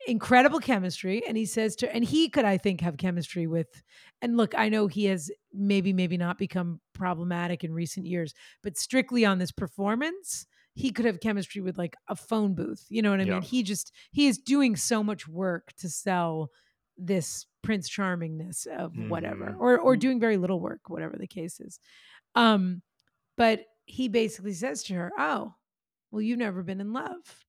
Incredible 0.09 0.59
chemistry 0.59 1.23
and 1.27 1.37
he 1.37 1.45
says 1.45 1.75
to 1.75 1.93
and 1.93 2.03
he 2.03 2.29
could 2.29 2.45
i 2.45 2.57
think 2.57 2.81
have 2.81 2.97
chemistry 2.97 3.47
with 3.47 3.83
and 4.21 4.37
look 4.37 4.53
i 4.57 4.67
know 4.69 4.87
he 4.87 5.05
has 5.05 5.31
maybe 5.53 5.93
maybe 5.93 6.17
not 6.17 6.37
become 6.37 6.81
problematic 6.93 7.63
in 7.63 7.73
recent 7.73 8.05
years 8.05 8.33
but 8.63 8.77
strictly 8.77 9.25
on 9.25 9.37
this 9.37 9.51
performance 9.51 10.47
he 10.75 10.91
could 10.91 11.05
have 11.05 11.19
chemistry 11.19 11.61
with 11.61 11.77
like 11.77 11.95
a 12.07 12.15
phone 12.15 12.55
booth 12.55 12.85
you 12.89 13.01
know 13.01 13.11
what 13.11 13.21
i 13.21 13.25
Yeah. 13.25 13.33
mean 13.33 13.41
he 13.43 13.63
just 13.63 13.93
he 14.11 14.27
is 14.27 14.37
doing 14.39 14.75
so 14.75 15.03
much 15.03 15.27
work 15.27 15.73
to 15.77 15.89
sell 15.89 16.49
this 16.97 17.45
prince 17.61 17.89
charmingness 17.89 18.65
of 18.67 18.97
whatever 18.97 19.51
Mhm. 19.51 19.59
or 19.59 19.79
or 19.79 19.95
Mhm. 19.95 19.99
doing 19.99 20.19
very 20.19 20.37
little 20.37 20.59
work 20.59 20.89
whatever 20.89 21.17
the 21.17 21.27
case 21.27 21.59
is 21.59 21.79
um 22.35 22.81
but 23.37 23.65
he 23.85 24.07
basically 24.09 24.53
says 24.53 24.83
to 24.83 24.93
her 24.95 25.11
oh 25.19 25.53
well 26.11 26.21
you've 26.21 26.39
never 26.39 26.63
been 26.63 26.81
in 26.81 26.93
love 26.93 27.45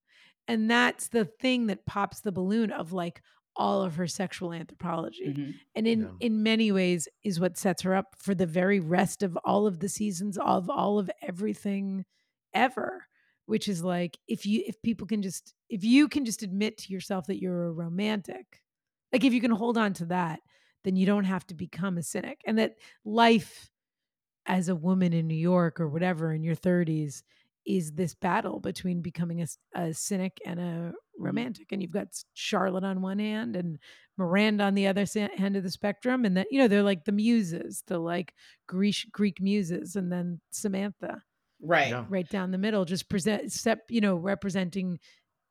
and 0.50 0.70
that's 0.70 1.08
the 1.08 1.24
thing 1.24 1.66
that 1.68 1.86
pops 1.86 2.20
the 2.20 2.32
balloon 2.32 2.70
of 2.72 2.92
like 2.92 3.22
all 3.56 3.82
of 3.82 3.96
her 3.96 4.06
sexual 4.06 4.52
anthropology 4.52 5.26
Mhm. 5.28 5.54
and 5.74 5.86
in 5.86 6.00
Yeah. 6.02 6.12
in 6.20 6.42
many 6.42 6.72
ways 6.72 7.08
is 7.24 7.40
what 7.40 7.56
sets 7.58 7.82
her 7.82 7.94
up 7.94 8.14
for 8.18 8.34
the 8.34 8.46
very 8.46 8.80
rest 8.80 9.22
of 9.22 9.36
all 9.44 9.66
of 9.66 9.80
the 9.80 9.88
seasons 9.88 10.38
of 10.38 10.70
all 10.70 10.98
of 10.98 11.10
everything 11.22 12.04
ever 12.54 13.06
which 13.46 13.68
is 13.68 13.82
like 13.82 14.18
if 14.28 14.46
you 14.46 14.62
if 14.66 14.80
people 14.82 15.06
can 15.06 15.22
just 15.22 15.54
if 15.68 15.82
you 15.84 16.08
can 16.08 16.24
just 16.24 16.42
admit 16.42 16.78
to 16.78 16.92
yourself 16.92 17.26
that 17.26 17.40
you're 17.40 17.64
a 17.66 17.72
romantic 17.72 18.62
like 19.12 19.24
if 19.24 19.32
you 19.32 19.40
can 19.40 19.50
hold 19.50 19.76
on 19.76 19.92
to 19.94 20.04
that 20.06 20.40
then 20.84 20.96
you 20.96 21.04
don't 21.06 21.24
have 21.24 21.46
to 21.46 21.54
become 21.54 21.98
a 21.98 22.02
cynic 22.02 22.40
and 22.46 22.58
that 22.58 22.76
life 23.04 23.70
as 24.46 24.68
a 24.68 24.74
woman 24.76 25.12
in 25.12 25.26
New 25.26 25.34
York 25.34 25.80
or 25.80 25.88
whatever 25.88 26.32
in 26.32 26.42
your 26.42 26.54
30s 26.56 27.22
is 27.76 27.92
this 27.92 28.14
battle 28.14 28.58
between 28.60 29.00
becoming 29.00 29.46
a 29.74 29.92
cynic 29.94 30.38
and 30.44 30.60
a 30.60 30.62
mm-hmm. 30.62 30.90
romantic 31.24 31.70
and 31.70 31.80
you've 31.82 31.90
got 31.90 32.08
Charlotte 32.34 32.84
on 32.84 33.02
one 33.02 33.18
hand 33.18 33.56
and 33.56 33.78
Miranda 34.16 34.64
on 34.64 34.74
the 34.74 34.86
other 34.86 35.06
sa- 35.06 35.28
end 35.38 35.56
of 35.56 35.62
the 35.62 35.70
spectrum 35.70 36.24
and 36.24 36.36
then 36.36 36.46
you 36.50 36.58
know 36.58 36.68
they're 36.68 36.82
like 36.82 37.04
the 37.04 37.12
muses 37.12 37.82
the 37.86 37.98
like 37.98 38.34
Greek 38.66 38.96
Greek 39.12 39.40
muses 39.40 39.96
and 39.96 40.12
then 40.12 40.40
Samantha 40.50 41.22
Right. 41.62 41.90
Yeah. 41.90 42.06
right 42.08 42.28
down 42.28 42.52
the 42.52 42.58
middle 42.58 42.86
just 42.86 43.10
present 43.10 43.52
step 43.52 43.80
you 43.90 44.00
know 44.00 44.16
representing 44.16 44.98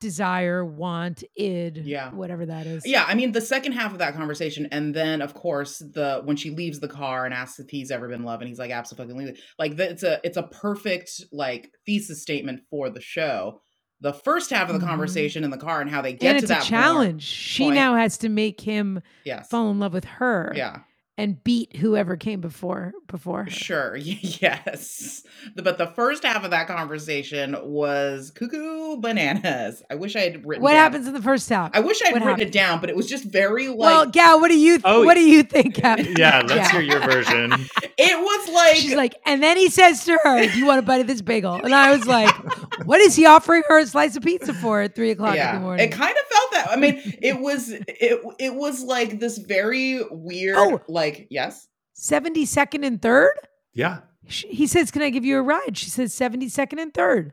desire 0.00 0.64
want 0.64 1.22
id 1.36 1.82
Yeah. 1.84 2.10
whatever 2.10 2.46
that 2.46 2.66
is 2.66 2.82
Yeah, 2.86 3.04
I 3.06 3.14
mean 3.14 3.32
the 3.32 3.40
second 3.40 3.72
half 3.72 3.92
of 3.92 3.98
that 3.98 4.14
conversation, 4.14 4.66
and 4.72 4.94
then 4.94 5.20
of 5.22 5.34
course 5.34 5.78
the 5.78 6.22
when 6.24 6.36
she 6.36 6.50
leaves 6.50 6.80
the 6.80 6.88
car 6.88 7.24
and 7.26 7.34
asks 7.34 7.58
if 7.60 7.68
he's 7.70 7.90
ever 7.90 8.08
been 8.08 8.24
loved, 8.24 8.42
and 8.42 8.48
he's 8.48 8.58
like, 8.58 8.70
absolutely. 8.70 9.36
Like 9.58 9.76
the, 9.76 9.90
it's 9.90 10.02
a 10.02 10.18
it's 10.24 10.36
a 10.36 10.42
perfect 10.44 11.10
like 11.32 11.70
thesis 11.86 12.22
statement 12.22 12.62
for 12.70 12.90
the 12.90 13.00
show. 13.00 13.60
The 14.02 14.14
first 14.14 14.48
half 14.48 14.70
of 14.70 14.80
the 14.80 14.84
Mhm. 14.84 14.88
conversation 14.88 15.44
in 15.44 15.50
the 15.50 15.58
car 15.58 15.82
and 15.82 15.90
how 15.90 16.00
they 16.00 16.14
get 16.14 16.30
and 16.30 16.38
to 16.38 16.44
it's 16.44 16.48
that 16.48 16.54
a 16.54 16.60
point- 16.60 16.68
challenge 16.70 17.22
she 17.22 17.70
now 17.70 17.94
has 17.96 18.16
to 18.18 18.30
make 18.30 18.62
him 18.62 19.02
Yes. 19.24 19.48
fall 19.50 19.70
in 19.70 19.78
love 19.78 19.92
with 19.92 20.06
her 20.06 20.52
Yeah. 20.56 20.78
And 21.20 21.44
beat 21.44 21.76
whoever 21.76 22.16
came 22.16 22.40
before 22.40 22.92
before 23.06 23.44
her. 23.44 23.50
Sure. 23.50 23.94
Yes. 24.40 25.22
The- 25.54 25.62
But 25.62 25.76
the 25.78 25.88
first 25.88 26.22
half 26.24 26.44
of 26.44 26.50
that 26.52 26.66
conversation 26.66 27.56
was 27.62 28.30
cuckoo 28.30 28.96
bananas. 28.96 29.82
I 29.90 29.96
wish 29.96 30.16
I 30.16 30.20
had 30.20 30.46
written. 30.46 30.62
What 30.62 30.70
down- 30.72 30.78
happens 30.78 31.06
in 31.06 31.12
the 31.12 31.20
first 31.22 31.48
half? 31.50 31.72
I 31.74 31.80
wish 31.80 32.00
I'd 32.02 32.06
what 32.12 32.14
written 32.22 32.28
happens? 32.28 32.48
it 32.48 32.52
down, 32.52 32.80
but 32.80 32.88
it 32.88 32.96
was 32.96 33.06
just 33.06 33.24
very 33.24 33.68
like. 33.68 33.78
well, 33.78 34.06
Gao, 34.06 34.38
what 34.38 34.48
do 34.48 34.58
you 34.58 34.78
Oh, 34.84 35.04
what 35.04 35.14
do 35.14 35.20
you 35.20 35.42
think 35.42 35.76
happened? 35.76 36.16
Yeah, 36.18 36.42
let's 36.46 36.70
Gao. 36.72 36.78
hear 36.78 36.90
your 36.90 37.00
version. 37.00 37.52
it 37.98 38.18
was 38.18 38.48
like. 38.54 38.76
She's 38.76 38.94
like, 38.94 39.14
and 39.26 39.42
then 39.42 39.56
he 39.58 39.68
says 39.68 40.04
to 40.06 40.18
her, 40.22 40.46
"Do 40.46 40.58
you 40.58 40.64
want 40.66 40.78
a 40.78 40.82
bite 40.82 41.02
of 41.02 41.06
this 41.06 41.20
bagel?" 41.20 41.54
And 41.54 41.74
I 41.74 41.94
was 41.94 42.06
like, 42.06 42.34
"What 42.86 43.00
is 43.00 43.14
he 43.14 43.26
offering 43.26 43.62
her 43.68 43.78
a 43.80 43.86
slice 43.86 44.16
of 44.16 44.22
pizza 44.22 44.54
for 44.54 44.80
at 44.82 44.94
three 44.94 45.10
o'clock 45.10 45.36
in 45.36 45.54
the 45.54 45.60
morning?" 45.60 45.86
It 45.86 45.92
kind 45.92 46.10
of 46.16 46.16
felt 46.16 46.29
that. 46.29 46.29
I 46.70 46.76
mean, 46.76 47.00
it 47.20 47.38
was 47.40 47.70
it 47.70 48.20
it 48.38 48.54
was 48.54 48.82
like 48.82 49.18
this 49.20 49.38
very 49.38 50.00
weird. 50.10 50.56
Oh. 50.58 50.80
like 50.88 51.26
yes, 51.30 51.66
Seventy 51.94 52.46
second 52.46 52.84
and 52.84 53.00
third. 53.02 53.32
Yeah. 53.74 54.00
Sh- 54.26 54.44
He 54.48 54.66
says, 54.66 54.90
"Can 54.90 55.02
I 55.02 55.10
give 55.10 55.24
you 55.24 55.38
a 55.38 55.42
ride?" 55.42 55.76
She 55.76 55.90
says, 55.90 56.14
72nd 56.14 56.80
and 56.80 56.92
third. 56.94 57.32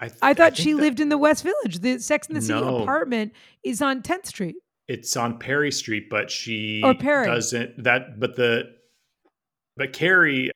I, 0.00 0.08
th- 0.08 0.18
I 0.22 0.34
thought 0.34 0.56
think 0.56 0.64
she 0.64 0.72
that 0.72 0.80
lived 0.80 1.00
in 1.00 1.08
the 1.10 1.18
West 1.18 1.42
Village. 1.44 1.78
The 1.80 1.98
Sex 1.98 2.26
and 2.26 2.36
the 2.36 2.42
City 2.42 2.60
No. 2.60 2.78
apartment 2.82 3.32
is 3.62 3.80
on 3.82 4.02
10th 4.02 4.26
Street. 4.26 4.56
It's 4.88 5.16
on 5.16 5.38
Perry 5.38 5.70
Street, 5.70 6.08
but 6.10 6.30
she 6.30 6.82
Or 6.84 6.94
Perry. 6.94 7.26
doesn't 7.26 7.84
that 7.84 8.18
but 8.18 8.34
the 8.36 8.64
but 9.76 9.92
Carrie 9.92 10.50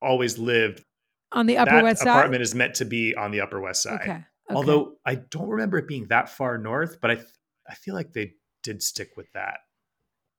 always 0.00 0.36
lived 0.38 0.82
On 1.30 1.46
the 1.46 1.58
Upper 1.58 1.70
that 1.76 1.84
West 1.84 2.02
Side. 2.02 2.08
apartment 2.10 2.42
is 2.42 2.54
meant 2.54 2.74
to 2.76 2.84
be 2.84 3.14
on 3.14 3.30
the 3.30 3.40
Upper 3.40 3.60
West 3.60 3.82
Side. 3.84 4.00
okay. 4.02 4.24
Okay. 4.48 4.56
Although 4.56 4.94
I 5.06 5.16
don't 5.16 5.48
remember 5.48 5.78
it 5.78 5.88
being 5.88 6.06
that 6.08 6.28
far 6.28 6.58
north, 6.58 7.00
but 7.00 7.10
I 7.10 7.18
I 7.68 7.74
feel 7.74 7.94
like 7.94 8.12
they 8.12 8.34
did 8.62 8.82
stick 8.82 9.10
with 9.16 9.32
that. 9.32 9.58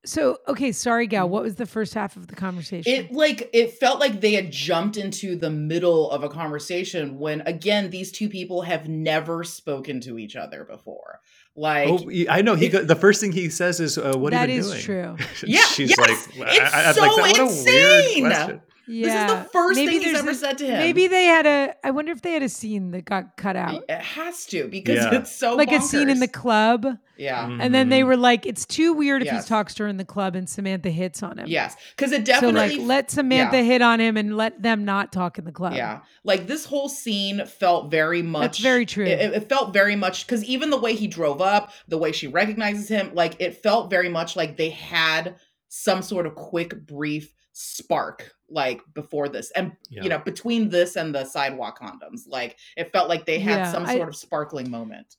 so 0.05 0.37
okay, 0.47 0.71
sorry. 0.73 1.07
Gao. 1.07 1.25
What 1.25 1.43
was 1.43 1.55
the 1.55 1.65
first 1.65 1.93
half 1.93 2.17
of 2.17 2.27
the 2.27 2.35
conversation? 2.35 2.91
it 2.91 3.11
like 3.13 3.49
it 3.53 3.73
felt 3.79 3.99
like 3.99 4.19
they 4.19 4.33
had 4.33 4.51
jumped 4.51 4.97
into 4.97 5.35
the 5.37 5.49
middle 5.49 6.11
of 6.11 6.23
a 6.23 6.29
conversation 6.29 7.17
when 7.19 7.41
again 7.41 7.89
these 7.89 8.11
two 8.11 8.27
people 8.29 8.63
have 8.63 8.89
never 8.89 9.43
spoken 9.43 10.01
to 10.01 10.19
each 10.19 10.35
other 10.35 10.65
before. 10.65 11.19
Like 11.55 11.87
oh, 11.89 12.09
I 12.29 12.41
know. 12.41 12.55
He 12.55 12.67
go, 12.69 12.83
the 12.83 12.95
first 12.95 13.21
thing 13.21 13.31
he 13.31 13.49
says 13.49 13.79
is, 13.79 13.97
uh, 13.97 14.13
"What 14.17 14.31
That 14.31 14.49
have 14.49 14.49
you 14.49 14.63
been 14.63 14.77
is 14.77 14.85
doing?" 14.85 15.15
true. 15.17 15.17
Yeah, 15.47 15.61
she's 15.65 15.89
yes, 15.91 15.99
like, 15.99 16.09
it's 16.09 16.73
I, 16.73 16.89
I, 16.89 16.91
so 16.93 17.01
like 17.01 17.15
that. 17.15 17.21
What 17.21 17.37
a 17.37 17.41
insane. 17.43 18.61
Weird 18.87 19.03
question. 19.05 19.09
yeah. 19.09 19.27
this 19.27 19.31
is 19.39 19.43
the 19.43 19.49
first 19.51 19.75
Maybe 19.77 19.91
thing 19.93 20.01
he's 20.01 20.11
there's 20.11 20.19
ever 20.23 20.31
a- 20.31 20.35
said 20.35 20.57
to 20.59 20.65
him. 20.65 20.77
Maybe 20.79 21.07
they 21.07 21.25
had 21.25 21.45
a. 21.45 21.73
I 21.83 21.91
wonder 21.91 22.11
if 22.11 22.21
they 22.21 22.31
had 22.33 22.43
a 22.43 22.49
scene 22.49 22.91
that 22.91 23.05
got 23.05 23.37
cut 23.37 23.55
out, 23.55 23.83
it 23.89 23.99
has 24.01 24.45
to 24.47 24.67
because 24.67 24.97
Yeah. 24.97 25.15
it's 25.15 25.31
so 25.35 25.55
like 25.55 25.71
a 25.71 25.81
scene 25.81 26.09
in 26.09 26.19
the 26.19 26.27
club, 26.27 26.85
yeah. 27.17 27.47
and 27.59 27.73
then 27.73 27.89
they 27.89 28.01
Mhm. 28.01 28.07
were 28.07 28.17
like, 28.17 28.45
"It's 28.45 28.65
too 28.65 28.93
weird 28.93 29.21
if 29.21 29.27
Yes. 29.27 29.45
he 29.45 29.49
talks 29.49 29.73
to 29.75 29.83
her 29.83 29.89
in 29.89 29.97
the 29.97 30.05
club 30.05 30.35
and 30.35 30.49
Samantha 30.49 30.89
hits 30.89 31.23
on 31.23 31.37
him." 31.37 31.45
Yes, 31.47 31.75
because 31.95 32.11
it 32.11 32.25
definitely 32.25 32.49
So 32.49 32.53
definitely 32.61 32.77
like, 32.85 32.87
let 32.87 33.11
Samantha 33.11 33.57
yeah. 33.57 33.63
hit 33.63 33.81
on 33.81 33.99
him 33.99 34.17
and 34.17 34.35
let 34.37 34.61
them 34.61 34.85
not 34.85 35.11
talk 35.11 35.37
in 35.37 35.45
the 35.45 35.51
club. 35.51 35.73
Yeah, 35.75 35.99
like 36.23 36.47
this 36.47 36.65
whole 36.65 36.89
scene 36.89 37.45
felt 37.45 37.89
very 37.91 38.21
much. 38.21 38.41
That's 38.41 38.59
very 38.59 38.85
true. 38.85 39.05
It, 39.05 39.33
it 39.33 39.49
felt 39.49 39.73
very 39.73 39.95
much 39.95 40.25
because 40.25 40.43
even 40.45 40.69
the 40.69 40.79
way 40.79 40.95
he 40.95 41.07
drove 41.07 41.41
up, 41.41 41.71
the 41.87 41.97
way 41.97 42.11
she 42.11 42.27
recognizes 42.27 42.87
him, 42.89 43.11
like 43.13 43.35
it 43.39 43.61
felt 43.63 43.89
very 43.89 44.09
much 44.09 44.35
like 44.35 44.57
they 44.57 44.69
had 44.69 45.35
some 45.69 46.01
sort 46.01 46.25
of 46.27 46.35
quick, 46.35 46.85
brief 46.85 47.33
spark, 47.53 48.31
like 48.53 48.81
before 48.93 49.27
this, 49.27 49.51
and 49.51 49.75
Yeah. 49.89 50.03
you 50.03 50.09
know, 50.09 50.19
between 50.19 50.69
this 50.69 50.95
and 50.95 51.13
the 51.13 51.25
sidewalk 51.25 51.79
condoms, 51.79 52.27
like 52.27 52.57
it 52.77 52.91
felt 52.91 53.09
like 53.09 53.25
they 53.25 53.39
had 53.39 53.57
Yeah, 53.57 53.71
some 53.71 53.85
I- 53.85 53.95
sort 53.97 54.09
of 54.09 54.15
sparkling 54.15 54.69
moment. 54.69 55.17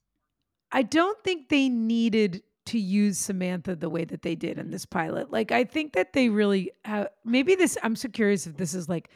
I 0.72 0.82
don't 0.82 1.22
think 1.22 1.48
they 1.48 1.68
needed 1.68 2.42
to 2.66 2.78
use 2.78 3.18
Samantha 3.18 3.76
the 3.76 3.90
way 3.90 4.04
that 4.04 4.22
they 4.22 4.34
did 4.34 4.58
in 4.58 4.70
this 4.70 4.86
pilot. 4.86 5.30
Like, 5.30 5.52
I 5.52 5.64
think 5.64 5.92
that 5.92 6.14
they 6.14 6.28
really 6.30 6.70
have. 6.84 7.08
Maybe 7.24 7.54
this. 7.54 7.76
I'm 7.82 7.94
so 7.94 8.08
curious 8.08 8.46
if 8.46 8.56
this 8.56 8.74
is 8.74 8.88
like 8.88 9.10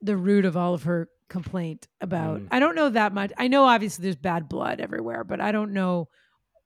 the 0.00 0.16
root 0.16 0.44
of 0.44 0.56
all 0.56 0.72
of 0.74 0.84
her 0.84 1.08
complaint 1.28 1.88
about. 2.00 2.40
Mm. 2.40 2.48
I 2.50 2.58
don't 2.58 2.74
know 2.74 2.88
that 2.90 3.12
much. 3.12 3.32
I 3.36 3.48
know 3.48 3.64
obviously 3.64 4.02
there's 4.04 4.16
bad 4.16 4.48
blood 4.48 4.80
everywhere, 4.80 5.24
but 5.24 5.40
I 5.40 5.52
don't 5.52 5.72
know 5.72 6.08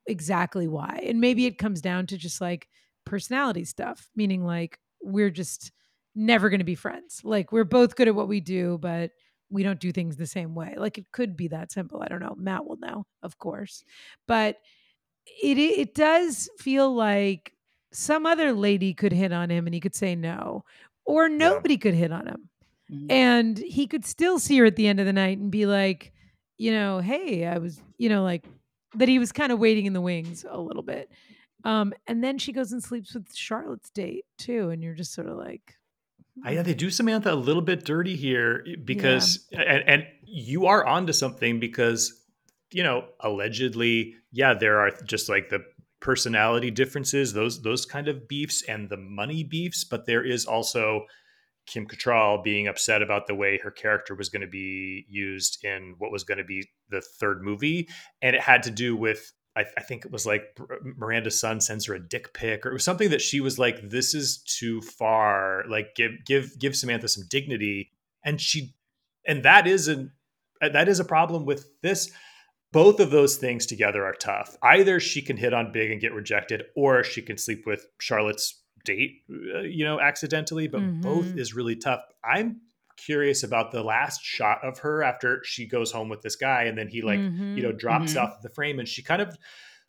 exactly 0.07 0.69
why. 0.69 1.03
And 1.07 1.21
maybe 1.21 1.47
it 1.47 1.59
comes 1.59 1.81
down 1.81 2.07
to 2.07 2.17
just 2.19 2.41
like 2.41 2.69
personality 3.05 3.65
stuff, 3.65 4.09
meaning 4.15 4.45
like 4.45 4.79
we're 5.03 5.31
just 5.31 5.73
never 6.21 6.51
going 6.51 6.61
to 6.61 6.65
be 6.65 6.75
friends. 6.75 7.23
Like 7.25 7.53
we're 7.53 7.65
both 7.65 7.97
good 7.97 8.09
at 8.09 8.15
what 8.15 8.29
we 8.29 8.41
do, 8.41 8.79
but 8.81 9.11
we 9.51 9.63
don't 9.63 9.81
do 9.81 9.91
things 9.91 10.17
the 10.17 10.27
same 10.27 10.55
way. 10.55 10.75
Like 10.77 10.99
it 10.99 11.11
could 11.13 11.37
be 11.37 11.49
that 11.49 11.73
simple. 11.73 12.03
I 12.03 12.09
don't 12.09 12.21
know. 12.21 12.35
Matt 12.39 12.67
will 12.67 12.77
know, 12.77 13.07
of 13.23 13.39
course. 13.39 13.85
But 14.29 14.57
it 15.43 15.59
it 15.59 15.95
does 15.95 16.49
feel 16.59 16.95
like 16.95 17.53
some 17.93 18.27
other 18.27 18.53
lady 18.53 18.95
could 18.95 19.13
hit 19.13 19.33
on 19.33 19.51
him 19.51 19.67
and 19.67 19.75
he 19.75 19.81
could 19.81 19.95
say 19.95 20.15
no, 20.15 20.65
or 21.05 21.29
nobody 21.29 21.77
could 21.77 21.95
hit 21.95 22.13
on 22.13 22.27
him. 22.27 22.49
Mhm. 22.93 23.11
And 23.11 23.59
he 23.59 23.87
could 23.87 24.05
still 24.05 24.39
see 24.39 24.59
her 24.59 24.67
at 24.67 24.77
the 24.77 24.87
end 24.87 25.01
of 25.01 25.07
the 25.07 25.13
night 25.13 25.39
and 25.39 25.51
be 25.51 25.67
like, 25.67 26.13
you 26.59 26.71
know, 26.73 26.99
hey, 27.01 27.47
I 27.47 27.59
was, 27.59 27.81
you 27.99 28.09
know, 28.09 28.23
like 28.23 28.45
that 28.95 29.09
he 29.09 29.19
was 29.19 29.33
kind 29.33 29.53
of 29.53 29.59
waiting 29.59 29.87
in 29.87 29.93
the 29.93 30.01
wings 30.01 30.45
a 30.49 30.61
little 30.61 30.83
bit. 30.83 31.11
Um, 31.65 31.93
and 32.07 32.23
then 32.23 32.39
she 32.39 32.53
goes 32.53 32.73
and 32.73 32.83
sleeps 32.83 33.15
with 33.15 33.35
Charlotte's 33.35 33.91
date 33.91 34.25
too. 34.39 34.71
And 34.71 34.83
you're 34.83 34.95
just 34.95 35.13
sort 35.13 35.29
of 35.29 35.37
like, 35.37 35.75
I, 36.45 36.53
yeah, 36.53 36.63
they 36.63 36.75
do 36.75 36.91
Samantha 36.91 37.33
a 37.33 37.35
little 37.35 37.63
bit 37.63 37.85
dirty 37.85 38.17
here 38.17 38.65
eh, 38.67 38.77
because, 38.83 39.47
and, 39.53 39.85
and 39.87 40.07
you 40.25 40.67
are 40.67 40.87
onto 40.87 41.13
something 41.13 41.61
because, 41.61 42.13
you 42.73 42.83
know, 42.83 43.05
allegedly, 43.21 44.15
yeah, 44.33 44.55
there 44.55 44.81
are 44.81 44.91
just 45.05 45.29
like 45.29 45.49
the 45.49 45.61
personality 46.01 46.71
differences, 46.71 47.33
those 47.33 47.63
those 47.63 47.85
kind 47.85 48.09
of 48.09 48.27
beefs, 48.27 48.63
and 48.69 48.89
the 48.89 48.97
money 48.97 49.45
beefs, 49.45 49.85
but 49.85 50.07
there 50.07 50.25
is 50.25 50.47
also 50.47 51.05
Kim 51.67 51.87
Cattrall 51.87 52.43
being 52.43 52.67
upset 52.69 53.03
about 53.03 53.27
the 53.27 53.35
way 53.35 53.59
her 53.63 53.71
character 53.71 54.15
was 54.15 54.29
going 54.29 54.43
to 54.43 54.49
be 54.49 55.05
used 55.09 55.63
in 55.65 55.95
what 55.99 56.11
was 56.11 56.25
going 56.25 56.39
to 56.39 56.45
be 56.45 56.67
the 56.89 57.03
third 57.21 57.43
movie, 57.43 57.89
and 58.23 58.35
it 58.35 58.43
had 58.43 58.63
to 58.65 58.71
do 58.71 58.97
with 58.97 59.33
I, 59.57 59.65
I 59.77 59.83
think 59.83 60.05
it 60.05 60.13
was 60.13 60.27
like 60.27 60.59
Miranda's 60.97 61.41
son 61.41 61.61
sends 61.61 61.87
her 61.87 61.95
a 61.95 61.99
dick 62.09 62.33
pic, 62.35 62.65
or 62.65 62.71
it 62.71 62.75
was 62.75 62.85
something 62.85 63.11
that 63.11 63.21
she 63.21 63.41
was 63.41 63.59
like, 63.59 63.81
"This 63.83 64.15
is 64.15 64.39
too 64.39 64.81
far." 64.81 65.65
Like, 65.69 65.95
give 65.97 66.13
give 66.25 66.59
give 66.59 66.77
Samantha 66.77 67.09
some 67.09 67.25
dignity, 67.29 67.91
and 68.25 68.41
she, 68.41 68.75
and 69.27 69.43
that 69.43 69.67
is 69.67 69.89
an 69.89 70.13
that 70.61 70.89
is 70.89 71.01
a 71.01 71.05
problem 71.05 71.47
with 71.47 71.67
this. 71.83 72.11
both 72.73 73.01
of 73.01 73.11
those 73.11 73.37
things 73.37 73.67
together 73.67 74.05
are 74.05 74.15
tough. 74.15 74.57
Either 74.63 75.01
she 75.01 75.21
can 75.21 75.37
hit 75.37 75.53
on 75.53 75.73
big 75.73 75.91
and 75.91 76.01
get 76.01 76.13
rejected, 76.13 76.63
or 76.77 77.03
she 77.03 77.21
can 77.21 77.37
sleep 77.37 77.67
with 77.67 77.85
Charlotte's 78.01 78.63
date, 78.85 79.23
uh, 79.57 79.63
you 79.63 79.85
know, 79.85 79.99
accidentally. 79.99 80.69
But 80.69 80.83
Mhm. 80.83 81.03
both 81.03 81.37
is 81.37 81.53
really 81.53 81.75
tough. 81.75 82.03
I'm 82.23 82.61
curious 83.05 83.43
about 83.43 83.71
the 83.73 83.83
last 83.83 84.23
shot 84.25 84.59
of 84.65 84.79
her 84.81 85.03
after 85.03 85.41
she 85.45 85.67
goes 85.67 85.91
home 85.93 86.09
with 86.09 86.23
this 86.23 86.37
guy, 86.37 86.65
and 86.65 86.77
then 86.79 86.89
he 86.89 87.03
like 87.03 87.19
Mhm. 87.21 87.57
you 87.57 87.63
know 87.63 87.73
drops 87.73 88.15
Mhm. 88.15 88.23
off 88.23 88.43
the 88.43 88.49
frame, 88.51 88.79
and 88.79 88.89
she 88.89 89.03
kind 89.03 89.23
of 89.23 89.37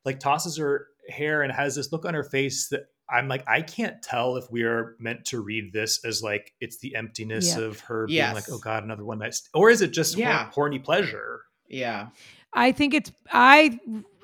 like 0.05 0.19
tosses 0.19 0.57
her 0.57 0.87
hair 1.09 1.41
and 1.43 1.51
has 1.51 1.75
this 1.75 1.91
look 1.91 2.05
on 2.05 2.13
her 2.13 2.23
face 2.23 2.67
that. 2.69 2.85
I'm 3.13 3.27
like, 3.27 3.43
I 3.45 3.61
can't 3.61 4.01
tell 4.01 4.37
if 4.37 4.45
we 4.49 4.63
are 4.63 4.95
meant 4.97 5.25
to 5.25 5.41
read 5.41 5.73
this 5.73 6.05
as 6.05 6.23
like 6.23 6.53
it's 6.61 6.77
the 6.77 6.95
emptiness 6.95 7.57
Yeah. 7.57 7.63
of 7.65 7.81
her 7.81 8.07
being 8.07 8.33
like, 8.33 8.49
oh 8.49 8.57
god, 8.57 8.85
another 8.85 9.03
one 9.03 9.19
night, 9.19 9.33
st-" 9.33 9.49
or 9.53 9.69
is 9.69 9.81
it 9.81 9.91
just 9.91 10.13
hor- 10.15 10.23
Yeah. 10.23 10.49
horny 10.51 10.79
pleasure? 10.79 11.41
Yeah. 11.67 12.11
I 12.53 12.71
think 12.71 12.93
it's 12.93 13.11
I 13.29 13.77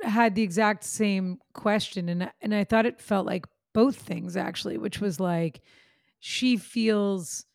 had 0.04 0.36
the 0.36 0.42
exact 0.42 0.86
same 0.86 1.40
question 1.54 2.08
and 2.08 2.32
and 2.42 2.56
I 2.56 2.64
thought 2.64 2.86
it 2.86 3.02
felt 3.02 3.26
like 3.26 3.46
both 3.74 3.98
things 3.98 4.38
actually, 4.38 4.78
which 4.78 5.02
was 5.02 5.20
like 5.20 5.60
she 6.22 6.56
feels 6.56 7.46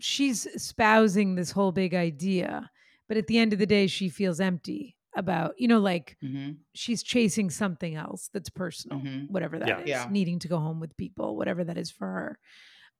she's 0.00 0.46
espousing 0.46 1.34
this 1.36 1.50
whole 1.52 1.72
big 1.72 1.94
idea, 1.94 2.70
but 3.08 3.16
at 3.16 3.26
the 3.28 3.38
end 3.38 3.52
of 3.52 3.58
the 3.58 3.66
day 3.66 3.86
she 3.86 4.08
feels 4.08 4.40
empty 4.40 4.96
about, 5.16 5.54
you 5.58 5.68
know, 5.68 5.80
like 5.80 6.16
hmm 6.20 6.52
she's 6.74 7.02
chasing 7.02 7.50
something 7.50 7.96
else 7.96 8.30
that's 8.32 8.50
personal, 8.50 9.00
Mhm. 9.00 9.28
whatever 9.30 9.58
that 9.58 9.80
is, 9.80 9.88
Yeah. 9.88 10.04
Yeah. 10.06 10.10
needing 10.10 10.38
to 10.40 10.48
go 10.48 10.58
home 10.58 10.80
with 10.80 10.96
people, 10.96 11.36
whatever 11.36 11.64
that 11.64 11.76
is 11.78 11.90
for 11.90 12.06
her. 12.06 12.38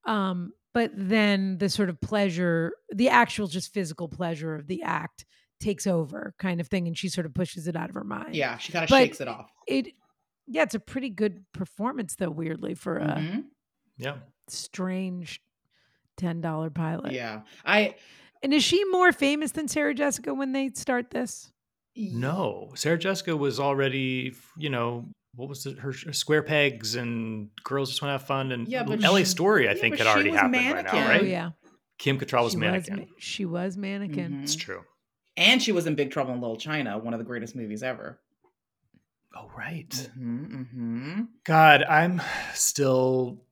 Um, 0.04 0.52
but 0.74 0.92
then 0.94 1.58
the 1.58 1.68
sort 1.68 1.88
of 1.90 2.00
pleasure, 2.00 2.72
the 2.90 3.08
actual 3.10 3.46
just 3.48 3.72
physical 3.72 4.08
pleasure 4.08 4.54
of 4.54 4.66
the 4.68 4.82
act 4.82 5.26
takes 5.60 5.86
over 5.86 6.34
kind 6.38 6.60
of 6.60 6.68
thing. 6.68 6.86
And 6.88 6.96
she 6.98 7.08
sort 7.08 7.26
of 7.26 7.34
pushes 7.34 7.68
it 7.68 7.76
out 7.76 7.90
of 7.90 7.94
her 7.94 8.04
mind. 8.04 8.34
Yeah. 8.36 8.56
She 8.58 8.72
kind 8.72 8.84
of 8.84 8.88
shakes 8.90 9.20
it 9.20 9.28
off. 9.28 9.50
It, 9.68 9.88
yeah, 10.46 10.62
it's 10.62 10.74
a 10.74 10.80
pretty 10.80 11.10
good 11.10 11.44
performance 11.52 12.16
though, 12.16 12.30
weirdly, 12.30 12.74
for 12.74 12.98
a 12.98 13.16
Mhm. 13.16 13.44
Yeah. 13.98 14.18
strange 14.48 15.40
$10 16.20 16.74
pilot. 16.74 17.12
Yeah. 17.12 17.40
I 17.64 17.94
And 18.42 18.52
is 18.54 18.62
she 18.64 18.84
more 18.86 19.12
famous 19.12 19.52
than 19.52 19.68
Sarah 19.68 19.94
Jessica 19.94 20.34
when 20.34 20.52
they 20.52 20.70
start 20.74 21.10
this? 21.10 21.50
No, 21.96 22.70
Sarah 22.76 22.98
Jessica 22.98 23.36
was 23.36 23.58
already, 23.60 24.32
you 24.56 24.70
know, 24.70 25.06
what 25.34 25.48
was 25.48 25.66
it? 25.66 25.78
Her, 25.78 25.92
her 26.06 26.12
square 26.12 26.42
pegs 26.42 26.94
and 26.94 27.50
girls 27.64 27.90
just 27.90 28.00
want 28.02 28.10
to 28.10 28.12
have 28.18 28.26
fun. 28.26 28.52
And 28.52 28.66
Yeah, 28.68 28.84
but 28.84 29.00
LA 29.02 29.18
she- 29.18 29.24
Story, 29.26 29.68
I 29.68 29.72
yeah, 29.72 29.80
think, 29.80 29.96
had 29.96 30.04
she 30.04 30.08
already 30.10 30.30
was 30.30 30.38
happened 30.40 30.52
by 30.74 30.82
now, 30.82 31.08
right? 31.08 31.20
Oh, 31.20 31.24
yeah. 31.24 31.50
Kim 31.98 32.18
Cattrall 32.18 32.44
was 32.44 32.52
she 32.52 32.58
mannequin. 32.58 32.98
Was, 33.00 33.08
she 33.18 33.44
was 33.44 33.76
mannequin. 33.76 34.32
Mhm. 34.32 34.42
It's 34.42 34.54
true. 34.54 34.82
And 35.36 35.62
she 35.62 35.72
was 35.72 35.86
in 35.86 35.94
Big 35.94 36.10
Trouble 36.10 36.32
in 36.34 36.40
Little 36.40 36.56
China, 36.56 36.98
one 36.98 37.12
of 37.12 37.18
the 37.18 37.24
greatest 37.24 37.54
movies 37.54 37.82
ever. 37.82 38.18
Oh, 39.36 39.50
right. 39.56 39.94
hmm 40.14 40.62
hmm 40.62 41.20
God, 41.44 41.82
I'm 41.84 42.20
still 42.54 43.44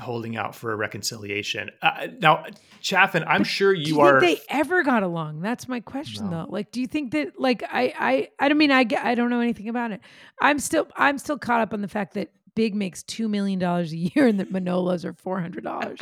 holding 0.00 0.36
out 0.36 0.54
for 0.54 0.72
a 0.72 0.76
reconciliation. 0.76 1.70
Uh, 1.82 2.08
now, 2.18 2.44
Chaffin, 2.80 3.24
I'm 3.26 3.42
But 3.42 3.46
sure 3.46 3.74
do 3.74 3.80
you, 3.80 3.94
you 3.94 4.00
are. 4.00 4.20
think 4.20 4.38
they 4.40 4.44
ever 4.48 4.82
got 4.82 5.02
along? 5.02 5.40
That's 5.40 5.68
my 5.68 5.80
question, 5.80 6.30
No. 6.30 6.44
though. 6.46 6.52
Like, 6.52 6.72
do 6.72 6.80
you 6.80 6.86
think 6.86 7.12
that? 7.12 7.38
Like, 7.38 7.62
I, 7.62 7.94
I, 7.98 8.28
I 8.38 8.48
don't 8.48 8.58
mean 8.58 8.70
I 8.70 8.84
get. 8.84 9.04
I 9.04 9.14
don't 9.14 9.30
know 9.30 9.40
anything 9.40 9.68
about 9.68 9.92
it. 9.92 10.00
I'm 10.40 10.58
still, 10.58 10.88
I'm 10.96 11.18
still 11.18 11.38
caught 11.38 11.60
up 11.60 11.72
on 11.74 11.82
the 11.82 11.88
fact 11.88 12.14
that 12.14 12.32
Big 12.56 12.74
makes 12.74 13.02
two 13.04 13.28
million 13.28 13.58
dollars 13.60 13.92
a 13.92 13.96
year 13.96 14.26
and 14.26 14.40
that 14.40 14.52
Manolos 14.52 15.04
are 15.04 15.12
four 15.12 15.40
hundred 15.40 15.62
dollars. 15.62 15.98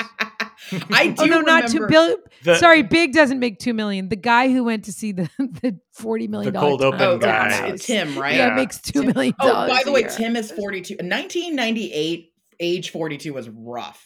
I 0.90 1.08
do 1.16 1.22
oh 1.24 1.26
no, 1.26 1.40
not 1.42 1.68
two 1.68 1.80
remember- 1.82 2.22
The- 2.42 2.56
Sorry, 2.56 2.82
Big 2.82 3.12
doesn't 3.12 3.38
make 3.38 3.58
two 3.58 3.74
million. 3.74 4.08
The 4.08 4.16
guy 4.16 4.48
who 4.50 4.64
went 4.64 4.84
to 4.86 4.92
see 4.92 5.12
the 5.12 5.28
the 5.38 5.78
forty 5.92 6.26
million 6.26 6.54
The 6.54 6.58
cold 6.58 6.80
open 6.82 7.00
Oh, 7.02 7.18
guy. 7.18 7.76
Tim, 7.76 8.18
right? 8.18 8.34
Yeah, 8.34 8.48
Yeah. 8.48 8.54
makes 8.54 8.80
two 8.80 9.02
Tim- 9.02 9.12
million 9.14 9.34
Oh, 9.40 9.46
dollars. 9.48 9.70
by 9.70 9.82
the 9.84 9.92
way, 9.92 10.00
year. 10.00 10.08
Tim 10.08 10.36
is 10.36 10.50
42. 10.50 10.94
1998, 10.94 12.32
age 12.60 12.90
42 12.90 13.32
was 13.32 13.48
rough. 13.48 14.04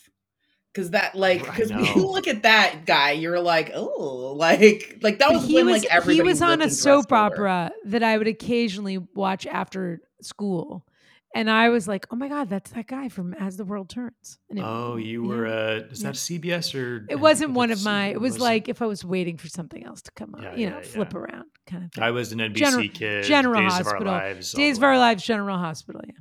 Cause 0.74 0.90
that 0.92 1.14
like, 1.14 1.44
because 1.44 1.70
when 1.70 1.84
you 1.84 2.06
look 2.06 2.26
at 2.26 2.44
that 2.44 2.86
guy, 2.86 3.10
you're 3.10 3.40
like, 3.40 3.72
oh, 3.74 4.32
like, 4.38 4.96
like 5.02 5.18
that 5.18 5.30
was 5.30 5.44
he 5.46 5.56
when 5.56 5.66
was 5.66 5.82
like 5.82 5.92
everybody 5.92 6.14
he 6.16 6.22
was 6.22 6.40
on 6.40 6.62
a 6.62 6.70
soap 6.70 7.08
dressed 7.08 7.22
older. 7.22 7.46
opera 7.48 7.72
that 7.86 8.02
I 8.02 8.16
would 8.16 8.26
occasionally 8.26 8.96
watch 9.14 9.46
after 9.46 10.00
school, 10.22 10.86
and 11.34 11.50
I 11.50 11.68
was 11.68 11.86
like, 11.86 12.06
"Oh 12.10 12.16
my 12.16 12.28
god, 12.28 12.48
that's 12.48 12.70
that 12.70 12.86
guy 12.86 13.10
from 13.10 13.34
As 13.34 13.58
the 13.58 13.66
World 13.66 13.90
Turns." 13.90 14.38
And 14.48 14.60
it- 14.60 14.64
oh, 14.64 14.96
you 14.96 15.22
yeah. 15.24 15.28
were, 15.28 15.46
uh, 15.46 15.74
is 15.90 16.00
Yeah. 16.02 16.08
that 16.08 16.14
CBS 16.16 16.74
or? 16.74 17.04
It 17.10 17.20
wasn't 17.20 17.50
one 17.50 17.70
of 17.70 17.72
it's- 17.80 17.84
my. 17.84 18.06
It 18.06 18.18
was 18.18 18.32
wasn't- 18.32 18.42
like 18.44 18.68
if 18.70 18.80
I 18.80 18.86
was 18.86 19.04
waiting 19.04 19.36
for 19.36 19.48
something 19.48 19.84
else 19.84 20.00
to 20.02 20.10
come 20.12 20.34
on, 20.34 20.42
Yeah, 20.42 20.54
you 20.56 20.70
know, 20.70 20.76
yeah. 20.78 20.82
flip 20.84 21.14
around 21.14 21.44
kind 21.66 21.84
of 21.84 21.92
thing. 21.92 22.02
I 22.02 22.12
was 22.12 22.32
an 22.32 22.38
NBC 22.40 22.54
General- 22.54 22.88
kid. 22.88 23.24
General 23.24 23.60
Days 23.62 23.72
Hospital. 23.74 24.02
of 24.02 24.08
Our 24.08 24.14
Lives. 24.32 24.52
Days 24.52 24.78
of 24.78 24.84
Our. 24.84 24.96
Lives, 24.96 25.22
General 25.22 25.58
Hospital. 25.58 26.00
Yeah, 26.06 26.14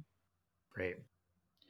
Great. 0.74 0.96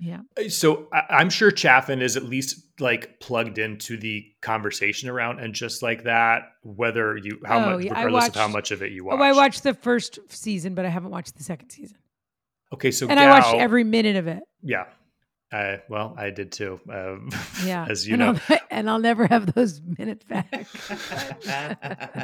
Yeah. 0.01 0.21
Uh, 0.37 0.49
So 0.49 0.87
I, 0.91 1.03
I'm 1.09 1.29
sure 1.29 1.51
Chaffin 1.51 2.01
is 2.01 2.17
at 2.17 2.23
least 2.23 2.59
like 2.79 3.19
plugged 3.19 3.59
into 3.59 3.95
the 3.95 4.25
conversation 4.41 5.07
around 5.07 5.39
and 5.39 5.53
just 5.53 5.83
like 5.83 6.03
that, 6.05 6.53
whether 6.63 7.15
you 7.17 7.39
how 7.45 7.57
Oh, 7.59 7.75
much 7.77 7.85
yeah, 7.85 7.91
regardless 7.93 8.27
of 8.29 8.35
how 8.35 8.47
much 8.47 8.71
of 8.71 8.81
it 8.81 8.91
you 8.91 9.05
watch. 9.05 9.19
Oh, 9.19 9.23
I 9.23 9.31
watched 9.33 9.61
the 9.63 9.75
first 9.75 10.17
season, 10.29 10.73
but 10.73 10.85
I 10.85 10.89
haven't 10.89 11.11
watched 11.11 11.37
the 11.37 11.43
second 11.43 11.69
season, 11.69 11.97
Okay, 12.73 12.89
so 12.91 13.07
and 13.07 13.19
I 13.19 13.29
watched 13.29 13.53
every 13.55 13.83
minute 13.83 14.15
of 14.15 14.27
it. 14.27 14.41
Yeah. 14.63 14.85
Uh, 15.53 15.77
well, 15.89 16.15
I 16.17 16.29
did 16.29 16.53
too. 16.53 16.79
Um, 16.89 17.29
Yeah, 17.65 17.85
as 17.89 18.07
you 18.07 18.13
and 18.13 18.19
know, 18.21 18.39
I'll, 18.49 18.57
and 18.71 18.89
I'll 18.89 18.99
never 18.99 19.27
have 19.27 19.53
those 19.53 19.81
minutes 19.81 20.23
back. 20.23 20.65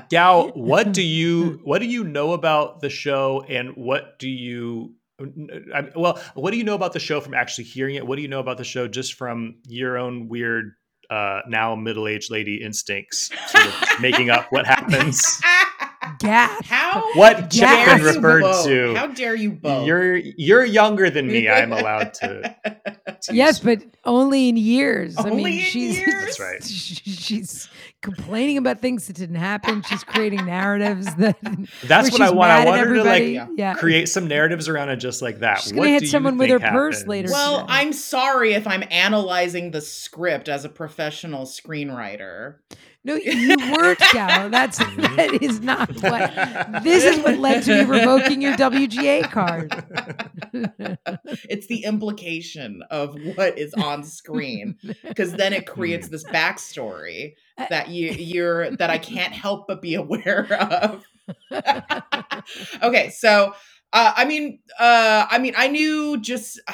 Gal, 0.10 0.50
what 0.54 0.94
do 0.94 1.02
you 1.04 1.60
what 1.64 1.80
do 1.80 1.86
you 1.88 2.04
know 2.06 2.32
about 2.34 2.80
the 2.82 2.90
show, 2.90 3.44
and 3.48 3.76
what 3.76 4.18
do 4.18 4.30
you? 4.30 4.94
I, 5.20 5.90
well, 5.96 6.22
what 6.36 6.52
do 6.52 6.58
you 6.58 6.64
know 6.64 6.76
about 6.76 6.94
the 6.94 7.00
show 7.00 7.22
from 7.22 7.34
actually 7.34 7.64
hearing 7.64 7.96
it? 7.96 8.06
What 8.06 8.18
do 8.18 8.22
you 8.22 8.28
know 8.28 8.40
about 8.40 8.58
the 8.58 8.64
show 8.64 8.88
just 8.88 9.16
from 9.16 9.56
your 9.68 9.98
own 9.98 10.28
weird, 10.28 10.74
uh, 11.10 11.42
now 11.48 11.76
middle 11.76 12.08
aged 12.08 12.30
lady 12.30 12.62
instincts, 12.62 13.32
sort 13.48 13.66
of 13.66 13.74
making 14.02 14.30
up 14.30 14.48
what 14.52 14.68
happens? 14.68 15.42
Gas. 16.20 16.66
How 16.66 17.04
What 17.14 17.50
dare 17.50 17.68
Chaffin 17.68 18.00
you 18.00 18.08
referred 18.08 18.42
both? 18.42 18.66
to. 18.66 18.96
How 18.96 19.08
dare 19.08 19.36
you 19.36 19.52
both? 19.52 19.86
You're 19.88 20.16
you're 20.18 20.66
younger 20.66 21.10
than 21.10 21.28
me. 21.28 21.50
I'm 21.50 21.72
allowed 21.72 22.14
to. 22.16 22.56
Yes, 23.32 23.60
but 23.60 23.84
only 24.06 24.50
in 24.50 24.58
years. 24.58 25.18
I 25.18 25.30
Only 25.30 25.44
mean, 25.44 25.54
in 25.56 25.60
she's 25.62 25.98
years? 25.98 26.14
That's 26.24 26.40
right. 26.40 26.64
She's 26.64 27.70
complaining 28.02 28.58
about 28.58 28.80
things 28.80 29.08
that 29.08 29.16
didn't 29.16 29.36
happen. 29.36 29.84
She's 29.84 30.04
creating 30.04 30.46
narratives 30.46 31.14
that. 31.16 31.38
That's 31.84 32.12
what 32.12 32.22
I 32.22 32.28
she's 32.28 32.36
want. 32.36 32.52
I 32.52 32.60
mad 32.64 32.68
want 32.68 32.88
her 32.88 32.94
to 32.96 33.04
like 33.04 33.50
yeah. 33.58 33.74
create 33.74 34.08
some 34.10 34.28
narratives 34.28 34.68
around 34.68 34.90
it, 34.90 34.98
just 34.98 35.22
like 35.22 35.40
that. 35.40 35.62
She's 35.62 35.74
What 35.74 35.86
gonna 35.86 36.00
hit 36.00 36.08
someone 36.08 36.38
with 36.38 36.50
think 36.50 36.62
her 36.62 36.72
purse 36.72 37.06
later 37.08 37.30
well, 37.32 37.62
today. 37.62 37.74
I'm 37.74 37.94
sorry 37.94 38.54
if 38.54 38.68
I'm 38.68 38.84
analyzing 38.90 39.72
the 39.72 39.82
script 39.82 40.50
as 40.50 40.66
a 40.66 40.70
professional 40.70 41.46
screenwriter. 41.46 42.56
No, 43.08 43.16
you 43.16 43.56
weren't, 43.72 44.00
Gao. 44.14 44.50
That's 44.50 44.80
that 44.80 45.40
is 45.42 45.62
not 45.62 45.90
what. 46.02 46.84
This 46.84 47.06
is 47.06 47.24
what 47.24 47.40
led 47.40 47.64
to 47.64 47.78
you 47.78 47.86
revoking 47.86 48.42
your 48.42 48.54
WGA 48.56 49.32
card. 49.32 49.72
it's 51.50 51.68
the 51.68 51.86
implication 51.86 52.84
of 52.92 53.18
what 53.36 53.58
is 53.58 53.74
on 53.76 54.04
screen 54.04 54.76
because 55.08 55.32
then 55.32 55.54
it 55.54 55.66
creates 55.66 56.10
this 56.10 56.26
backstory 56.26 57.36
that 57.70 57.88
you 57.88 58.12
you're 58.12 58.72
that 58.72 58.90
I 58.90 58.98
can't 58.98 59.34
help 59.34 59.68
but 59.70 59.82
be 59.82 59.96
aware 59.96 60.52
of. 60.54 61.06
okay, 62.84 63.10
so 63.12 63.54
uh, 63.94 64.14
I 64.18 64.26
mean, 64.26 64.60
uh, 64.78 65.28
I 65.30 65.40
mean, 65.40 65.54
I 65.56 65.70
knew 65.70 66.20
just. 66.20 66.60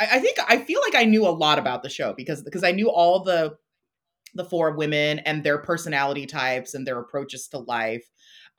I, 0.00 0.08
I 0.12 0.18
think 0.20 0.38
I 0.48 0.58
feel 0.58 0.80
like 0.80 0.94
I 0.94 1.06
knew 1.06 1.26
a 1.26 1.30
lot 1.30 1.58
about 1.58 1.82
the 1.82 1.88
show 1.88 2.12
because 2.12 2.42
because 2.42 2.62
I 2.62 2.70
knew 2.70 2.88
all 2.88 3.24
the 3.24 3.56
the 4.38 4.44
four 4.44 4.70
women 4.72 5.18
and 5.20 5.44
their 5.44 5.58
personality 5.58 6.24
types 6.24 6.72
and 6.72 6.86
their 6.86 6.98
approaches 6.98 7.48
to 7.48 7.58
life. 7.58 8.08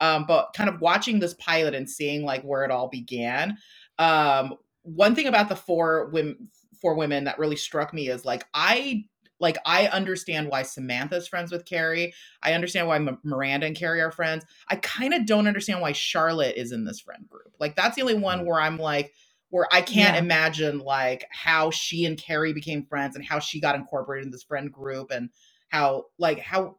Um, 0.00 0.24
but 0.28 0.50
kind 0.54 0.70
of 0.70 0.80
watching 0.80 1.18
this 1.18 1.34
pilot 1.34 1.74
and 1.74 1.90
seeing 1.90 2.24
like 2.24 2.42
where 2.42 2.64
it 2.64 2.70
all 2.70 2.88
began. 2.88 3.58
Um, 3.98 4.54
one 4.82 5.14
thing 5.14 5.26
about 5.26 5.48
the 5.48 5.56
four 5.56 6.08
women, 6.12 6.48
four 6.80 6.94
women 6.94 7.24
that 7.24 7.38
really 7.38 7.56
struck 7.56 7.92
me 7.92 8.08
is 8.08 8.24
like 8.24 8.44
I 8.54 9.04
like 9.40 9.56
I 9.66 9.88
understand 9.88 10.48
why 10.48 10.62
Samantha's 10.62 11.28
friends 11.28 11.50
with 11.52 11.66
Carrie. 11.66 12.14
I 12.42 12.52
understand 12.54 12.86
why 12.86 12.96
M- 12.96 13.18
Miranda 13.24 13.66
and 13.66 13.76
Carrie 13.76 14.00
are 14.00 14.12
friends. 14.12 14.44
I 14.68 14.76
kind 14.76 15.12
of 15.14 15.26
don't 15.26 15.46
understand 15.48 15.80
why 15.80 15.92
Charlotte 15.92 16.56
is 16.56 16.72
in 16.72 16.84
this 16.84 17.00
friend 17.00 17.26
group. 17.28 17.54
Like 17.58 17.76
that's 17.76 17.96
the 17.96 18.02
only 18.02 18.14
one 18.14 18.46
where 18.46 18.60
I'm 18.60 18.78
like 18.78 19.12
where 19.50 19.66
I 19.72 19.82
can't 19.82 20.14
Yeah. 20.14 20.20
imagine 20.22 20.78
like 20.78 21.26
how 21.30 21.70
she 21.70 22.04
and 22.04 22.16
Carrie 22.16 22.52
became 22.52 22.86
friends 22.86 23.16
and 23.16 23.24
how 23.24 23.38
she 23.38 23.60
got 23.60 23.74
incorporated 23.74 24.26
in 24.26 24.30
this 24.30 24.44
friend 24.44 24.72
group 24.72 25.10
and 25.10 25.28
how 25.70 26.06
like 26.18 26.38
how 26.38 26.76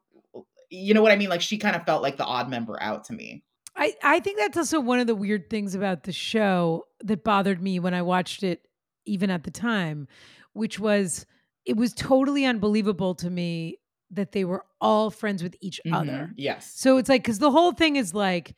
you 0.69 0.93
know 0.93 1.01
what 1.01 1.11
I 1.11 1.15
mean? 1.17 1.29
Like 1.29 1.41
she 1.41 1.57
kind 1.57 1.75
of 1.75 1.83
felt 1.85 2.01
like 2.01 2.15
the 2.17 2.23
odd 2.23 2.49
member 2.49 2.81
out 2.81 3.05
to 3.05 3.13
me. 3.13 3.43
I, 3.75 3.93
I 4.03 4.19
think 4.19 4.37
that's 4.37 4.57
also 4.57 4.79
one 4.79 4.99
of 4.99 5.07
the 5.07 5.15
weird 5.15 5.49
things 5.49 5.75
about 5.75 6.03
the 6.03 6.11
show 6.13 6.85
that 7.01 7.23
bothered 7.23 7.61
me 7.61 7.79
when 7.79 7.93
I 7.93 8.01
watched 8.01 8.43
it, 8.43 8.67
even 9.05 9.29
at 9.29 9.43
the 9.43 9.51
time, 9.51 10.07
which 10.53 10.79
was 10.79 11.25
it 11.65 11.77
was 11.77 11.93
totally 11.93 12.45
unbelievable 12.45 13.15
to 13.15 13.29
me 13.29 13.77
that 14.11 14.33
they 14.33 14.43
were 14.43 14.65
all 14.81 15.09
friends 15.09 15.41
with 15.41 15.55
each 15.61 15.79
other. 15.91 16.11
Mhm. 16.29 16.33
Yes. 16.35 16.71
So 16.75 16.97
it's 16.97 17.07
like, 17.07 17.23
because 17.23 17.39
the 17.39 17.51
whole 17.51 17.71
thing 17.71 17.95
is 17.95 18.13
like, 18.13 18.55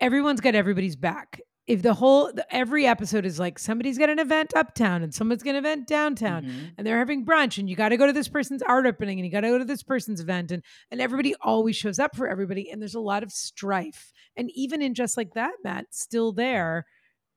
everyone's 0.00 0.40
got 0.40 0.54
everybody's 0.56 0.96
back. 0.96 1.40
If 1.70 1.82
the 1.82 1.94
whole 1.94 2.32
the, 2.32 2.44
every 2.54 2.86
episode 2.86 3.24
is 3.24 3.38
like 3.38 3.58
somebody's 3.58 3.96
got 3.98 4.10
an 4.10 4.18
event 4.18 4.52
uptown 4.56 5.02
and 5.02 5.14
someone's 5.14 5.42
got 5.42 5.50
an 5.50 5.56
event 5.56 5.86
downtown 5.86 6.44
Mhm. 6.44 6.72
and 6.76 6.86
they're 6.86 6.98
having 6.98 7.24
brunch 7.24 7.58
and 7.58 7.68
you 7.70 7.76
got 7.76 7.90
to 7.90 7.96
go 7.96 8.06
to 8.06 8.12
this 8.12 8.28
person's 8.28 8.62
art 8.62 8.86
opening 8.86 9.18
and 9.18 9.26
you 9.26 9.30
got 9.32 9.42
to 9.42 9.48
go 9.48 9.58
to 9.58 9.64
this 9.64 9.82
person's 9.82 10.20
event 10.20 10.50
and 10.50 10.62
and 10.90 11.00
everybody 11.00 11.34
always 11.40 11.76
shows 11.76 11.98
up 11.98 12.16
for 12.16 12.28
everybody 12.28 12.70
and 12.70 12.80
there's 12.82 12.94
a 12.96 13.00
lot 13.00 13.22
of 13.22 13.30
strife. 13.30 14.12
And 14.36 14.50
even 14.54 14.82
in 14.82 14.94
just 14.94 15.16
like 15.16 15.34
that 15.34 15.52
Matt 15.64 15.86
still 15.90 16.32
there 16.32 16.86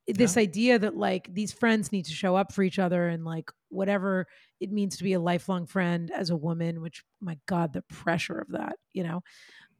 this 0.06 0.36
idea 0.36 0.78
that 0.78 0.96
like 0.96 1.32
these 1.32 1.50
friends 1.52 1.90
need 1.90 2.04
to 2.04 2.12
show 2.12 2.36
up 2.36 2.52
for 2.52 2.62
each 2.62 2.78
other 2.78 3.08
and 3.08 3.24
like 3.24 3.50
whatever 3.70 4.26
it 4.60 4.70
means 4.70 4.98
to 4.98 5.02
be 5.04 5.14
a 5.14 5.20
lifelong 5.20 5.64
friend 5.66 6.10
as 6.10 6.28
a 6.28 6.36
woman 6.36 6.82
which 6.82 7.02
my 7.22 7.38
god 7.46 7.72
the 7.72 7.80
pressure 7.82 8.38
of 8.38 8.48
that 8.48 8.76
you 8.92 9.02
know? 9.02 9.22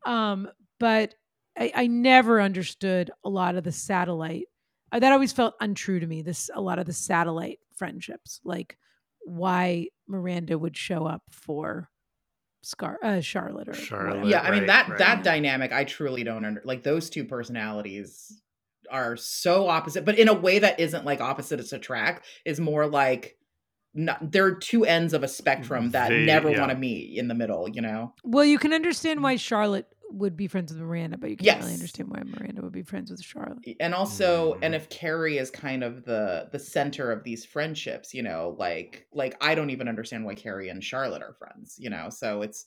Um 0.07 0.49
but 0.81 1.15
I, 1.59 1.73
I 1.75 1.87
never 1.87 2.41
understood 2.41 3.11
a 3.25 3.29
lot 3.29 3.57
of 3.57 3.65
the 3.65 3.73
satellite 3.73 4.47
uh, 4.93 4.99
that 5.01 5.13
always 5.13 5.33
felt 5.33 5.55
untrue 5.61 6.01
to 6.01 6.07
me 6.07 6.23
this 6.23 6.51
a 6.55 6.61
lot 6.61 6.79
of 6.79 6.87
the 6.87 6.93
satellite 6.93 7.59
friendships 7.77 8.41
like 8.45 8.79
why 9.25 9.89
miranda 10.07 10.59
would 10.59 10.77
show 10.77 11.07
up 11.07 11.23
for 11.31 11.89
scar 12.63 12.99
uh, 13.03 13.21
charlotte 13.21 13.69
or 13.69 13.75
Charlotte. 13.75 14.09
whatever. 14.17 14.29
yeah 14.29 14.41
i 14.41 14.51
mean 14.51 14.61
right, 14.61 14.67
that 14.69 14.89
right. 14.89 14.99
that 14.99 15.23
dynamic 15.23 15.73
i 15.73 15.85
truly 15.85 16.25
don't 16.25 16.45
under 16.45 16.63
like 16.65 16.83
those 16.83 17.11
two 17.11 17.25
personalities 17.25 18.41
are 18.91 19.17
so 19.17 19.69
opposite 19.69 20.05
but 20.05 20.19
in 20.19 20.29
a 20.29 20.35
way 20.35 20.59
that 20.59 20.79
isn't 20.79 21.05
like 21.05 21.21
opposites 21.21 21.73
attract 21.73 22.25
is 22.45 22.61
more 22.61 22.87
like 22.87 23.37
not, 23.97 24.33
they're 24.33 24.57
two 24.57 24.85
ends 24.85 25.15
of 25.15 25.23
a 25.23 25.29
spectrum 25.29 25.91
that 25.93 26.09
They- 26.09 26.25
never 26.25 26.51
yeah. 26.51 26.59
want 26.59 26.73
to 26.73 26.77
meet 26.77 27.17
in 27.17 27.29
the 27.29 27.35
middle 27.35 27.69
you 27.69 27.81
know 27.81 28.13
well 28.25 28.45
you 28.45 28.59
can 28.59 28.73
understand 28.73 29.23
why 29.23 29.37
charlotte 29.37 29.87
would 30.11 30.37
be 30.37 30.47
friends 30.47 30.73
with 30.73 30.81
miranda 30.81 31.19
but 31.19 31.31
you 31.31 31.37
can't 31.37 31.61
really 31.61 31.73
understand 31.75 32.09
why 32.09 32.23
miranda 32.25 32.63
would 32.63 32.73
be 32.73 32.83
friends 32.83 33.11
with 33.11 33.23
charlotte 33.23 33.59
and 33.81 33.95
also 33.95 34.55
and 34.63 34.75
Mm. 34.75 34.77
if 34.77 34.89
carrie 34.89 35.39
is 35.39 35.51
kind 35.51 35.83
of 35.83 36.05
the 36.05 36.49
the 36.53 36.59
center 36.59 37.11
of 37.11 37.25
these 37.25 37.45
friendships 37.45 38.15
you 38.15 38.23
know 38.23 38.55
like 38.59 39.07
like 39.13 39.37
i 39.41 39.55
don't 39.55 39.71
even 39.71 39.89
understand 39.89 40.25
why 40.25 40.35
carrie 40.35 40.69
and 40.69 40.83
charlotte 40.85 41.23
are 41.23 41.35
friends 41.35 41.77
you 41.79 41.91
know 41.91 42.09
so 42.11 42.43
it's 42.43 42.67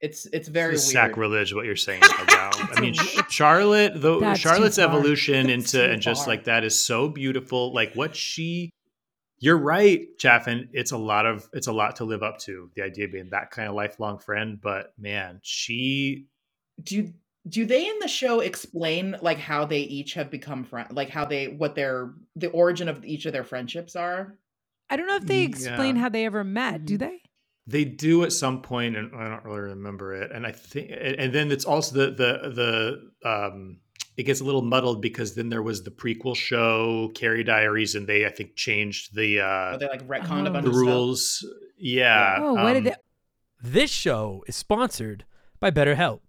it's 0.00 0.26
it's 0.26 0.48
very 0.48 0.74
It's 0.74 0.86
weird 0.86 1.06
sacrilege 1.06 1.54
what 1.54 1.64
you're 1.64 1.76
saying 1.76 2.00
right 2.02 2.26
now. 2.28 2.50
I 2.52 2.80
mean, 2.80 2.94
Charlotte, 3.30 3.92
though 3.94 4.20
That's 4.20 4.38
Charlotte's 4.38 4.78
evolution 4.78 5.46
That's 5.46 5.72
into 5.74 5.90
and 5.90 6.02
just 6.02 6.26
like 6.26 6.44
that 6.44 6.62
is 6.62 6.78
so 6.78 7.08
beautiful. 7.08 7.72
Like 7.72 7.94
what 7.94 8.14
she, 8.14 8.70
you're 9.38 9.56
right, 9.56 10.06
Chaffin. 10.18 10.68
It's 10.72 10.90
a 10.92 10.98
lot 10.98 11.24
of 11.24 11.48
it's 11.54 11.68
a 11.68 11.72
lot 11.72 11.96
to 11.96 12.04
live 12.04 12.22
up 12.22 12.38
to. 12.40 12.70
The 12.74 12.82
idea 12.82 13.06
of 13.06 13.12
being 13.12 13.30
that 13.30 13.50
kind 13.50 13.66
of 13.68 13.74
lifelong 13.76 14.18
friend, 14.18 14.60
but 14.60 14.92
man, 14.98 15.40
she 15.42 16.26
do 16.82 17.12
do 17.48 17.66
they 17.66 17.86
in 17.88 17.98
the 18.00 18.08
show 18.08 18.40
explain 18.40 19.16
like 19.20 19.38
how 19.38 19.64
they 19.66 19.80
each 19.80 20.14
have 20.14 20.30
become 20.30 20.64
friends 20.64 20.92
like 20.92 21.10
how 21.10 21.24
they 21.24 21.48
what 21.48 21.74
their 21.74 22.12
the 22.36 22.48
origin 22.48 22.88
of 22.88 23.04
each 23.04 23.26
of 23.26 23.32
their 23.32 23.44
friendships 23.44 23.94
are 23.96 24.38
i 24.90 24.96
don't 24.96 25.06
know 25.06 25.16
if 25.16 25.26
they 25.26 25.42
explain 25.42 25.96
Yeah. 25.96 26.02
how 26.02 26.08
they 26.08 26.24
ever 26.24 26.42
met 26.44 26.84
do 26.84 26.96
Mhm. 26.96 27.00
they 27.00 27.20
they 27.66 27.86
do 27.86 28.24
at 28.24 28.32
some 28.34 28.60
point, 28.60 28.94
and 28.94 29.16
I 29.16 29.26
don't 29.26 29.42
really 29.46 29.60
remember 29.70 30.12
it. 30.12 30.30
And 30.32 30.46
I 30.46 30.52
think, 30.52 30.90
and 30.90 31.16
and 31.18 31.32
then 31.32 31.50
it's 31.50 31.64
also 31.64 31.94
the 31.94 32.10
the 32.10 32.50
the 33.22 33.28
um. 33.30 33.80
It 34.18 34.24
gets 34.24 34.42
a 34.42 34.44
little 34.44 34.60
muddled 34.60 35.00
because 35.00 35.34
then 35.34 35.48
there 35.48 35.62
was 35.62 35.82
the 35.82 35.90
prequel 35.90 36.36
show, 36.36 37.10
Carrie 37.14 37.42
Diaries, 37.42 37.94
and 37.94 38.06
they 38.06 38.26
I 38.26 38.28
think 38.28 38.54
changed 38.54 39.16
the 39.16 39.40
uh 39.40 39.44
are 39.46 39.78
they 39.78 39.88
like 39.88 40.06
retconned 40.06 40.44
a 40.46 40.50
Oh. 40.50 40.52
bunch 40.52 40.64
the 40.64 40.70
of 40.72 40.76
stuff? 40.76 40.86
rules. 40.86 41.46
Yeah. 41.78 42.36
oh 42.40 42.52
what 42.52 42.76
um, 42.76 42.82
did 42.82 42.92
they 42.92 42.96
This 43.62 43.90
show 43.90 44.44
is 44.46 44.56
sponsored 44.56 45.24
by 45.58 45.70
BetterHelp. 45.70 46.20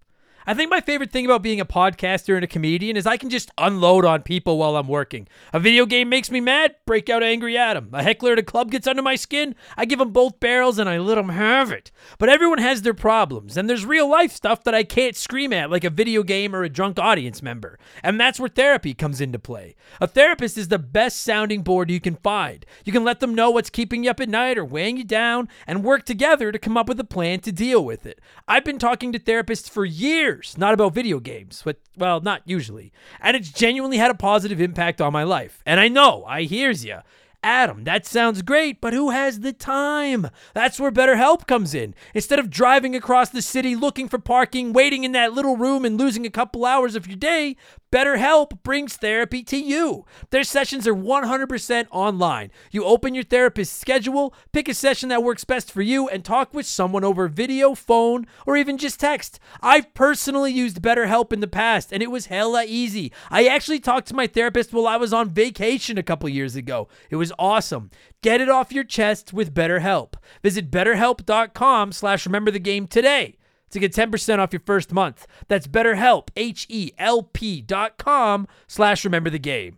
I 0.47 0.53
think 0.53 0.69
my 0.69 0.79
favorite 0.79 1.11
thing 1.11 1.25
about 1.25 1.41
being 1.41 1.59
a 1.59 1.65
podcaster 1.65 2.35
and 2.35 2.43
a 2.43 2.47
comedian 2.47 2.95
is 2.95 3.07
I 3.07 3.17
can 3.17 3.31
just 3.31 3.49
unload 3.57 4.05
on 4.05 4.21
people 4.21 4.59
while 4.59 4.75
I'm 4.75 4.87
working. 4.87 5.27
A 5.51 5.59
video 5.59 5.87
game 5.87 6.07
makes 6.07 6.29
me 6.29 6.39
mad, 6.39 6.75
break 6.85 7.09
out 7.09 7.23
Angry 7.23 7.57
at 7.57 7.71
Adam. 7.71 7.89
A 7.93 8.03
heckler 8.03 8.33
at 8.33 8.39
a 8.39 8.43
club 8.43 8.69
gets 8.69 8.85
under 8.85 9.01
my 9.01 9.15
skin, 9.15 9.55
I 9.75 9.85
give 9.85 9.97
them 9.97 10.11
both 10.11 10.39
barrels 10.39 10.77
and 10.77 10.87
I 10.87 10.99
let 10.99 11.15
them 11.15 11.29
have 11.29 11.71
it. 11.71 11.89
But 12.19 12.29
everyone 12.29 12.59
has 12.59 12.83
their 12.83 12.93
problems, 12.93 13.57
and 13.57 13.67
there's 13.67 13.87
real 13.87 14.07
life 14.07 14.31
stuff 14.31 14.63
that 14.65 14.75
I 14.75 14.83
can't 14.83 15.15
scream 15.15 15.51
at 15.51 15.71
like 15.71 15.83
a 15.83 15.89
video 15.89 16.21
game 16.21 16.55
or 16.55 16.63
a 16.63 16.69
drunk 16.69 16.99
audience 16.99 17.41
member. 17.41 17.79
And 18.03 18.19
that's 18.19 18.39
where 18.39 18.49
therapy 18.49 18.93
comes 18.93 19.21
into 19.21 19.39
play. 19.39 19.75
A 19.99 20.05
therapist 20.05 20.59
is 20.59 20.67
the 20.67 20.77
best 20.77 21.21
sounding 21.21 21.63
board 21.63 21.89
you 21.89 21.99
can 21.99 22.17
find. 22.17 22.65
You 22.83 22.93
can 22.93 23.03
let 23.03 23.19
them 23.19 23.33
know 23.33 23.49
what's 23.49 23.71
keeping 23.71 24.03
you 24.03 24.11
up 24.11 24.19
at 24.19 24.29
night 24.29 24.59
or 24.59 24.65
weighing 24.65 24.97
you 24.97 25.03
down 25.03 25.49
and 25.65 25.83
work 25.83 26.05
together 26.05 26.51
to 26.51 26.59
come 26.59 26.77
up 26.77 26.87
with 26.87 26.99
a 26.99 27.03
plan 27.03 27.39
to 27.39 27.51
deal 27.51 27.83
with 27.83 28.05
it. 28.05 28.21
I've 28.47 28.63
been 28.63 28.77
talking 28.77 29.11
to 29.11 29.19
therapists 29.19 29.67
for 29.67 29.85
years, 29.85 30.34
not 30.57 30.73
about 30.73 30.93
video 30.93 31.19
games, 31.19 31.61
but 31.63 31.77
well, 31.97 32.21
not 32.21 32.41
usually. 32.45 32.91
And 33.21 33.35
it's 33.35 33.51
genuinely 33.51 33.97
had 33.97 34.11
a 34.11 34.15
positive 34.15 34.61
impact 34.61 35.01
on 35.01 35.13
my 35.13 35.23
life. 35.23 35.61
And 35.65 35.79
I 35.79 35.87
know, 35.87 36.23
I 36.25 36.43
hears 36.43 36.85
you. 36.85 36.99
Adam, 37.45 37.83
that 37.83 38.07
sounds 38.07 38.41
great, 38.41 38.81
but 38.81 38.91
who 38.91 39.11
has 39.11 39.41
the 39.41 39.53
time? 39.53 40.31
That's 40.55 40.79
where 40.79 40.91
BetterHelp 40.91 41.45
comes 41.45 41.75
in. 41.75 41.93
Instead 42.15 42.39
of 42.39 42.49
driving 42.49 42.95
across 42.95 43.29
the 43.29 43.43
city 43.43 43.75
looking 43.75 44.09
for 44.09 44.17
parking, 44.17 44.73
waiting 44.73 45.03
in 45.03 45.11
that 45.11 45.33
little 45.33 45.55
room, 45.55 45.85
and 45.85 45.95
losing 45.95 46.25
a 46.25 46.31
couple 46.31 46.65
hours 46.65 46.95
of 46.95 47.05
your 47.05 47.17
day, 47.17 47.55
BetterHelp 47.95 48.61
brings 48.61 48.97
therapy 48.97 49.41
to 49.43 49.55
you. 49.55 50.03
Their 50.29 50.43
sessions 50.43 50.85
are 50.85 50.93
100% 50.93 51.87
online. 51.91 52.51
You 52.69 52.83
open 52.83 53.15
your 53.15 53.23
therapist's 53.23 53.79
schedule, 53.79 54.33
pick 54.51 54.67
a 54.67 54.73
session 54.73 55.07
that 55.07 55.23
works 55.23 55.45
best 55.45 55.71
for 55.71 55.81
you, 55.81 56.09
and 56.09 56.25
talk 56.25 56.53
with 56.53 56.65
someone 56.65 57.05
over 57.05 57.29
video, 57.29 57.73
phone, 57.73 58.27
or 58.45 58.57
even 58.57 58.77
just 58.77 58.99
text. 58.99 59.39
I've 59.61 59.93
personally 59.93 60.51
used 60.51 60.81
BetterHelp 60.81 61.31
in 61.31 61.39
the 61.39 61.47
past, 61.47 61.93
and 61.93 62.03
it 62.03 62.11
was 62.11 62.25
hella 62.25 62.65
easy. 62.67 63.13
I 63.31 63.45
actually 63.45 63.79
talked 63.79 64.09
to 64.09 64.13
my 64.13 64.27
therapist 64.27 64.73
while 64.73 64.87
I 64.87 64.97
was 64.97 65.13
on 65.13 65.29
vacation 65.29 65.97
a 65.97 66.03
couple 66.03 66.27
years 66.27 66.57
ago. 66.57 66.89
It 67.09 67.15
was 67.15 67.31
awesome. 67.39 67.91
Get 68.21 68.41
it 68.41 68.49
off 68.49 68.73
your 68.73 68.83
chest 68.83 69.31
with 69.31 69.53
BetterHelp. 69.53 70.15
Visit 70.43 70.69
betterhelp.com 70.69 71.93
slash 71.93 72.25
remember 72.25 72.51
the 72.51 72.59
game 72.59 72.87
today 72.87 73.37
to 73.75 73.79
get 73.79 73.93
10% 73.93 74.39
off 74.39 74.51
your 74.51 74.61
first 74.65 74.91
month. 74.91 75.27
That's 75.47 75.67
betterhelp, 75.67 76.29
H-E-L-P 76.35 77.61
dot 77.61 77.97
com 77.99 78.47
slash 78.67 79.05
remember 79.05 79.29
the 79.29 79.39
game. 79.39 79.77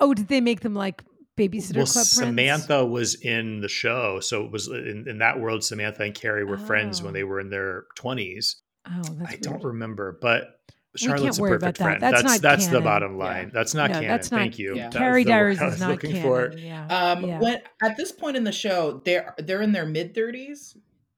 oh 0.00 0.14
did 0.14 0.28
they 0.28 0.40
make 0.40 0.60
them 0.60 0.74
like 0.74 1.02
babysitter 1.36 1.76
well, 1.76 1.86
club 1.86 2.06
friends 2.06 2.08
Samantha 2.08 2.84
was 2.86 3.14
in 3.16 3.60
the 3.60 3.68
show, 3.68 4.20
so 4.20 4.44
it 4.44 4.50
was 4.52 4.68
in, 4.68 5.04
in 5.08 5.18
that 5.18 5.38
world. 5.40 5.62
Samantha 5.64 6.02
and 6.02 6.14
Carrie 6.14 6.44
were 6.44 6.58
friends 6.58 7.02
when 7.02 7.10
Oh. 7.10 7.12
they 7.14 7.24
were 7.24 7.40
in 7.40 7.50
their 7.50 7.84
twenties. 7.96 8.56
oh 8.86 9.02
that's 9.18 9.32
I 9.32 9.36
don't 9.36 9.62
remember, 9.64 10.18
but 10.20 10.54
Charlotte's 10.96 11.38
a 11.38 11.42
worry 11.42 11.50
about 11.56 11.76
perfect 11.76 11.78
that. 11.78 11.84
friend. 11.84 12.02
That's 12.02 12.22
That's 12.22 12.24
not 12.34 12.42
that's, 12.42 12.64
the 12.66 12.70
canon. 12.72 12.84
bottom 12.84 13.12
Yeah. 13.18 13.24
line. 13.24 13.50
That's 13.54 13.74
not 13.74 13.90
No, 13.90 13.94
canon. 13.96 14.08
that's 14.08 14.30
not- 14.32 14.38
Thank 14.38 14.58
you. 14.58 14.74
Yeah. 14.74 14.88
Carrie 14.90 15.22
Diaries 15.22 15.60
is 15.60 15.78
not 15.78 15.90
looking 15.90 16.10
canon. 16.12 16.22
for. 16.24 16.52
Yeah. 16.58 16.86
um 16.86 17.24
yeah. 17.24 17.38
when 17.40 17.60
at 17.82 17.96
this 17.96 18.10
point 18.10 18.36
in 18.36 18.42
the 18.44 18.50
show 18.52 19.00
they're 19.04 19.34
they're 19.38 19.62
in 19.62 19.70
their 19.72 19.86
mid 19.86 20.14
30s 20.14 20.76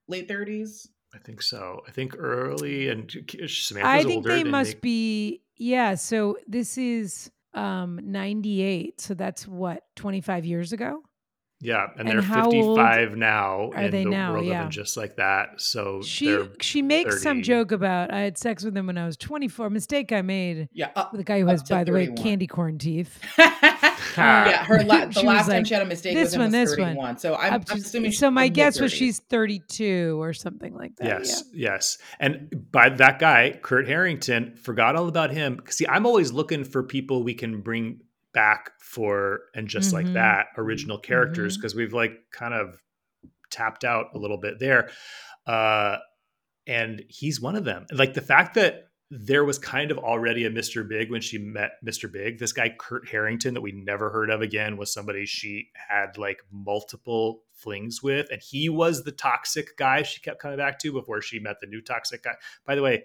late 0.08 0.28
30s 0.28 0.88
I 1.14 1.18
think 1.18 1.42
so. 1.42 1.80
I 1.88 1.90
think 1.90 2.14
early 2.18 2.88
and 2.88 3.10
Samantha's 3.46 3.68
older. 3.70 3.86
I 3.86 4.02
think 4.04 4.16
older. 4.16 4.28
they 4.30 4.42
than 4.42 4.50
must 4.52 4.74
me. 4.76 4.80
be 4.80 5.42
yeah. 5.56 5.94
So 5.96 6.38
this 6.46 6.78
is 6.78 7.30
um 7.54 8.00
98. 8.02 9.00
So 9.00 9.14
that's 9.14 9.46
what 9.48 9.84
25 9.96 10.44
years 10.44 10.72
ago. 10.72 11.02
Yeah, 11.62 11.88
and, 11.98 12.08
And 12.08 12.22
they're 12.22 12.22
55 12.22 13.16
now 13.18 13.70
are 13.74 13.82
in 13.82 13.90
they 13.90 14.04
the 14.04 14.10
now? 14.10 14.32
world 14.32 14.46
Yeah. 14.46 14.60
of 14.60 14.62
and 14.64 14.72
just 14.72 14.96
like 14.96 15.16
that. 15.16 15.60
So 15.60 16.00
She 16.00 16.38
she 16.62 16.80
makes 16.80 17.22
some 17.22 17.42
joke 17.42 17.70
about 17.72 18.10
I 18.14 18.20
had 18.20 18.38
sex 18.38 18.64
with 18.64 18.74
him 18.74 18.86
when 18.86 18.96
I 18.96 19.04
was 19.04 19.18
24. 19.18 19.68
Mistake 19.68 20.10
I 20.10 20.22
made 20.22 20.68
yeah 20.72 20.88
up, 20.96 21.12
with 21.12 21.20
a 21.20 21.24
guy 21.24 21.40
who 21.40 21.46
has, 21.48 21.62
by 21.64 21.84
the 21.84 21.92
way, 21.92 22.06
candy 22.12 22.46
corn 22.46 22.78
teeth. 22.78 23.18
yeah 24.16 24.64
her 24.64 24.82
la- 24.84 25.00
the 25.00 25.06
was 25.08 25.22
last 25.24 25.48
time 25.48 25.64
she 25.64 25.74
had 25.74 25.82
a 25.82 25.86
mistake 25.86 26.14
"This 26.14 26.34
him 26.34 26.40
one, 26.40 26.52
was 26.52 26.70
this 26.70 26.78
one." 26.78 27.18
so 27.18 27.34
i'm, 27.36 27.62
I'm 27.70 27.78
assuming 27.78 28.12
so 28.12 28.30
my 28.30 28.48
guess 28.48 28.80
was 28.80 28.92
she's 28.92 29.18
32 29.20 30.20
or 30.20 30.32
something 30.32 30.74
like 30.74 30.96
that. 30.96 31.06
Yes, 31.06 31.44
yes. 31.52 31.98
And 32.18 32.66
by 32.70 32.88
that 32.90 33.18
guy, 33.18 33.58
Kurt 33.62 33.86
Harrington, 33.88 34.56
forgot 34.56 34.96
all 34.96 35.08
about 35.08 35.30
him. 35.30 35.60
See, 35.68 35.86
I'm 35.86 36.06
always 36.06 36.32
looking 36.32 36.64
for 36.64 36.82
people 36.82 37.22
we 37.22 37.34
can 37.34 37.60
bring 37.60 38.00
back 38.32 38.70
for 38.80 39.40
and 39.54 39.66
just 39.68 39.92
like 39.92 40.06
Mhm. 40.06 40.14
that 40.14 40.46
original 40.56 40.98
characters 40.98 41.56
because 41.56 41.74
we've 41.74 41.92
like 41.92 42.12
kind 42.32 42.54
of 42.54 42.80
tapped 43.50 43.84
out 43.84 44.06
a 44.14 44.18
little 44.18 44.38
bit 44.38 44.58
there. 44.60 44.90
Uh 45.46 45.96
and 46.66 47.02
he's 47.08 47.40
one 47.40 47.56
of 47.56 47.64
them. 47.64 47.86
Like 47.92 48.14
the 48.14 48.20
fact 48.20 48.54
that 48.54 48.89
there 49.12 49.44
was 49.44 49.58
kind 49.58 49.90
of 49.90 49.98
already 49.98 50.44
a 50.44 50.50
Mr. 50.50 50.86
Big 50.88 51.10
when 51.10 51.20
she 51.20 51.36
met 51.36 51.72
Mr. 51.84 52.10
Big. 52.10 52.38
This 52.38 52.52
guy, 52.52 52.68
Kurt 52.78 53.08
Harrington, 53.08 53.54
that 53.54 53.60
we 53.60 53.72
never 53.72 54.10
heard 54.10 54.30
of 54.30 54.40
again, 54.40 54.76
was 54.76 54.92
somebody 54.92 55.26
she 55.26 55.68
had 55.74 56.16
like 56.16 56.42
multiple 56.52 57.42
flings 57.52 58.02
with. 58.04 58.28
And 58.30 58.40
he 58.40 58.68
was 58.68 59.02
the 59.02 59.10
toxic 59.10 59.76
guy 59.76 60.02
she 60.04 60.20
kept 60.20 60.40
coming 60.40 60.58
back 60.58 60.78
to 60.80 60.92
before 60.92 61.20
she 61.22 61.40
met 61.40 61.56
the 61.60 61.66
new 61.66 61.80
toxic 61.80 62.22
guy. 62.22 62.34
By 62.64 62.76
the 62.76 62.82
way, 62.82 63.04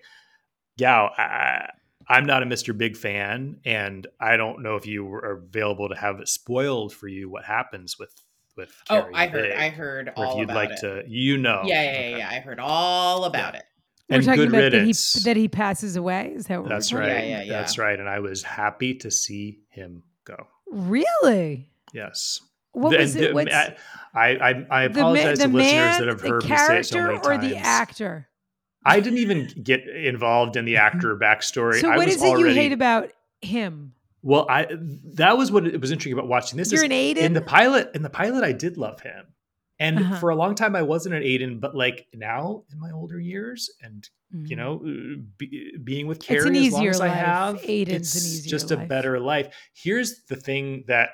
Gao, 0.77 1.09
I, 1.17 1.69
I'm 2.07 2.27
not 2.27 2.43
a 2.43 2.45
Mr. 2.45 2.77
Big 2.77 2.95
fan. 2.95 3.59
And 3.65 4.05
I 4.19 4.37
don't 4.37 4.61
know 4.61 4.75
if 4.75 4.85
you 4.85 5.03
were 5.03 5.41
available 5.41 5.89
to 5.89 5.95
have 5.95 6.19
it 6.19 6.27
spoiled 6.27 6.93
for 6.93 7.07
you 7.07 7.29
what 7.29 7.45
happens 7.45 7.97
with. 7.97 8.11
With 8.55 8.73
oh 8.89 9.01
Carrie 9.01 9.13
i 9.15 9.27
heard 9.27 9.49
Big, 9.49 9.57
i 9.57 9.67
heard 9.67 10.13
all. 10.15 10.23
or 10.23 10.31
if 10.31 10.37
you'd 10.37 10.55
like 10.55 10.69
it 10.69 10.77
to, 10.79 11.03
you 11.07 11.37
know, 11.37 11.63
yeah 11.65 11.83
yeah, 11.83 11.91
yeah 11.91 11.97
Okay. 11.97 12.17
yeah 12.19 12.29
i 12.29 12.39
heard 12.39 12.57
all 12.57 13.25
about 13.25 13.55
it 13.55 13.65
We're 14.09 14.17
and 14.17 14.25
talking 14.25 14.41
good 14.41 14.49
about 14.49 14.57
riddance. 14.57 15.13
that 15.13 15.19
he 15.19 15.23
that 15.23 15.37
he 15.37 15.47
passes 15.47 15.95
away. 15.95 16.33
Is 16.35 16.45
that 16.45 16.61
what 16.61 16.69
That's 16.69 16.93
we're 16.93 16.99
right. 16.99 17.09
Yeah, 17.09 17.23
yeah, 17.23 17.43
yeah. 17.43 17.51
That's 17.53 17.77
right. 17.77 17.99
And 17.99 18.07
I 18.07 18.19
was 18.19 18.43
happy 18.43 18.93
to 18.95 19.09
see 19.09 19.59
him 19.69 20.03
go. 20.25 20.47
Really? 20.71 21.69
Yes. 21.93 22.39
What 22.73 22.91
The- 22.91 22.97
was 22.97 23.15
it? 23.15 23.33
the- 23.33 23.75
I, 24.13 24.35
I, 24.35 24.65
I 24.69 24.87
the, 24.87 24.99
apologize 24.99 25.39
the 25.39 25.47
to 25.47 25.53
listeners 25.53 25.71
man, 25.71 25.99
that 25.99 26.07
have 26.07 26.21
heard 26.21 26.43
me 26.43 26.49
say 26.49 26.79
it 26.79 26.85
so 26.85 26.95
character, 26.95 27.03
many 27.03 27.17
or 27.17 27.21
times. 27.21 27.49
the 27.49 27.57
actor? 27.57 28.27
I 28.85 28.99
didn't 28.99 29.19
even 29.19 29.51
get 29.63 29.87
involved 29.87 30.55
in 30.55 30.65
the 30.65 30.75
mm-hmm. 30.75 30.97
actor 30.97 31.17
backstory. 31.17 31.81
So 31.81 31.89
I 31.89 31.97
was 31.97 32.07
is 32.15 32.21
it 32.21 32.27
already, 32.27 32.49
you 32.49 32.55
hate 32.55 32.71
about 32.71 33.11
him? 33.41 33.93
Well, 34.21 34.45
I 34.49 34.67
that 35.15 35.37
was 35.37 35.51
what 35.51 35.67
it 35.67 35.81
was 35.81 35.91
interesting 35.91 36.13
about 36.13 36.27
watching 36.27 36.57
this. 36.57 36.71
You're 36.71 36.83
is 36.83 36.83
an 36.83 36.91
Aiden? 36.91 37.17
in 37.17 37.33
the 37.33 37.41
pilot. 37.41 37.91
In 37.93 38.03
the 38.03 38.09
pilot, 38.09 38.43
I 38.43 38.51
did 38.51 38.77
love 38.77 39.01
him, 39.01 39.25
and 39.79 39.99
Uh-huh. 39.99 40.19
for 40.19 40.29
a 40.29 40.35
long 40.35 40.55
time, 40.55 40.75
I 40.75 40.81
wasn't 40.81 41.15
an 41.15 41.23
Aiden. 41.23 41.59
But 41.59 41.75
like 41.75 42.07
now, 42.13 42.63
in 42.71 42.79
my 42.79 42.91
older 42.91 43.19
years, 43.19 43.69
and 43.81 44.07
you 44.31 44.55
Mhm. 44.55 44.57
know, 44.57 44.75
uh, 44.85 45.21
be, 45.37 45.77
being 45.83 46.07
with 46.07 46.17
It's 46.17 46.27
Carrie 46.27 46.47
an 46.49 46.55
as 46.55 46.73
long 46.73 46.87
as 46.87 46.99
I 47.01 47.07
life. 47.07 47.17
have, 47.17 47.55
Aiden's 47.61 48.15
it's 48.15 48.25
easier 48.25 48.49
just 48.49 48.71
a 48.71 48.77
better 48.77 49.19
life. 49.19 49.53
Here's 49.73 50.23
the 50.25 50.35
thing 50.35 50.83
that 50.87 51.09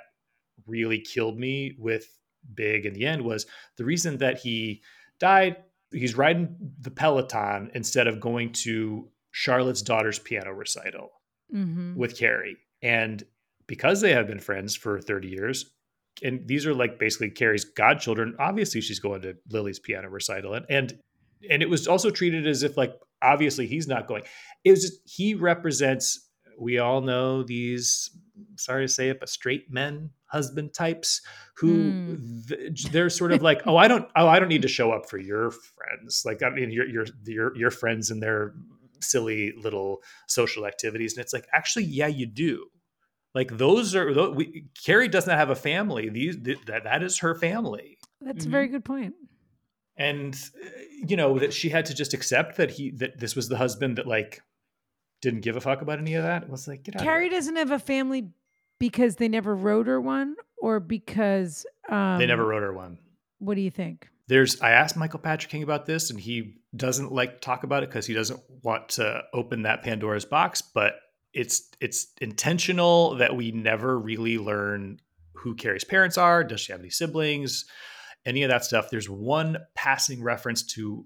really 0.66 1.00
killed 1.00 1.38
me 1.40 1.76
with 1.78 2.18
Big 2.56 2.86
in 2.88 2.94
the 2.94 3.06
end 3.06 3.22
was 3.24 3.46
the 3.78 3.86
reason 3.86 4.18
that 4.18 4.40
he 4.40 4.82
died. 5.20 5.58
He's 5.92 6.16
riding 6.16 6.56
the 6.80 6.90
Peloton 6.90 7.70
instead 7.76 8.08
of 8.08 8.20
going 8.20 8.52
to 8.54 9.12
Charlotte's 9.32 9.82
daughter's 9.84 10.18
piano 10.20 10.52
recital 10.52 11.12
Mhm. 11.54 11.96
with 11.96 12.18
Carrie. 12.18 12.58
And 12.82 13.24
because 13.68 14.02
they 14.02 14.12
have 14.14 14.26
been 14.28 14.40
friends 14.40 14.76
for 14.76 15.00
30 15.00 15.28
years, 15.30 15.72
and 16.24 16.48
these 16.48 16.66
are 16.66 16.74
like 16.74 17.00
basically 17.00 17.30
Carrie's 17.32 17.66
godchildren, 17.66 18.36
obviously 18.40 18.82
she's 18.82 19.00
going 19.00 19.22
to 19.24 19.36
Lily's 19.50 19.80
piano 19.80 20.10
recital. 20.10 20.54
And 20.54 20.66
and 20.70 21.00
and 21.50 21.62
it 21.62 21.70
was 21.70 21.88
also 21.88 22.10
treated 22.12 22.48
as 22.48 22.64
if 22.64 22.78
like 22.78 22.94
obviously 23.22 23.68
he's 23.68 23.88
not 23.88 24.08
going. 24.08 24.24
It 24.64 24.72
was 24.72 24.82
just 24.82 25.02
he 25.06 25.34
represents, 25.34 26.30
we 26.60 26.78
all 26.80 27.02
know 27.02 27.44
these, 27.44 28.10
sorry 28.58 28.86
to 28.86 28.92
say 28.92 29.10
it, 29.10 29.20
but 29.20 29.30
straight 29.30 29.72
men, 29.72 30.12
husband 30.26 30.74
types 30.74 31.22
who 31.56 31.92
Hmm. 31.92 32.40
th- 32.48 32.84
they're 32.92 33.10
sort 33.10 33.32
of 33.32 33.42
like, 33.42 33.62
oh, 33.66 33.78
I 33.78 33.88
don't 33.88 34.08
oh, 34.16 34.28
I 34.28 34.40
don't 34.40 34.50
need 34.50 34.62
to 34.64 34.68
show 34.68 34.92
up 34.92 35.10
for 35.10 35.18
your 35.18 35.52
friends. 35.52 36.24
Like 36.26 36.44
I 36.44 36.50
mean 36.50 36.72
your 36.72 36.88
your 36.88 37.06
your 37.26 37.58
your 37.58 37.72
friends 37.72 38.12
and 38.12 38.22
their 38.22 38.54
silly 39.02 39.54
little 39.58 40.04
social 40.28 40.68
activities. 40.68 41.18
And 41.18 41.24
it's 41.24 41.34
like, 41.34 41.48
actually, 41.54 41.86
yeah, 41.86 42.08
you 42.08 42.28
do. 42.28 42.68
Like 43.34 43.58
those 43.58 43.96
are 43.96 44.14
tho- 44.14 44.32
we, 44.32 44.66
Carrie 44.84 45.08
does 45.08 45.26
not 45.28 45.38
have 45.38 45.50
a 45.50 45.56
family. 45.56 46.10
These 46.10 46.38
th- 46.44 46.66
that 46.66 46.84
that 46.84 47.02
is 47.04 47.20
her 47.20 47.34
family, 47.36 47.98
That's 48.20 48.46
Mhm. 48.46 48.48
a 48.50 48.52
very 48.52 48.68
good 48.68 48.86
point. 48.86 49.16
and 49.98 50.38
you 51.08 51.16
know 51.18 51.38
that 51.40 51.54
she 51.54 51.70
had 51.70 51.86
to 51.86 51.94
just 51.94 52.14
accept 52.14 52.58
that 52.58 52.72
he 52.72 52.92
that 52.92 53.20
this 53.20 53.36
was 53.36 53.50
the 53.50 53.58
husband 53.58 53.98
that 53.98 54.08
like 54.08 54.42
didn't 55.22 55.42
give 55.42 55.56
a 55.56 55.62
fuck 55.62 55.82
about 55.82 56.00
any 56.00 56.14
of 56.16 56.24
that. 56.24 56.44
It 56.44 56.50
was 56.50 56.68
like 56.68 56.84
get 56.84 56.96
out. 56.96 57.04
Carrie 57.04 57.28
of 57.28 57.34
doesn't 57.34 57.56
have 57.56 57.72
a 57.72 57.80
family 57.80 58.30
because 58.80 59.18
they 59.18 59.28
never 59.28 59.56
wrote 59.56 59.86
her 59.88 60.02
one, 60.02 60.36
or 60.58 60.80
because 60.80 61.66
um, 61.90 62.18
They 62.20 62.26
never 62.26 62.46
wrote 62.46 62.64
her 62.64 62.74
one. 62.74 62.98
What 63.40 63.56
do 63.56 63.62
you 63.62 63.70
think? 63.72 64.08
There's 64.28 64.60
I 64.62 64.72
asked 64.72 64.96
Michael 64.98 65.20
Patrick 65.20 65.52
King 65.52 65.64
about 65.64 65.86
this, 65.86 66.10
and 66.10 66.20
he 66.20 66.56
doesn't 66.76 67.12
like 67.12 67.34
to 67.36 67.40
talk 67.40 67.64
about 67.64 67.84
it 67.84 67.90
because 67.90 68.06
he 68.08 68.14
doesn't 68.14 68.40
want 68.64 68.90
to 68.90 69.22
open 69.34 69.64
that 69.64 69.84
Pandora's 69.84 70.26
box. 70.26 70.62
But 70.62 70.96
it's 71.34 71.70
it's 71.80 72.08
intentional 72.20 73.16
that 73.16 73.36
we 73.36 73.52
never 73.52 73.98
really 73.98 74.38
learn 74.38 75.00
who 75.34 75.56
Carrie's 75.56 75.84
parents 75.84 76.18
are. 76.18 76.44
Does 76.44 76.62
she 76.62 76.72
have 76.72 76.82
any 76.82 76.90
siblings? 76.90 77.66
Any 78.26 78.44
of 78.44 78.50
that 78.50 78.64
stuff. 78.66 78.90
There's 78.92 79.10
one 79.10 79.58
passing 79.74 80.22
reference 80.22 80.64
to 80.74 81.06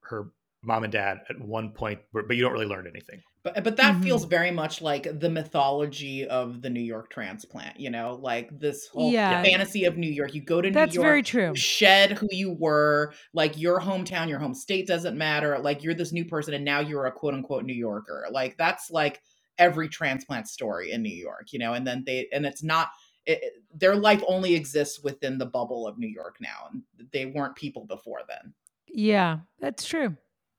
her 0.00 0.30
mom 0.62 0.82
and 0.84 0.92
dad 0.92 1.18
at 1.30 1.40
one 1.40 1.70
point, 1.72 2.00
but 2.12 2.26
but 2.26 2.36
you 2.36 2.42
don't 2.42 2.52
really 2.52 2.66
learn 2.66 2.86
anything. 2.88 3.22
But 3.44 3.62
but 3.62 3.76
that 3.76 3.94
Mhm. 3.94 4.02
feels 4.02 4.24
very 4.24 4.50
much 4.50 4.82
like 4.82 5.20
the 5.20 5.30
mythology 5.30 6.26
of 6.26 6.62
the 6.62 6.70
New 6.70 6.80
York 6.80 7.10
transplant, 7.10 7.78
you 7.78 7.90
know, 7.90 8.18
like 8.20 8.48
this 8.58 8.88
whole 8.88 9.12
Yeah. 9.12 9.40
fantasy 9.44 9.84
of 9.84 9.96
New 9.96 10.10
York. 10.10 10.34
You 10.34 10.40
go 10.42 10.60
to 10.60 10.68
That's 10.70 10.96
New 10.96 11.02
York, 11.02 11.22
That's 11.22 11.30
very 11.30 11.46
true. 11.48 11.54
shed 11.54 12.12
who 12.12 12.26
you 12.32 12.50
were, 12.58 13.12
like 13.32 13.56
your 13.56 13.80
hometown, 13.80 14.28
your 14.28 14.40
home 14.40 14.54
state 14.54 14.88
doesn't 14.88 15.16
matter. 15.16 15.58
Like 15.60 15.84
you're 15.84 15.94
this 15.94 16.12
new 16.12 16.24
person 16.24 16.54
and 16.54 16.64
now 16.64 16.80
you're 16.80 17.06
a 17.06 17.12
quote 17.12 17.34
unquote 17.34 17.64
New 17.64 17.74
Yorker. 17.74 18.26
Like 18.32 18.56
that's 18.56 18.90
like 18.90 19.22
every 19.58 19.88
transplant 19.88 20.48
story 20.48 20.92
in 20.92 21.02
New 21.02 21.14
York, 21.14 21.52
you 21.52 21.58
know, 21.58 21.74
and 21.74 21.86
then 21.86 22.02
they 22.06 22.28
and 22.32 22.44
it's 22.46 22.62
not 22.62 22.88
it, 23.26 23.38
it- 23.42 23.52
their 23.74 23.96
life 23.96 24.22
only 24.26 24.54
exists 24.54 25.02
within 25.02 25.36
the 25.38 25.46
bubble 25.46 25.86
of 25.86 25.98
New 25.98 26.08
York 26.08 26.36
now. 26.40 26.68
And 26.72 26.82
they 27.12 27.26
weren't 27.26 27.54
people 27.56 27.84
before 27.84 28.20
then. 28.28 28.54
Yeah, 28.88 29.40
that's 29.60 29.84
true. 29.84 30.16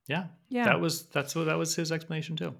Yeah, 0.08 0.26
Yeah. 0.50 0.66
that 0.66 0.80
was 0.80 1.08
that's 1.08 1.36
what 1.36 1.46
that 1.46 1.58
was 1.58 1.76
his 1.76 1.92
explanation 1.92 2.36
too. 2.36 2.54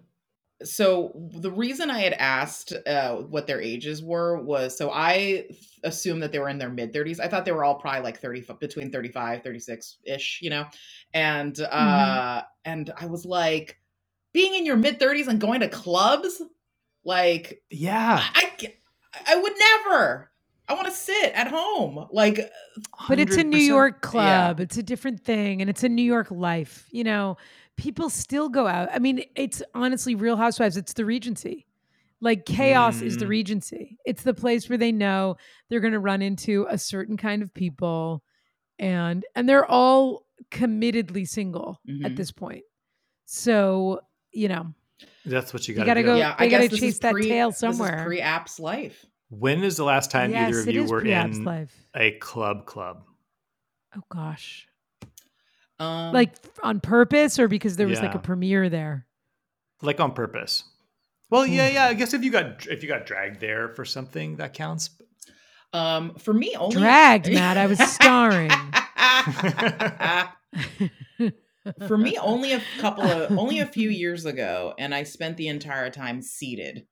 so 0.64 1.12
the 1.36 1.52
reason 1.52 1.92
i 1.92 2.00
had 2.00 2.14
asked 2.14 2.74
uh, 2.88 3.16
what 3.18 3.46
their 3.46 3.62
ages 3.62 4.02
were 4.02 4.42
was 4.42 4.76
so 4.76 4.90
i 4.92 5.46
assumed 5.84 6.24
that 6.24 6.32
they 6.32 6.40
were 6.40 6.50
in 6.50 6.58
their 6.58 6.72
mid 6.72 6.92
30s 6.92 7.20
i 7.20 7.28
thought 7.28 7.46
they 7.46 7.52
were 7.52 7.64
all 7.64 7.76
probably 7.76 8.02
like 8.02 8.20
30 8.20 8.44
between 8.60 8.92
35 8.92 9.44
36 9.44 9.98
ish 10.06 10.40
you 10.42 10.50
know 10.50 10.66
and 11.14 11.60
uh 11.60 12.42
and 12.66 12.92
i 13.00 13.06
was 13.06 13.24
like 13.24 13.78
being 14.38 14.54
in 14.54 14.66
your 14.68 14.78
mid 14.78 15.00
30s 15.00 15.28
and 15.28 15.40
going 15.42 15.62
to 15.62 15.68
clubs 15.68 16.42
like 17.04 17.64
Yeah, 17.72 18.24
i 18.36 18.52
i, 18.62 19.34
I 19.34 19.36
would 19.42 19.54
never 19.58 20.32
i 20.70 20.74
want 20.76 20.88
to 20.88 20.94
sit 20.94 21.32
at 21.34 21.48
home 21.48 22.08
like 22.12 22.40
But 23.10 23.20
it's 23.20 23.36
a 23.38 23.44
New 23.44 23.58
York 23.58 24.02
club. 24.02 24.60
It's 24.60 24.78
a 24.78 24.84
different 24.84 25.24
thing, 25.24 25.62
and 25.62 25.70
it's 25.72 25.84
a 25.84 25.90
New 25.90 26.04
York 26.04 26.30
life. 26.30 26.88
You 26.92 27.04
know, 27.04 27.38
people 27.78 28.10
still 28.12 28.50
go 28.50 28.68
out. 28.68 28.90
I 28.94 29.00
mean, 29.00 29.24
it's 29.36 29.64
honestly 29.74 30.14
Real 30.14 30.36
Housewives. 30.36 30.78
It's 30.78 30.94
the 30.94 31.06
Regency. 31.06 31.66
Like 32.22 32.46
chaos 32.46 33.02
is 33.02 33.18
the 33.18 33.26
Mm. 33.26 33.30
Regency. 33.30 33.98
It's 34.06 34.22
the 34.24 34.34
place 34.34 34.70
where 34.70 34.78
they 34.78 34.92
know 34.92 35.38
they're 35.70 35.80
going 35.80 35.94
to 35.94 36.00
run 36.12 36.22
into 36.22 36.68
a 36.70 36.78
certain 36.78 37.18
kind 37.18 37.42
of 37.42 37.52
people, 37.54 38.24
and 38.78 39.26
and 39.36 39.48
they're 39.50 39.66
all 39.66 40.26
committedly 40.52 41.28
single 41.28 41.80
at 42.04 42.12
Mhm. 42.12 42.18
this 42.18 42.32
point. 42.32 42.64
So 43.26 44.02
you 44.38 44.48
know, 44.48 44.74
That's 45.26 45.52
what 45.54 45.68
you 45.68 45.74
You 45.74 45.78
got 45.80 45.84
to 45.86 45.90
gotta 45.90 46.04
go- 46.04 46.16
yeah 46.16 46.36
i 46.38 46.48
gotta 46.48 46.70
chase 46.70 47.00
that 47.00 47.14
pre, 47.14 47.28
tail 47.28 47.50
this 47.50 47.56
is 47.58 47.60
somewhere. 47.60 48.04
pre-apps 48.08 48.60
life 48.60 49.06
When 49.30 49.64
is 49.64 49.76
the 49.78 49.84
last 49.84 50.10
time 50.12 50.32
yes, 50.32 50.50
either 50.50 50.60
of 50.62 50.68
you 50.70 50.86
were 50.86 51.02
pre-Apps 51.02 51.36
in 51.36 51.44
life. 51.44 51.74
a 51.96 52.12
club 52.20 52.66
club? 52.66 53.04
Oh 53.96 54.02
gosh, 54.10 54.68
um 55.80 56.14
like 56.14 56.32
on 56.64 56.80
purpose 56.80 57.40
or 57.40 57.48
because 57.48 57.76
there 57.78 57.88
was 57.88 58.00
like 58.02 58.16
a 58.16 58.20
premiere 58.20 58.70
there. 58.70 59.06
like 59.82 60.00
on 60.00 60.14
purpose. 60.14 60.64
Well, 61.30 61.46
yeah, 61.46 61.68
Hmm. 61.68 61.74
yeah. 61.76 61.86
I 61.86 61.94
guess 61.94 62.14
if 62.14 62.24
you 62.24 62.32
got 62.32 62.68
if 62.68 62.82
you 62.84 62.88
got 62.90 63.06
dragged 63.06 63.42
there 63.42 63.70
for 63.76 63.84
something, 63.86 64.38
that 64.38 64.54
counts. 64.54 64.92
Um, 65.74 66.16
for 66.16 66.34
me, 66.34 66.56
only 66.58 66.76
Dragged, 66.78 67.30
Matt. 67.34 67.58
I 67.58 67.68
was 67.68 67.80
starring. 67.80 68.50
for 71.88 71.98
me, 71.98 72.18
only 72.18 72.54
a 72.54 72.62
couple 72.80 73.04
of, 73.04 73.38
only 73.38 73.60
a 73.60 73.66
few 73.66 73.90
years 73.90 74.26
ago, 74.26 74.74
and 74.78 74.94
I 74.94 75.04
spent 75.04 75.38
the 75.38 75.48
entire 75.48 75.90
time 75.90 76.22
seated. 76.22 76.86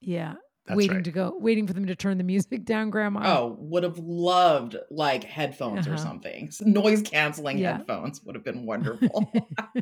Yeah. 0.00 0.34
That's 0.70 0.76
waiting 0.76 0.96
right. 0.96 1.04
to 1.04 1.10
go, 1.12 1.36
waiting 1.38 1.66
for 1.66 1.72
them 1.72 1.86
to 1.86 1.94
turn 1.94 2.18
the 2.18 2.24
music 2.24 2.64
down, 2.64 2.90
Grandma. 2.90 3.20
Oh, 3.38 3.56
would 3.60 3.82
have 3.82 3.98
loved 3.98 4.76
like 4.90 5.24
headphones 5.24 5.86
or 5.86 5.94
Uh-huh. 5.94 6.02
something. 6.02 6.50
Noise 6.60 7.02
canceling 7.02 7.58
Yeah. 7.58 7.76
headphones 7.78 8.22
would 8.24 8.34
have 8.34 8.44
been 8.44 8.64
wonderful. 8.66 9.30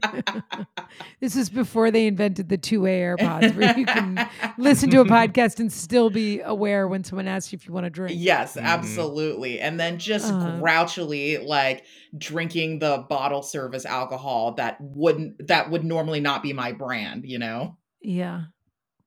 this 1.20 1.36
is 1.36 1.50
before 1.50 1.90
they 1.90 2.06
invented 2.06 2.48
the 2.48 2.58
two-way 2.58 3.00
AirPods, 3.00 3.54
where 3.56 3.76
you 3.78 3.84
can 3.86 4.28
listen 4.58 4.90
to 4.90 5.00
a 5.00 5.04
podcast 5.04 5.60
and 5.60 5.72
still 5.72 6.10
be 6.10 6.40
aware 6.40 6.88
when 6.88 7.04
someone 7.04 7.28
asks 7.28 7.52
you 7.52 7.56
if 7.56 7.66
you 7.66 7.72
want 7.72 7.84
to 7.84 7.90
drink. 7.90 8.16
Yes, 8.20 8.56
Mhm. 8.56 8.62
absolutely. 8.62 9.60
And 9.60 9.78
then 9.78 9.98
just 9.98 10.32
Uh-huh. 10.32 10.58
grouchily 10.58 11.38
like 11.38 11.84
drinking 12.16 12.78
the 12.78 13.04
bottle 13.08 13.42
service 13.42 13.84
alcohol 13.84 14.52
that 14.54 14.76
wouldn't 14.80 15.46
that 15.48 15.70
would 15.70 15.84
normally 15.84 16.20
not 16.20 16.42
be 16.42 16.52
my 16.52 16.72
brand, 16.72 17.24
you 17.26 17.38
know? 17.38 17.76
Yeah. 18.00 18.44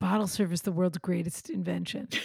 Bottle 0.01 0.27
service, 0.27 0.61
the 0.61 0.71
world's 0.73 0.97
greatest 0.97 1.49
invention. 1.49 2.09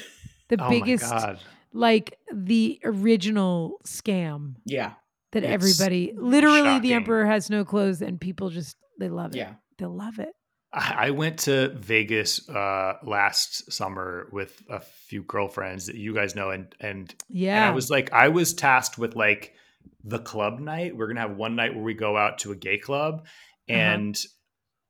The 0.48 0.58
oh 0.60 0.70
biggest, 0.70 1.10
my 1.10 1.20
god! 1.20 1.40
like 1.72 2.18
the 2.32 2.78
original 2.84 3.80
scam 3.84 4.54
Yeah. 4.64 4.92
that 5.32 5.42
It's 5.42 5.52
everybody, 5.52 6.12
literally, 6.16 6.78
the 6.78 6.92
emperor 6.92 7.26
has 7.26 7.50
no 7.50 7.64
clothes, 7.64 8.00
and 8.00 8.20
people 8.20 8.50
just 8.50 8.76
they 9.00 9.08
love 9.08 9.34
it. 9.34 9.38
Yeah. 9.38 9.54
They 9.78 9.86
love 9.86 10.20
it. 10.20 10.28
I 10.72 11.08
I 11.08 11.10
went 11.10 11.38
to 11.40 11.70
Vegas 11.70 12.48
uh, 12.48 12.92
last 13.02 13.72
summer 13.72 14.28
with 14.30 14.62
a 14.70 14.78
few 14.78 15.22
girlfriends 15.24 15.86
that 15.86 15.96
you 15.96 16.14
guys 16.14 16.36
know, 16.36 16.50
and 16.50 16.72
and 16.78 17.12
Yeah. 17.28 17.56
and 17.56 17.64
I 17.64 17.70
was 17.74 17.90
like, 17.90 18.12
I 18.12 18.28
was 18.28 18.54
tasked 18.54 18.98
with 18.98 19.16
like 19.16 19.52
the 20.04 20.20
club 20.20 20.60
night. 20.60 20.96
We're 20.96 21.08
gonna 21.08 21.22
have 21.26 21.36
one 21.36 21.56
night 21.56 21.74
where 21.74 21.82
we 21.82 21.94
go 21.94 22.16
out 22.16 22.38
to 22.40 22.52
a 22.52 22.56
gay 22.56 22.78
club, 22.78 23.22
Uh-huh. 23.68 23.76
and 23.78 24.24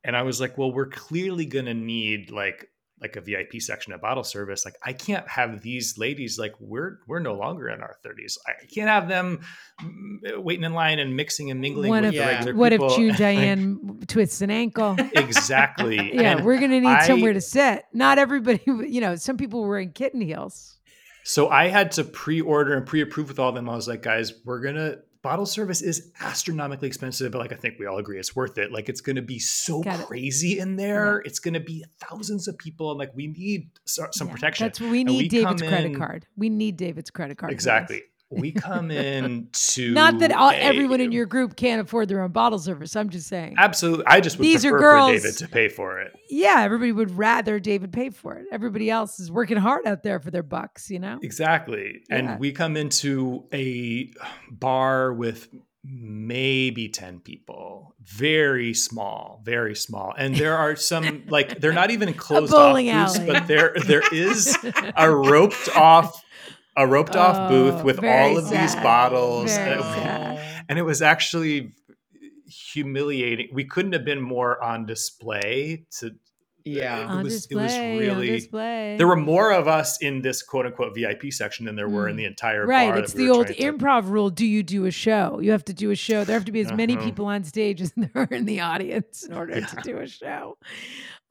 and 0.05 0.15
I 0.15 0.21
was 0.23 0.39
like, 0.39 0.59
well, 0.59 0.71
we're 0.71 0.91
clearly 0.91 1.47
gonna 1.47 1.73
need 1.73 2.31
like 2.31 2.69
like 3.01 3.17
a 3.17 3.21
VIP 3.21 3.61
section 3.61 3.93
at 3.93 4.01
bottle 4.01 4.25
service, 4.25 4.65
like 4.65 4.75
I 4.83 4.93
can't 4.95 5.29
have 5.29 5.61
these 5.61 5.99
ladies 5.99 6.39
like 6.39 6.55
we're 6.61 7.01
we're 7.07 7.19
no 7.19 7.35
longer 7.35 7.69
in 7.69 7.81
our 7.83 7.97
30s. 8.05 8.39
I 8.47 8.53
can't 8.75 8.89
have 8.89 9.07
them 9.09 9.41
mm, 9.83 10.39
waiting 10.43 10.65
in 10.65 10.73
line 10.73 10.99
and 10.99 11.15
mixing 11.15 11.51
and 11.51 11.61
mingling 11.61 11.91
What 11.91 12.05
with 12.05 12.15
if 12.15 12.21
the 12.21 12.27
regular 12.27 12.55
what 12.55 12.73
if 12.73 12.81
people. 12.81 12.97
June 12.97 13.09
Like, 13.11 13.19
Diane 13.19 14.01
twists 14.07 14.41
an 14.41 14.51
ankle? 14.51 14.97
exactly. 15.15 15.97
Yeah, 16.15 16.37
And 16.37 16.45
we're 16.47 16.59
gonna 16.59 16.81
need 16.81 16.89
I- 16.89 17.07
somewhere 17.07 17.33
to 17.35 17.41
sit. 17.41 17.85
Not 17.93 18.19
everybody, 18.19 18.61
you 18.67 19.01
know, 19.01 19.17
some 19.17 19.37
people 19.37 19.61
were 19.63 19.69
wearing 19.69 19.93
kitten 19.93 20.21
heels. 20.21 20.79
So 21.25 21.49
I 21.49 21.69
had 21.69 21.91
to 21.93 22.05
pre-order 22.05 22.75
and 22.75 22.87
pre-approve 22.87 23.29
with 23.29 23.39
all 23.41 23.49
of 23.49 23.57
them. 23.57 23.69
I 23.69 23.75
was 23.75 23.89
like, 23.89 24.01
guys, 24.03 24.33
we're 24.45 24.61
gonna 24.61 24.99
bottle 25.27 25.45
service 25.47 25.83
is 25.83 26.13
astronomically 26.21 26.87
expensive, 26.87 27.33
but 27.33 27.39
like 27.39 27.53
I 27.53 27.57
think 27.57 27.81
we 27.81 27.87
all 27.87 27.99
agree 27.99 28.17
it's 28.19 28.37
worth 28.37 28.59
it. 28.59 28.71
Like 28.71 28.89
it's 28.89 29.01
gonna 29.01 29.23
be 29.23 29.41
so 29.41 29.83
Got 29.83 29.99
it. 29.99 30.07
crazy 30.07 30.61
in 30.61 30.77
there. 30.77 31.19
It's 31.25 31.41
gonna 31.41 31.59
be 31.59 31.85
thousands 32.01 32.47
of 32.47 32.57
people, 32.59 32.93
and 32.93 32.99
like 32.99 33.11
we 33.15 33.27
need 33.27 33.71
some 33.87 34.09
Yeah, 34.29 34.33
protection. 34.33 34.67
That's 34.67 34.81
we 34.81 35.03
need. 35.03 35.19
we 35.19 35.29
David's 35.29 35.63
credit 35.63 35.87
in- 35.87 35.95
card. 35.97 36.27
We 36.37 36.49
need 36.49 36.77
David's 36.77 37.11
credit 37.11 37.39
card. 37.39 37.53
Exactly. 37.53 38.03
We 38.31 38.51
come 38.51 38.91
in 38.91 39.49
to 39.53 39.93
Not 39.93 40.19
that 40.19 40.33
all, 40.33 40.51
a- 40.51 40.55
everyone 40.57 41.01
in 41.01 41.13
your 41.13 41.27
group 41.27 41.55
can't 41.55 41.81
afford 41.81 42.09
their 42.09 42.21
own 42.23 42.33
bottle 42.33 42.59
service. 42.59 42.97
I'm 42.97 43.09
just 43.09 43.29
saying. 43.29 43.55
absolutely. 43.57 44.05
I 44.07 44.21
just 44.21 44.37
would 44.39 44.45
These 44.45 44.65
are 44.65 44.71
prefer 44.73 44.81
girls- 44.93 45.11
for 45.11 45.17
David 45.23 45.39
to 45.39 45.49
pay 45.49 45.69
for 45.69 46.01
it. 46.01 46.13
Yeah, 46.29 46.63
everybody 46.63 46.91
would 46.91 47.17
rather 47.17 47.61
David 47.61 47.93
pay 47.93 48.11
for 48.11 48.35
it. 48.37 48.47
Everybody 48.51 48.91
else 48.91 49.21
is 49.21 49.31
working 49.31 49.57
hard 49.59 49.87
out 49.87 50.03
there 50.03 50.19
for 50.19 50.33
their 50.33 50.43
bucks, 50.43 50.91
you 50.91 50.99
know? 50.99 51.19
Exactly. 51.23 52.01
Yeah. 52.11 52.17
And 52.17 52.41
we 52.41 52.51
come 52.51 52.77
into 52.77 53.45
a 53.55 54.11
bar 54.51 55.13
with 55.13 55.49
maybe 55.85 56.89
10 56.89 57.21
people. 57.21 57.95
Very 58.03 58.75
small, 58.75 59.41
very 59.45 59.77
small. 59.77 60.13
And 60.17 60.35
there 60.35 60.57
are 60.57 60.75
some 60.77 61.25
like 61.29 61.61
they're 61.61 61.73
not 61.73 61.91
even 61.93 62.13
closed 62.15 62.53
off 62.53 62.75
booths, 62.77 63.19
but 63.21 63.47
there 63.47 63.75
there 63.87 64.03
is 64.13 64.57
a 64.97 65.11
roped 65.11 65.69
off 65.77 66.23
a 66.77 66.87
roped 66.87 67.17
off 67.17 67.49
booth 67.51 67.75
Oh, 67.81 67.85
with 67.85 68.05
all 68.05 68.37
of 68.39 68.51
these 68.51 68.75
bottles. 68.77 69.55
Very 69.57 69.73
And- 69.75 69.83
sad. 69.83 70.65
and 70.69 70.79
it 70.79 70.83
was 70.83 71.01
actually 71.03 71.73
humiliating. 72.49 73.49
We 73.53 73.65
couldn't 73.65 73.93
have 73.93 74.05
been 74.05 74.21
more 74.21 74.63
on 74.63 74.87
display 74.87 75.87
to 75.99 76.13
Yeah. 76.65 76.99
It 76.99 77.05
on 77.07 77.25
was- 77.25 77.33
it 77.35 77.37
display. 77.39 77.63
was 77.63 77.75
on 77.75 77.99
really- 77.99 78.27
display. 78.31 78.95
there 78.99 79.07
were 79.07 79.15
more 79.17 79.53
of 79.53 79.69
us 79.69 79.99
in 80.03 80.21
this 80.23 80.43
quote 80.43 80.67
unquote 80.67 80.95
VIP 80.97 81.31
section 81.31 81.65
than 81.67 81.77
there 81.77 81.89
were 81.89 82.09
in 82.09 82.15
Mm. 82.15 82.19
the 82.19 82.25
entire 82.25 82.67
right. 82.67 82.89
bar. 82.91 82.99
It's 82.99 83.13
that 83.13 83.19
we 83.21 83.27
the 83.27 83.33
old 83.33 83.47
trying 83.47 83.59
to- 83.59 83.73
improv 83.85 84.11
rule. 84.11 84.31
Do 84.31 84.45
you 84.45 84.63
do 84.65 84.85
a 84.85 84.91
show? 84.91 85.39
You 85.41 85.53
have 85.53 85.65
to 85.67 85.73
do 85.73 85.91
a 85.93 85.97
show. 85.97 86.25
There 86.25 86.35
have 86.35 86.45
to 86.47 86.53
be 86.53 86.61
as 86.61 86.73
many 86.73 86.97
Uh-huh. 86.97 87.05
people 87.05 87.27
on 87.27 87.45
stage 87.45 87.81
as 87.81 87.93
there 87.97 88.11
are 88.17 88.29
in 88.33 88.47
the 88.47 88.61
audience 88.61 89.25
in 89.25 89.33
order 89.33 89.61
to 89.61 89.77
do 89.85 89.99
a 89.99 90.09
show. 90.09 90.59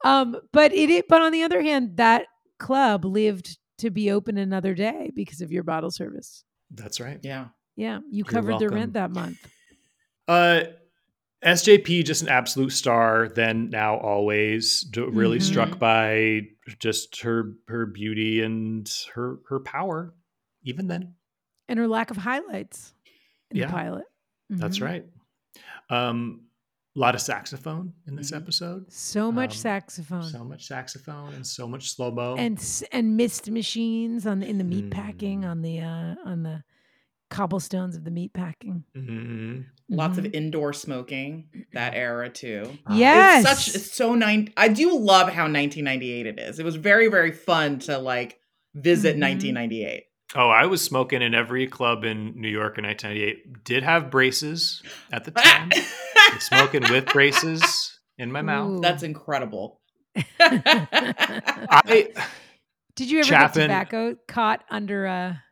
Um, 0.04 0.38
but 0.52 0.72
it, 0.72 0.88
it 0.90 1.06
but 1.08 1.20
on 1.20 1.32
the 1.32 1.42
other 1.42 1.60
hand, 1.62 1.98
that 1.98 2.26
club 2.58 3.04
lived 3.04 3.58
to 3.78 3.90
be 3.90 4.10
open 4.10 4.38
another 4.38 4.74
day 4.74 5.10
because 5.14 5.40
of 5.40 5.52
your 5.52 5.62
bottle 5.62 5.90
service. 5.90 6.44
That's 6.70 7.00
right. 7.00 7.18
Yeah. 7.22 7.48
Yeah, 7.76 8.00
you 8.10 8.24
covered 8.24 8.58
the 8.58 8.68
rent 8.70 8.94
that 8.94 9.10
month. 9.10 9.38
Uh, 10.26 10.62
SJP 11.44 12.04
just 12.04 12.22
an 12.22 12.28
absolute 12.28 12.70
star. 12.72 13.28
Then 13.28 13.68
now 13.70 13.98
always 13.98 14.80
D- 14.80 15.02
really 15.02 15.38
Mhm. 15.38 15.42
struck 15.42 15.78
by 15.78 16.48
just 16.78 17.20
her 17.20 17.52
her 17.68 17.84
beauty 17.86 18.40
and 18.42 18.90
her 19.14 19.38
her 19.48 19.60
power. 19.60 20.14
Even 20.62 20.88
then, 20.88 21.14
And 21.68 21.78
her 21.78 21.86
lack 21.86 22.10
of 22.10 22.16
highlights 22.16 22.94
in 23.50 23.58
Yeah. 23.58 23.66
the 23.66 23.72
pilot. 23.72 24.04
that's 24.48 24.78
Mhm. 24.78 24.82
right. 24.84 25.04
Um, 25.90 26.45
a 26.96 26.98
lot 26.98 27.14
of 27.14 27.20
saxophone 27.20 27.92
in 28.06 28.16
this 28.16 28.30
Mhm. 28.30 28.36
episode. 28.38 28.90
So 28.92 29.30
much 29.30 29.52
Um, 29.52 29.56
saxophone. 29.58 30.22
So 30.24 30.44
much 30.44 30.66
saxophone 30.66 31.34
and 31.34 31.46
so 31.46 31.68
much 31.68 31.90
slow 31.94 32.10
mo. 32.10 32.36
and 32.36 32.58
s- 32.58 32.82
and 32.90 33.16
mist 33.16 33.50
machines 33.50 34.26
on 34.26 34.40
the, 34.40 34.48
in 34.48 34.56
the 34.58 34.64
meat 34.64 34.90
packing 34.90 35.42
Mm. 35.42 35.50
on 35.50 35.62
the 35.62 35.80
uh 35.80 36.14
on 36.24 36.42
the 36.42 36.62
cobblestones 37.28 37.96
of 37.96 38.04
the 38.04 38.10
meat 38.10 38.32
packing. 38.32 38.84
Mhm. 38.96 39.64
Lots 39.88 40.16
Mhm. 40.16 40.26
of 40.26 40.34
indoor 40.34 40.72
smoking 40.72 41.48
that 41.72 41.94
era 41.94 42.28
too. 42.30 42.78
yes, 42.90 43.44
It's 43.44 43.64
such 43.66 43.74
it's 43.76 43.92
so 43.92 44.14
nine. 44.14 44.52
I 44.56 44.68
do 44.68 44.96
love 44.98 45.28
how 45.32 45.46
1998 45.48 46.26
it 46.26 46.38
is. 46.38 46.58
It 46.58 46.64
was 46.64 46.76
very 46.76 47.08
very 47.08 47.32
fun 47.32 47.78
to 47.80 47.98
like 47.98 48.40
visit 48.74 49.16
Mhm. 49.16 49.20
1998. 49.20 50.04
Oh, 50.34 50.48
I 50.48 50.66
was 50.66 50.82
smoking 50.82 51.22
in 51.22 51.34
every 51.34 51.66
club 51.66 52.04
in 52.04 52.40
New 52.40 52.48
York 52.48 52.78
in 52.78 52.84
1998. 52.84 53.64
Did 53.64 53.82
have 53.84 54.10
braces 54.10 54.82
at 55.12 55.24
the 55.24 55.30
time. 55.30 55.70
Smoking 56.40 56.82
with 56.90 57.06
braces 57.06 57.98
in 58.18 58.32
my 58.32 58.42
mouth. 58.42 58.70
Ooh. 58.70 58.80
That's 58.80 59.04
incredible. 59.04 59.80
I 60.40 62.08
Did 62.96 63.10
you 63.10 63.20
ever 63.20 63.28
Chaffin- 63.28 63.68
get 63.68 63.90
tobacco 63.90 64.16
caught 64.26 64.64
under 64.70 65.06
a, 65.06 65.42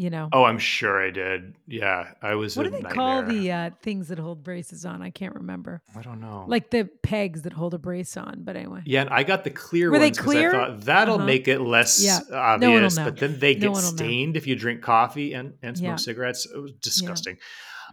you 0.00 0.10
know, 0.10 0.28
oh, 0.32 0.44
I'm 0.44 0.60
sure 0.60 1.04
I 1.04 1.10
did. 1.10 1.56
Yeah, 1.66 2.12
I 2.22 2.36
was. 2.36 2.56
what 2.56 2.62
do 2.62 2.70
they 2.70 2.82
call 2.82 3.24
the 3.24 3.50
uh, 3.50 3.70
things 3.82 4.06
that 4.08 4.18
hold 4.20 4.44
braces 4.44 4.84
on? 4.86 5.02
I 5.02 5.10
can't 5.10 5.34
remember. 5.34 5.82
I 5.96 6.02
don't 6.02 6.20
know. 6.20 6.44
Like 6.46 6.70
the 6.70 6.84
pegs 7.02 7.42
that 7.42 7.52
hold 7.52 7.74
a 7.74 7.78
brace 7.78 8.16
on. 8.16 8.42
But 8.44 8.54
anyway, 8.54 8.82
yeah, 8.86 9.00
and 9.00 9.10
I 9.10 9.24
got 9.24 9.42
the 9.42 9.50
clear 9.50 9.90
Were 9.90 9.98
ones 9.98 10.16
'cause 10.16 10.24
clear? 10.24 10.50
I 10.50 10.52
thought 10.52 10.80
that'll 10.82 11.16
Uh-huh. 11.16 11.26
make 11.26 11.48
it 11.48 11.60
less 11.60 12.00
Yeah, 12.02 12.20
no 12.30 12.36
one 12.36 12.60
will 12.60 12.74
obvious. 12.76 12.96
know. 12.96 13.04
but 13.06 13.16
then 13.16 13.38
they 13.40 13.54
No 13.54 13.60
get 13.60 13.68
know. 13.74 13.80
stained 13.80 14.36
if 14.36 14.46
you 14.46 14.54
drink 14.54 14.82
coffee 14.82 15.32
and 15.34 15.54
and 15.62 15.76
smoke 15.76 15.88
Yeah. 15.90 15.96
cigarettes. 15.96 16.46
It 16.46 16.58
was 16.58 16.72
disgusting. 16.80 17.36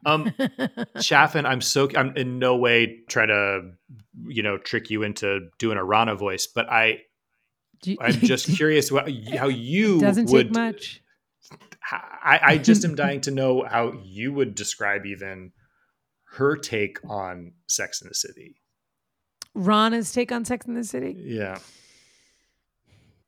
Um, 0.06 0.32
Chaffin, 1.02 1.46
I'm 1.48 1.62
so 1.62 1.90
I'm 1.96 2.16
in 2.16 2.38
no 2.38 2.56
way 2.56 3.00
trying 3.10 3.30
to 3.30 3.62
you 4.28 4.44
know 4.44 4.58
trick 4.60 4.90
you 4.92 5.02
into 5.04 5.50
doing 5.58 5.78
a 5.80 5.82
Ronna 5.82 6.16
voice, 6.18 6.46
but 6.48 6.70
I 6.70 7.00
you- 7.84 7.98
I'm 8.00 8.12
just 8.34 8.46
curious 8.56 8.92
what, 8.92 9.10
how 9.36 9.48
you 9.48 10.00
Doesn't 10.00 10.30
would. 10.30 10.48
take 10.48 10.54
much. 10.56 11.02
I, 11.92 12.40
I 12.44 12.58
just 12.58 12.84
am 12.86 12.96
dying 13.04 13.22
to 13.22 13.32
know 13.32 13.64
how 13.70 13.94
you 14.04 14.34
would 14.34 14.56
describe 14.56 15.06
even 15.06 15.52
her 16.34 16.56
take 16.58 16.98
on 17.08 17.54
Sex 17.68 18.02
in 18.02 18.08
the 18.08 18.16
City. 18.16 18.56
Ronna's 19.56 20.12
take 20.12 20.32
on 20.32 20.44
Sex 20.46 20.66
in 20.66 20.74
the 20.74 20.84
City. 20.84 21.16
Yeah, 21.18 21.60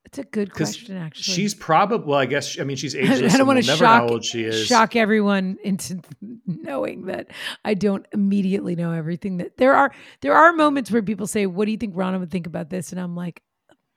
It's 0.06 0.18
a 0.18 0.24
good 0.24 0.54
question, 0.54 0.98
actually. 0.98 1.24
she's 1.36 1.54
probably. 1.54 2.06
Well, 2.08 2.20
I 2.20 2.26
guess 2.26 2.60
I 2.60 2.64
mean 2.64 2.76
she's 2.78 2.96
I 2.98 3.00
ageless. 3.00 3.20
don't 3.34 3.42
and 3.42 3.48
want 3.48 3.58
we'll 3.58 3.64
to 3.64 3.78
shock 3.78 4.02
how 4.02 4.08
old 4.10 4.26
she 4.26 4.44
is. 4.44 4.66
shock 4.66 4.96
everyone 4.96 5.58
into 5.64 6.02
knowing 6.46 7.06
that 7.06 7.28
I 7.64 7.76
don't 7.76 8.06
immediately 8.14 8.76
know 8.76 8.92
everything. 8.92 9.38
That 9.38 9.58
there 9.58 9.74
are 9.74 9.94
there 10.22 10.34
are 10.36 10.52
moments 10.54 10.92
where 10.92 11.02
people 11.04 11.28
say, 11.28 11.46
"What 11.46 11.66
do 11.66 11.72
you 11.72 11.78
think 11.78 11.96
Ronna 11.96 12.20
would 12.20 12.32
think 12.32 12.48
about 12.48 12.70
this?" 12.70 12.92
And 12.92 13.00
I'm 13.00 13.16
like, 13.16 13.42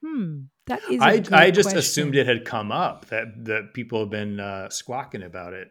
"Hmm, 0.05 0.43
that 0.71 0.81
is." 0.91 1.01
a 1.01 1.05
I 1.05 1.19
good 1.19 1.33
I 1.33 1.51
just 1.51 1.67
question. 1.67 1.79
assumed 1.79 2.17
it 2.17 2.27
had 2.27 2.45
come 2.45 2.73
up 2.73 3.07
that 3.07 3.45
that 3.45 3.75
people 3.75 4.01
have 4.01 4.11
been 4.11 4.41
uh, 4.41 4.69
squawking 4.71 5.23
about 5.23 5.53
it. 5.53 5.69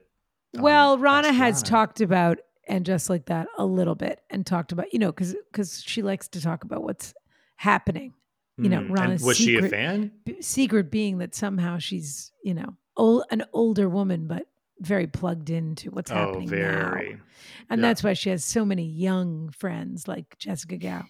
on 0.55 0.61
Well, 0.63 0.97
Ronna 0.97 1.25
Ask 1.25 1.35
has 1.35 1.63
talked 1.63 2.01
about 2.01 2.37
and 2.67 2.85
just 2.85 3.09
like 3.09 3.25
that 3.25 3.47
a 3.57 3.65
little 3.65 3.95
bit, 3.95 4.21
and 4.29 4.45
talked 4.45 4.71
about 4.71 4.93
you 4.93 4.99
know 4.99 5.11
because 5.11 5.35
because 5.51 5.81
she 5.83 6.01
likes 6.01 6.27
to 6.29 6.41
talk 6.41 6.63
about 6.63 6.83
what's 6.83 7.13
happening. 7.55 8.13
you 8.57 8.69
know, 8.69 8.79
Mm, 8.81 8.85
and 8.87 8.95
Ronna's 8.97 9.23
was 9.23 9.37
she 9.37 9.57
a 9.57 9.67
fan? 9.67 10.11
B- 10.25 10.41
secret 10.41 10.91
being 10.91 11.17
that 11.19 11.33
somehow 11.35 11.77
she's 11.79 12.31
you 12.43 12.53
know 12.53 12.75
old, 12.97 13.23
an 13.31 13.43
older 13.53 13.87
woman, 13.89 14.27
but 14.27 14.45
very 14.81 15.07
plugged 15.07 15.49
into 15.49 15.89
what's 15.91 16.09
Oh, 16.11 16.15
happening 16.15 16.49
now. 16.51 16.93
And 17.69 17.81
Yeah. 17.81 17.87
that's 17.87 18.03
why 18.03 18.13
she 18.13 18.29
has 18.29 18.43
so 18.45 18.63
many 18.65 18.85
young 18.85 19.49
friends 19.49 20.07
like 20.07 20.37
Jessica 20.37 20.77
Gao. 20.77 21.03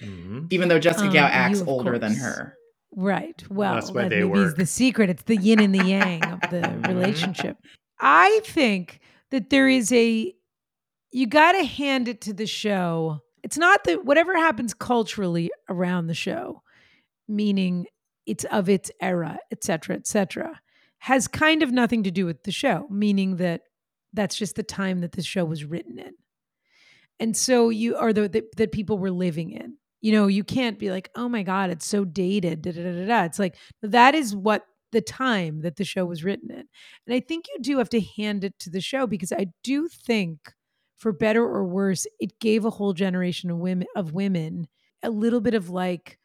Mhm. 0.00 0.46
Even 0.52 0.68
though 0.68 0.78
Jessica 0.78 1.06
Um, 1.08 1.12
Gao 1.12 1.26
acts 1.26 1.60
of 1.60 1.68
older 1.68 1.98
than 1.98 2.14
her. 2.14 2.56
Right. 2.94 3.42
Well, 3.50 3.74
That's 3.74 3.90
why 3.90 4.02
that 4.02 4.08
they 4.10 4.22
maybe 4.22 4.38
is 4.40 4.46
work. 4.48 4.56
the 4.56 4.66
secret. 4.66 5.10
It's 5.10 5.22
the 5.22 5.36
yin 5.36 5.60
and 5.60 5.74
the 5.74 5.84
yang 5.84 6.24
of 6.24 6.40
the 6.50 6.78
relationship. 6.88 7.56
I 7.98 8.40
think 8.44 9.00
that 9.30 9.50
there 9.50 9.68
is 9.68 9.92
a 9.92 10.34
you 11.10 11.26
got 11.26 11.52
to 11.52 11.64
hand 11.64 12.08
it 12.08 12.20
to 12.22 12.32
the 12.32 12.46
show. 12.46 13.20
It's 13.42 13.58
not 13.58 13.84
that 13.84 14.04
whatever 14.04 14.36
happens 14.36 14.72
culturally 14.74 15.50
around 15.68 16.06
the 16.06 16.14
show, 16.14 16.62
meaning 17.28 17.86
it's 18.26 18.44
of 18.44 18.68
its 18.68 18.90
era, 19.00 19.38
et 19.50 19.64
cetera, 19.64 19.96
et 19.96 20.06
cetera, 20.06 20.60
has 20.98 21.28
kind 21.28 21.62
of 21.62 21.72
nothing 21.72 22.02
to 22.04 22.10
do 22.10 22.24
with 22.24 22.44
the 22.44 22.52
show, 22.52 22.86
meaning 22.88 23.36
that 23.36 23.62
that's 24.12 24.36
just 24.36 24.54
the 24.54 24.62
time 24.62 25.00
that 25.00 25.12
the 25.12 25.22
show 25.22 25.44
was 25.44 25.64
written 25.64 25.98
in. 25.98 26.12
And 27.18 27.36
so 27.36 27.68
you 27.70 27.96
are 27.96 28.12
the, 28.12 28.28
that 28.28 28.56
that 28.56 28.72
people 28.72 28.98
were 28.98 29.10
living 29.10 29.50
in. 29.50 29.76
You 30.02 30.12
know, 30.12 30.26
you 30.26 30.44
can't 30.44 30.78
be 30.78 30.90
like, 30.90 31.10
oh 31.14 31.28
my 31.28 31.42
God, 31.44 31.70
it's 31.70 31.86
so 31.86 32.04
dated. 32.04 32.62
Da, 32.62 32.72
da, 32.72 32.82
da, 32.82 33.06
da. 33.06 33.24
It's 33.24 33.38
like 33.38 33.56
that 33.82 34.14
is 34.14 34.36
what 34.36 34.66
the 34.92 35.00
time 35.00 35.62
that 35.62 35.76
the 35.76 35.84
show 35.84 36.04
was 36.04 36.24
written 36.24 36.50
in. 36.50 36.64
And 37.06 37.14
I 37.14 37.20
think 37.20 37.46
you 37.48 37.58
do 37.62 37.78
have 37.78 37.88
to 37.90 38.00
hand 38.00 38.44
it 38.44 38.58
to 38.60 38.70
the 38.70 38.80
show 38.80 39.06
because 39.06 39.32
I 39.32 39.46
do 39.64 39.88
think, 39.88 40.52
for 40.98 41.12
better 41.12 41.42
or 41.42 41.64
worse, 41.66 42.06
it 42.20 42.38
gave 42.40 42.64
a 42.64 42.70
whole 42.70 42.92
generation 42.92 43.50
of 43.50 43.58
women 43.58 43.86
of 43.96 44.12
women 44.12 44.68
a 45.02 45.10
little 45.10 45.40
bit 45.40 45.54
of 45.54 45.70
like 45.70 46.18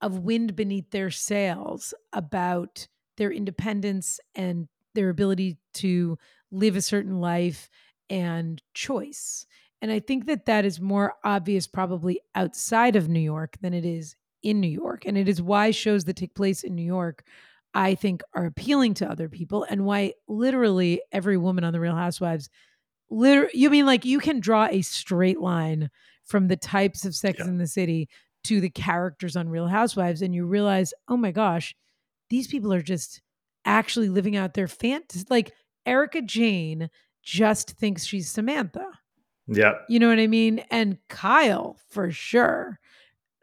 of 0.00 0.18
wind 0.18 0.56
beneath 0.56 0.90
their 0.90 1.10
sails 1.10 1.94
about 2.12 2.86
their 3.16 3.32
independence 3.32 4.20
and 4.34 4.68
their 4.94 5.08
ability 5.10 5.56
to 5.74 6.18
live 6.50 6.76
a 6.76 6.82
certain 6.82 7.20
life 7.20 7.68
and 8.10 8.62
choice. 8.74 9.46
And 9.84 9.92
I 9.92 10.00
think 10.00 10.24
that 10.26 10.46
that 10.46 10.64
is 10.64 10.80
more 10.80 11.12
obvious 11.24 11.66
probably 11.66 12.18
outside 12.34 12.96
of 12.96 13.06
New 13.06 13.20
York 13.20 13.58
than 13.60 13.74
it 13.74 13.84
is 13.84 14.16
in 14.42 14.58
New 14.58 14.66
York. 14.68 15.02
And 15.04 15.18
it 15.18 15.28
is 15.28 15.42
why 15.42 15.72
shows 15.72 16.04
that 16.06 16.16
take 16.16 16.34
place 16.34 16.62
in 16.64 16.74
New 16.74 16.82
York, 16.86 17.22
I 17.74 17.94
think, 17.94 18.22
are 18.32 18.46
appealing 18.46 18.94
to 18.94 19.10
other 19.10 19.28
people 19.28 19.66
and 19.68 19.84
why 19.84 20.14
literally 20.26 21.02
every 21.12 21.36
woman 21.36 21.64
on 21.64 21.74
The 21.74 21.80
Real 21.80 21.94
Housewives, 21.94 22.48
liter- 23.10 23.50
you 23.52 23.68
mean 23.68 23.84
like 23.84 24.06
you 24.06 24.20
can 24.20 24.40
draw 24.40 24.68
a 24.70 24.80
straight 24.80 25.38
line 25.38 25.90
from 26.24 26.48
the 26.48 26.56
types 26.56 27.04
of 27.04 27.14
Sex 27.14 27.40
Yeah. 27.40 27.48
in 27.48 27.58
the 27.58 27.66
City 27.66 28.08
to 28.44 28.62
the 28.62 28.70
characters 28.70 29.36
on 29.36 29.50
Real 29.50 29.66
Housewives, 29.68 30.22
and 30.22 30.34
you 30.34 30.46
realize, 30.46 30.94
oh 31.08 31.18
my 31.18 31.30
gosh, 31.30 31.74
these 32.30 32.46
people 32.46 32.72
are 32.72 32.80
just 32.80 33.20
actually 33.66 34.08
living 34.08 34.34
out 34.34 34.54
their 34.54 34.66
fantasy. 34.68 35.26
Like 35.28 35.52
Erika 35.84 36.22
Jayne 36.22 36.88
just 37.22 37.72
thinks 37.72 38.06
she's 38.06 38.30
Samantha. 38.30 38.86
Yeah. 39.46 39.74
You 39.88 39.98
know 39.98 40.08
what 40.08 40.18
I 40.18 40.26
mean? 40.26 40.60
And 40.70 40.98
Kyle, 41.08 41.76
for 41.90 42.10
sure, 42.10 42.78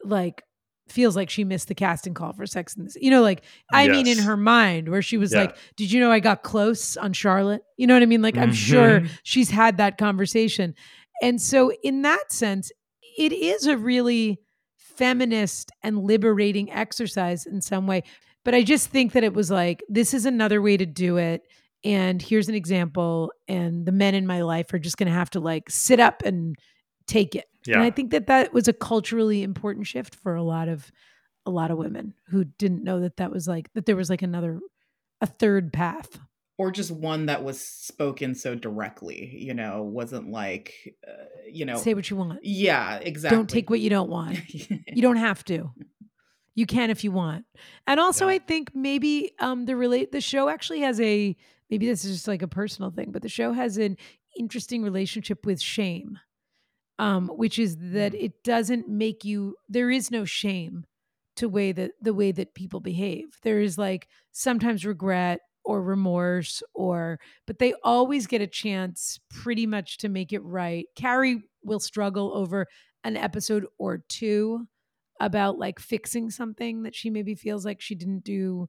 like 0.04 0.44
feels 0.90 1.16
like 1.16 1.30
she 1.30 1.44
missed 1.46 1.68
the 1.70 1.76
casting 1.76 2.14
call 2.14 2.34
for 2.34 2.46
Sex 2.46 2.76
and 2.76 2.90
the 2.90 2.98
You 3.02 3.12
know, 3.12 3.22
like 3.22 3.44
I 3.72 3.88
mean, 3.88 4.08
in 4.08 4.18
her 4.18 4.36
mind, 4.36 4.90
where 4.90 5.02
she 5.02 5.18
was 5.18 5.32
Yeah. 5.32 5.42
like, 5.42 5.56
"Did 5.78 5.92
you 5.92 6.00
know 6.02 6.12
I 6.12 6.20
got 6.20 6.44
close 6.44 6.98
on 6.98 7.14
Charlotte?" 7.14 7.62
You 7.78 7.88
know 7.88 7.94
what 7.94 8.04
I 8.04 8.08
mean? 8.08 8.22
Like 8.22 8.38
I'm 8.38 8.52
sure 8.54 9.02
Mhm. 9.02 9.10
she's 9.24 9.50
had 9.52 9.78
that 9.78 9.98
conversation, 9.98 10.76
and 11.22 11.42
so 11.42 11.72
in 11.84 12.02
that 12.02 12.32
sense, 12.34 12.72
it 13.18 13.32
is 13.32 13.68
a 13.68 13.78
really 13.78 14.40
feminist 14.76 15.72
and 15.84 16.00
liberating 16.04 16.70
exercise 16.72 17.46
in 17.46 17.62
some 17.62 17.88
way. 17.88 18.04
But 18.44 18.56
I 18.56 18.64
just 18.64 18.90
think 18.90 19.14
that 19.14 19.24
it 19.24 19.34
was 19.34 19.50
like, 19.52 19.84
this 19.88 20.14
is 20.14 20.26
another 20.26 20.62
way 20.62 20.76
to 20.78 20.86
do 20.86 21.18
it. 21.18 21.44
And 21.84 22.22
here's 22.22 22.48
an 22.50 22.56
example. 22.56 23.32
And 23.48 23.86
the 23.86 23.92
men 23.92 24.14
in 24.16 24.28
my 24.28 24.42
life 24.42 24.74
are 24.74 24.80
just 24.80 24.98
going 24.98 25.08
to 25.08 25.14
have 25.18 25.30
to 25.32 25.40
like 25.40 25.70
sit 25.70 26.00
up 26.00 26.22
and 26.24 26.56
take 27.08 27.36
it. 27.36 27.46
Yeah. 27.66 27.76
And 27.76 27.84
I 27.84 27.90
think 27.92 28.12
that 28.12 28.28
that 28.28 28.54
was 28.54 28.68
a 28.68 28.74
culturally 28.74 29.44
important 29.44 29.88
shift 29.88 30.16
for 30.16 30.36
a 30.36 30.44
lot 30.44 30.68
of 30.68 30.92
a 31.46 31.50
lot 31.52 31.72
of 31.72 31.78
women 31.78 32.14
who 32.28 32.44
didn't 32.44 32.84
know 32.84 33.00
that 33.00 33.18
that 33.18 33.32
was 33.32 33.48
like 33.48 33.72
that 33.74 33.86
there 33.88 33.96
was 33.96 34.10
like 34.12 34.22
another 34.22 34.60
a 35.22 35.26
third 35.28 35.74
path. 35.74 36.20
or 36.60 36.70
just 36.72 36.92
one 36.92 37.26
that 37.28 37.44
was 37.44 37.60
spoken 37.60 38.36
so 38.36 38.54
directly 38.54 39.36
you 39.40 39.54
know 39.56 39.82
wasn't 39.82 40.30
like 40.30 40.96
uh, 41.08 41.12
you 41.52 41.66
know 41.66 41.78
Say 41.78 41.96
what 41.96 42.10
you 42.12 42.16
want. 42.18 42.40
yeah 42.44 42.98
exactly 42.98 43.36
Don't 43.38 43.50
take 43.50 43.70
what 43.72 43.80
you 43.80 43.90
don't 43.90 44.10
want. 44.10 44.38
You 44.54 45.02
don't 45.02 45.18
have 45.18 45.44
to. 45.46 45.72
You 46.54 46.66
can 46.68 46.90
if 46.92 47.04
you 47.04 47.12
want. 47.12 47.46
And 47.88 48.00
also 48.00 48.28
Yeah. 48.28 48.34
I 48.36 48.40
think 48.40 48.76
maybe 48.76 49.32
um 49.40 49.66
the 49.66 49.76
relate 49.76 50.12
the 50.12 50.22
show 50.22 50.48
actually 50.50 50.82
has 50.82 51.00
a 51.02 51.36
maybe 51.72 51.88
this 51.88 52.06
is 52.06 52.12
just 52.12 52.28
like 52.28 52.42
a 52.42 52.48
personal 52.48 52.92
thing, 52.92 53.12
but 53.12 53.22
the 53.22 53.30
show 53.30 53.54
has 53.54 53.78
an 53.78 53.98
interesting 54.38 54.84
relationship 54.84 55.46
with 55.46 55.62
shame. 55.62 56.20
Um, 57.00 57.30
which 57.30 57.58
is 57.58 57.78
that 57.94 58.14
it 58.14 58.44
doesn't 58.44 58.88
make 58.88 59.26
you 59.26 59.56
there 59.68 59.90
is 59.90 60.12
no 60.12 60.24
shame 60.24 60.86
to 61.38 61.50
way 61.50 61.72
that 61.72 61.94
the 62.00 62.14
way 62.14 62.32
that 62.32 62.54
people 62.54 62.80
behave. 62.80 63.40
There 63.42 63.60
is 63.60 63.76
like 63.76 64.08
sometimes 64.34 64.86
regret 64.86 65.40
or 65.64 65.82
remorse 65.82 66.62
or 66.76 67.20
but 67.48 67.58
they 67.58 67.74
always 67.84 68.28
get 68.28 68.42
a 68.42 68.48
chance 68.48 69.20
pretty 69.32 69.66
much 69.66 69.98
to 70.00 70.10
make 70.10 70.32
it 70.32 70.44
right. 70.44 70.86
Carrie 70.96 71.44
will 71.64 71.80
struggle 71.80 72.32
over 72.36 72.68
an 73.04 73.18
episode 73.18 73.66
or 73.80 74.04
two 74.08 74.68
about 75.20 75.58
like 75.58 75.80
fixing 75.80 76.30
something 76.30 76.84
that 76.84 76.94
she 76.94 77.10
maybe 77.10 77.34
feels 77.34 77.66
like 77.66 77.82
she 77.82 77.96
didn't 77.96 78.24
do 78.24 78.68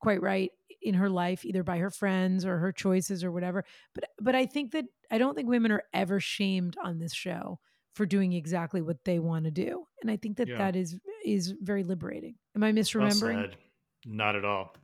quite 0.00 0.22
right 0.22 0.50
in 0.84 0.94
her 0.94 1.08
life 1.10 1.44
either 1.44 1.62
by 1.64 1.78
her 1.78 1.90
friends 1.90 2.44
or 2.44 2.58
her 2.58 2.70
choices 2.72 3.24
or 3.24 3.32
whatever 3.32 3.64
but 3.94 4.04
but 4.20 4.34
i 4.34 4.46
think 4.46 4.72
that 4.72 4.84
i 5.10 5.18
don't 5.18 5.34
think 5.34 5.48
women 5.48 5.72
are 5.72 5.82
ever 5.92 6.20
shamed 6.20 6.76
on 6.84 6.98
this 6.98 7.14
show 7.14 7.58
for 7.94 8.06
doing 8.06 8.32
exactly 8.32 8.82
what 8.82 8.98
they 9.04 9.18
want 9.18 9.44
to 9.46 9.50
do 9.50 9.84
and 10.02 10.10
i 10.10 10.16
think 10.16 10.36
that 10.36 10.48
Yeah. 10.48 10.58
that 10.58 10.76
is 10.76 10.96
is 11.24 11.54
very 11.60 11.82
liberating 11.84 12.34
am 12.54 12.62
i 12.62 12.66
Well 12.70 12.74
misremembering 12.82 13.40
said. 13.50 13.56
Not 14.06 14.36
at 14.36 14.44
all. 14.44 14.76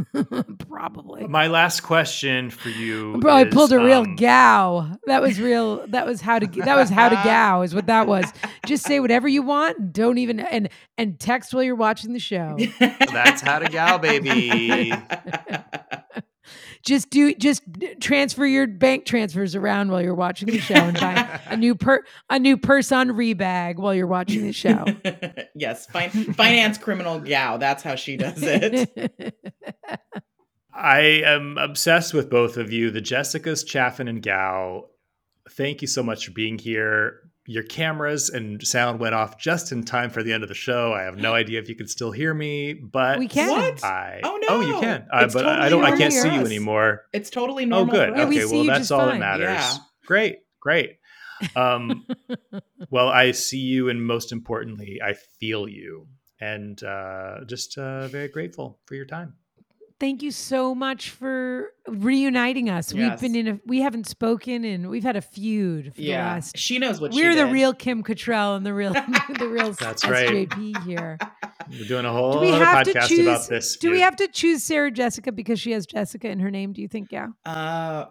probably 0.68 1.26
My 1.26 1.48
last 1.48 1.80
question 1.80 2.50
for 2.50 2.70
you. 2.70 3.18
Bro, 3.18 3.34
I 3.34 3.44
pulled 3.44 3.72
a 3.72 3.78
real 3.78 4.00
um, 4.00 4.16
Gao. 4.16 4.90
That 5.06 5.20
was 5.20 5.40
real. 5.40 5.86
That 5.88 6.06
was 6.06 6.20
how 6.20 6.38
to. 6.38 6.46
That 6.62 6.76
was 6.76 6.88
how 6.88 7.08
to 7.08 7.14
Gao. 7.24 7.62
Is 7.62 7.74
what 7.74 7.86
that 7.86 8.06
was. 8.06 8.24
Just 8.66 8.84
say 8.84 9.00
whatever 9.00 9.28
you 9.28 9.42
want. 9.42 9.92
Don't 9.92 10.18
even 10.18 10.40
and 10.40 10.68
and 10.96 11.20
text 11.20 11.52
while 11.52 11.62
you're 11.62 11.74
watching 11.74 12.12
the 12.12 12.18
show. 12.18 12.56
That's 12.78 13.42
how 13.42 13.58
to 13.58 13.68
gal, 13.68 13.98
baby. 13.98 14.92
Just 16.82 17.10
do 17.10 17.34
just 17.34 17.62
transfer 18.00 18.44
your 18.44 18.66
bank 18.66 19.04
transfers 19.04 19.54
around 19.54 19.90
while 19.90 20.02
you're 20.02 20.14
watching 20.14 20.48
the 20.48 20.58
show 20.58 20.74
and 20.74 20.98
buy 20.98 21.40
a 21.46 21.56
new 21.56 21.74
per 21.74 22.02
a 22.30 22.38
new 22.38 22.56
purse 22.56 22.92
on 22.92 23.08
rebag 23.10 23.76
while 23.76 23.94
you're 23.94 24.06
watching 24.06 24.42
the 24.42 24.52
show. 24.52 24.84
yes 25.54 25.86
fin- 25.86 26.32
finance 26.34 26.78
criminal 26.78 27.20
gal 27.20 27.58
that's 27.58 27.82
how 27.82 27.94
she 27.94 28.16
does 28.16 28.42
it 28.42 29.34
I 30.74 31.00
am 31.24 31.58
obsessed 31.58 32.14
with 32.14 32.30
both 32.30 32.56
of 32.56 32.72
you, 32.72 32.90
the 32.90 33.02
Jessicas, 33.02 33.66
Chaffin, 33.66 34.08
and 34.08 34.22
Gao. 34.22 34.86
Thank 35.50 35.82
you 35.82 35.88
so 35.88 36.02
much 36.02 36.26
for 36.26 36.32
being 36.32 36.58
here. 36.58 37.20
Your 37.46 37.64
cameras 37.64 38.30
and 38.30 38.64
sound 38.64 39.00
went 39.00 39.14
off 39.14 39.36
just 39.36 39.72
in 39.72 39.84
time 39.84 40.10
for 40.10 40.22
the 40.22 40.32
end 40.32 40.44
of 40.44 40.48
the 40.48 40.54
show. 40.54 40.92
I 40.92 41.02
have 41.02 41.16
no 41.16 41.34
idea 41.42 41.58
if 41.60 41.68
you 41.68 41.74
can 41.74 41.88
still 41.88 42.12
hear 42.12 42.32
me, 42.32 42.72
but 42.72 43.18
We 43.18 43.26
can. 43.28 43.50
What? 43.50 43.82
I 43.84 44.20
Oh, 44.22 44.38
oh 44.48 44.60
you 44.60 44.80
can, 44.80 45.06
uh, 45.12 45.24
It's 45.24 45.34
but 45.34 45.46
I 45.46 45.68
totally 45.68 45.70
don't. 45.70 45.84
I 45.84 45.96
can't 45.96 46.12
for 46.14 46.20
see 46.20 46.34
you 46.34 46.40
anymore. 46.44 47.02
it's 47.12 47.30
totally 47.30 47.64
normal. 47.66 47.94
Oh, 47.94 47.98
good. 47.98 48.16
Yeah, 48.16 48.22
us. 48.24 48.28
we 48.28 48.44
okay, 48.44 48.54
well 48.56 48.64
that's 48.64 48.90
all 48.90 49.00
fine. 49.00 49.20
that 49.20 49.38
matters. 49.40 49.48
Yeah. 49.48 49.76
Great, 50.06 50.38
great. 50.60 50.98
Um, 51.56 52.06
well, 52.90 53.08
I 53.08 53.32
see 53.32 53.58
you, 53.58 53.88
and 53.88 54.04
most 54.04 54.30
importantly, 54.32 55.00
I 55.04 55.14
feel 55.40 55.68
you, 55.68 56.06
and 56.40 56.80
uh, 56.82 57.44
just 57.46 57.76
uh, 57.78 58.08
very 58.08 58.28
grateful 58.28 58.80
for 58.86 58.94
your 58.94 59.06
time. 59.06 59.34
Thank 60.02 60.20
you 60.24 60.32
so 60.32 60.74
much 60.74 61.10
for 61.10 61.74
reuniting 61.86 62.68
us. 62.68 62.92
We've 62.92 63.20
been 63.20 63.36
in 63.36 63.46
a 63.46 63.60
we 63.64 63.82
haven't 63.82 64.08
spoken 64.08 64.64
and 64.64 64.90
we've 64.90 65.04
had 65.04 65.14
a 65.14 65.20
feud 65.20 65.94
for 65.94 66.00
the 66.00 66.02
yeah 66.08 66.26
last 66.34 66.58
she 66.58 66.80
knows 66.80 67.00
what 67.00 67.12
We're 67.12 67.30
she 67.30 67.38
the 67.38 67.44
did. 67.44 67.52
real 67.52 67.72
Kim 67.72 68.02
Cattrall 68.02 68.56
and 68.56 68.66
the 68.66 68.74
real 68.74 68.92
the 69.38 69.48
real 69.48 69.70
That's 69.74 70.04
right. 70.04 70.48
SJP 70.48 70.84
here. 70.84 71.18
We're 71.70 71.86
doing 71.86 72.04
a 72.04 72.10
whole 72.10 72.32
Do 72.32 72.40
we 72.40 72.50
other 72.50 72.64
have 72.64 72.84
to 72.86 72.94
podcast 72.94 73.06
choose? 73.06 73.18
about 73.20 73.48
this. 73.48 73.76
do 73.76 73.92
we 73.92 74.00
have 74.00 74.16
to 74.16 74.26
choose 74.26 74.64
Sarah 74.64 74.90
Jessica 74.90 75.30
because 75.30 75.60
she 75.60 75.70
has 75.70 75.86
Jessica 75.86 76.28
in 76.28 76.40
her 76.40 76.50
name? 76.50 76.72
Do 76.72 76.82
you 76.82 76.88
think, 76.88 77.12
yeah? 77.12 77.28
uh 77.46 78.06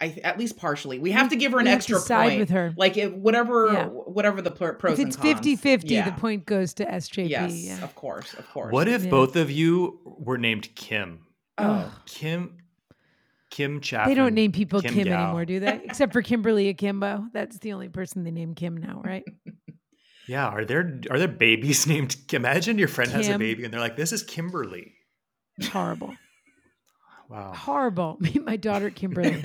I, 0.00 0.18
at 0.24 0.38
least 0.38 0.56
partially 0.56 0.98
we 0.98 1.10
have 1.10 1.28
to 1.30 1.36
give 1.36 1.52
her 1.52 1.58
an 1.58 1.64
we 1.64 1.70
have 1.70 1.80
to 1.84 1.92
extra 1.94 1.98
side 1.98 2.28
point 2.28 2.40
with 2.40 2.50
her. 2.50 2.72
like 2.76 2.96
if 2.96 3.12
whatever 3.12 3.72
Yeah. 3.72 3.86
whatever 3.86 4.40
the 4.40 4.50
pr- 4.50 4.72
pros 4.72 4.98
If 4.98 5.06
it's 5.08 5.16
and 5.16 5.22
cons 5.24 5.34
50 5.36 5.56
50, 5.56 5.88
yeah. 5.94 6.08
the 6.08 6.18
point 6.20 6.46
goes 6.46 6.72
to 6.74 6.84
SJP. 6.86 7.28
yes 7.28 7.52
yeah. 7.54 7.82
of 7.84 7.94
course 7.94 8.32
of 8.34 8.48
course 8.50 8.72
What 8.72 8.88
if 8.88 9.04
Yeah. 9.04 9.10
both 9.10 9.36
of 9.36 9.50
you 9.50 10.00
were 10.04 10.38
named 10.38 10.74
Kim? 10.74 11.26
oh 11.58 11.92
Kim, 12.06 12.56
Kim 13.50 13.80
Chaffin. 13.80 14.10
They 14.10 14.14
don't 14.14 14.34
name 14.34 14.52
people 14.52 14.80
Kim, 14.80 14.94
Kim 14.94 15.08
anymore, 15.08 15.44
do 15.44 15.60
they? 15.60 15.80
Except 15.84 16.12
for 16.12 16.22
Kimberly 16.22 16.68
Akimbo. 16.68 17.26
That's 17.32 17.58
the 17.58 17.72
only 17.72 17.88
person 17.88 18.22
they 18.24 18.30
name 18.30 18.54
Kim 18.54 18.76
now, 18.76 19.02
right? 19.04 19.24
Yeah, 20.28 20.46
are 20.46 20.64
there 20.64 21.00
are 21.10 21.18
there 21.18 21.26
babies 21.26 21.86
named? 21.88 22.14
Imagine 22.32 22.78
your 22.78 22.86
friend 22.86 23.10
has 23.10 23.28
a 23.28 23.36
baby 23.36 23.64
and 23.64 23.74
they're 23.74 23.80
like, 23.80 23.96
"This 23.96 24.12
is 24.12 24.22
Kimberly." 24.22 24.94
It's 25.58 25.66
horrible. 25.66 26.14
Wow. 27.30 27.52
horrible. 27.54 28.16
Meet 28.20 28.44
my 28.44 28.56
daughter, 28.56 28.90
Kimberly. 28.90 29.40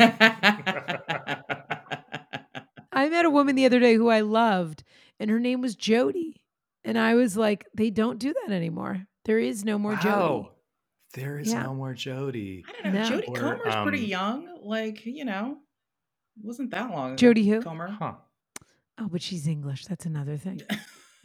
I 2.91 3.09
met 3.09 3.25
a 3.25 3.29
woman 3.29 3.55
the 3.55 3.65
other 3.65 3.79
day 3.79 3.93
who 3.95 4.09
I 4.09 4.21
loved, 4.21 4.83
and 5.19 5.29
her 5.29 5.39
name 5.39 5.61
was 5.61 5.75
Jody. 5.75 6.41
And 6.83 6.97
I 6.97 7.15
was 7.15 7.35
like, 7.35 7.65
they 7.73 7.89
don't 7.89 8.19
do 8.19 8.33
that 8.33 8.53
anymore. 8.53 9.05
There 9.25 9.39
is 9.39 9.65
no 9.65 9.77
more 9.77 9.95
Jody. 9.95 10.49
There 11.13 11.39
is 11.39 11.51
Yeah. 11.51 11.63
no 11.63 11.73
more 11.73 11.93
Jody. 11.93 12.63
I 12.67 12.83
don't 12.83 12.93
know. 12.93 13.01
No. 13.01 13.09
Jodie 13.09 13.29
Or, 13.29 13.35
Comer's 13.57 13.75
pretty 13.83 14.03
um, 14.15 14.41
young. 14.45 14.59
Like, 14.61 15.05
you 15.05 15.25
know, 15.25 15.57
wasn't 16.41 16.71
that 16.71 16.91
long 16.91 17.17
Jody 17.17 17.47
who? 17.47 17.61
Comer. 17.61 17.87
Huh. 17.89 18.13
Oh, 18.99 19.07
but 19.11 19.21
she's 19.21 19.47
English. 19.47 19.85
That's 19.85 20.05
another 20.05 20.37
thing. 20.37 20.61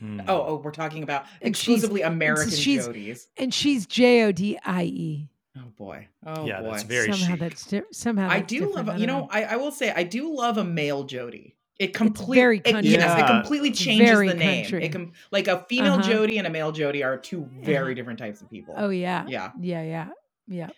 Hmm. 0.00 0.18
Oh, 0.26 0.40
oh, 0.46 0.62
we're 0.64 0.70
talking 0.70 1.02
about 1.02 1.26
And 1.42 1.54
she's- 1.54 1.74
exclusively 1.76 2.00
American 2.00 2.48
she's- 2.48 2.88
Jodies. 2.88 3.26
And 3.36 3.52
she's 3.52 3.84
J 3.84 4.22
O 4.24 4.32
D 4.32 4.58
I 4.64 4.84
E. 4.84 5.28
Oh 5.58 5.62
boy. 5.76 6.08
Oh 6.24 6.46
Yeah, 6.46 6.60
boy. 6.60 6.70
that's 6.70 6.82
very 6.84 7.12
Somehow 7.12 7.32
chic. 7.32 7.40
that's 7.40 7.66
di- 7.66 7.82
somehow 7.92 8.28
I 8.30 8.40
do 8.40 8.60
different. 8.60 8.74
love. 8.76 8.88
I 8.90 8.96
You 8.98 9.06
don't 9.06 9.20
know, 9.22 9.28
I, 9.30 9.42
I 9.44 9.56
will 9.56 9.72
say 9.72 9.92
I 9.94 10.04
do 10.04 10.34
love 10.34 10.58
a 10.58 10.64
male 10.64 11.04
Jody. 11.04 11.56
It 11.78 11.94
completely, 11.94 12.58
it, 12.64 12.72
country. 12.72 12.90
yes, 12.90 13.18
it 13.18 13.26
completely 13.26 13.70
changes 13.72 14.08
Very 14.10 14.28
the 14.28 14.34
name. 14.34 14.64
country. 14.64 14.84
It 14.84 14.92
com- 14.92 15.12
like 15.32 15.48
a 15.48 15.64
female 15.68 15.94
Uh-huh. 15.94 16.02
Jody 16.02 16.36
and 16.38 16.46
a 16.46 16.50
male 16.50 16.72
Jody 16.72 17.02
are 17.02 17.16
two 17.16 17.48
very 17.62 17.78
Uh-huh. 17.78 17.94
different 17.94 18.18
types 18.18 18.40
of 18.42 18.50
people. 18.50 18.74
Oh 18.76 18.90
yeah. 18.90 19.24
yeah. 19.28 19.50
Yeah, 19.60 19.82
yeah. 19.82 20.08
Yeah. 20.46 20.68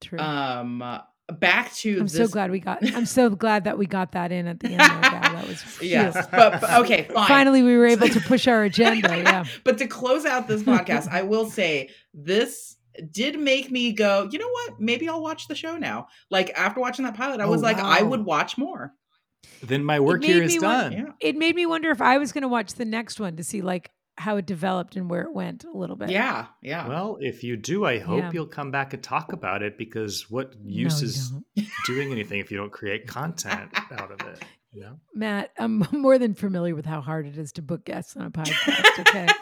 True. 0.00 0.18
Um, 0.18 0.82
uh, 0.82 0.98
back 1.38 1.72
to 1.76 1.98
I'm 2.00 2.02
this. 2.06 2.16
so 2.16 2.26
glad 2.28 2.50
we 2.50 2.58
got 2.58 2.84
I'm 2.94 3.06
so 3.20 3.30
glad 3.30 3.64
that 3.64 3.78
we 3.78 3.86
got 3.86 4.12
that 4.12 4.32
in 4.32 4.46
at 4.48 4.60
the 4.60 4.68
end 4.70 4.80
there, 4.80 5.00
Gal. 5.00 5.20
That 5.22 5.46
was 5.48 5.62
phew. 5.62 5.88
Yes, 5.88 6.14
but, 6.30 6.60
but 6.60 6.80
okay, 6.82 7.04
fine. 7.14 7.28
Finally 7.28 7.62
we 7.62 7.76
were 7.78 7.86
able 7.86 8.08
to 8.08 8.20
push 8.20 8.46
our 8.48 8.64
agenda. 8.64 9.16
Yeah. 9.16 9.44
but 9.62 9.78
to 9.78 9.86
close 9.86 10.26
out 10.26 10.48
this 10.48 10.62
podcast, 10.62 11.08
I 11.10 11.22
will 11.22 11.48
say 11.48 11.88
this 12.12 12.76
did 13.10 13.38
make 13.38 13.70
me 13.70 13.92
go, 13.92 14.28
you 14.30 14.38
know 14.38 14.48
what? 14.48 14.80
Maybe 14.80 15.08
I'll 15.08 15.22
watch 15.22 15.48
the 15.48 15.54
show 15.54 15.76
now. 15.76 16.08
Like 16.30 16.50
after 16.56 16.80
watching 16.80 17.04
that 17.04 17.14
pilot, 17.16 17.40
I 17.40 17.44
Oh, 17.44 17.50
was 17.50 17.62
like, 17.62 17.78
I 17.78 18.02
would 18.02 18.24
watch 18.24 18.56
more. 18.58 18.92
Then 19.62 19.84
my 19.84 20.00
work 20.00 20.22
here 20.24 20.42
is 20.42 20.52
me 20.54 20.58
want- 20.60 20.62
done. 20.62 20.92
Yeah. 20.92 21.12
It 21.20 21.36
made 21.36 21.54
me 21.54 21.66
wonder 21.66 21.90
if 21.90 22.00
I 22.00 22.18
was 22.18 22.32
going 22.32 22.42
to 22.42 22.48
watch 22.48 22.74
the 22.74 22.84
next 22.84 23.18
one 23.20 23.36
to 23.36 23.44
see 23.44 23.62
like 23.62 23.90
how 24.16 24.36
it 24.36 24.46
developed 24.46 24.94
and 24.96 25.10
where 25.10 25.22
it 25.22 25.32
went 25.34 25.64
a 25.64 25.76
little 25.76 25.96
bit. 25.96 26.08
Yeah, 26.10 26.46
yeah. 26.62 26.86
Well, 26.86 27.18
if 27.20 27.42
you 27.42 27.56
do, 27.56 27.84
I 27.84 27.98
hope 27.98 28.20
Yeah. 28.20 28.30
you'll 28.32 28.46
come 28.46 28.70
back 28.70 28.94
and 28.94 29.02
talk 29.02 29.32
about 29.32 29.62
it 29.62 29.76
because 29.76 30.30
what 30.30 30.54
use 30.62 31.02
you 31.02 31.08
is 31.08 31.32
doing 31.86 32.12
anything 32.12 32.38
if 32.38 32.50
you 32.50 32.56
don't 32.56 32.70
create 32.72 33.06
content 33.08 33.70
out 33.92 34.12
of 34.12 34.20
it? 34.28 34.40
You 34.72 34.82
know? 34.82 35.00
Matt, 35.14 35.50
I'm 35.58 35.86
more 35.92 36.18
than 36.18 36.34
familiar 36.34 36.74
with 36.74 36.86
how 36.86 37.00
hard 37.00 37.26
it 37.26 37.36
is 37.38 37.52
to 37.52 37.62
book 37.62 37.84
guests 37.84 38.16
on 38.16 38.26
a 38.26 38.30
podcast. 38.30 38.98
Okay. 39.00 39.26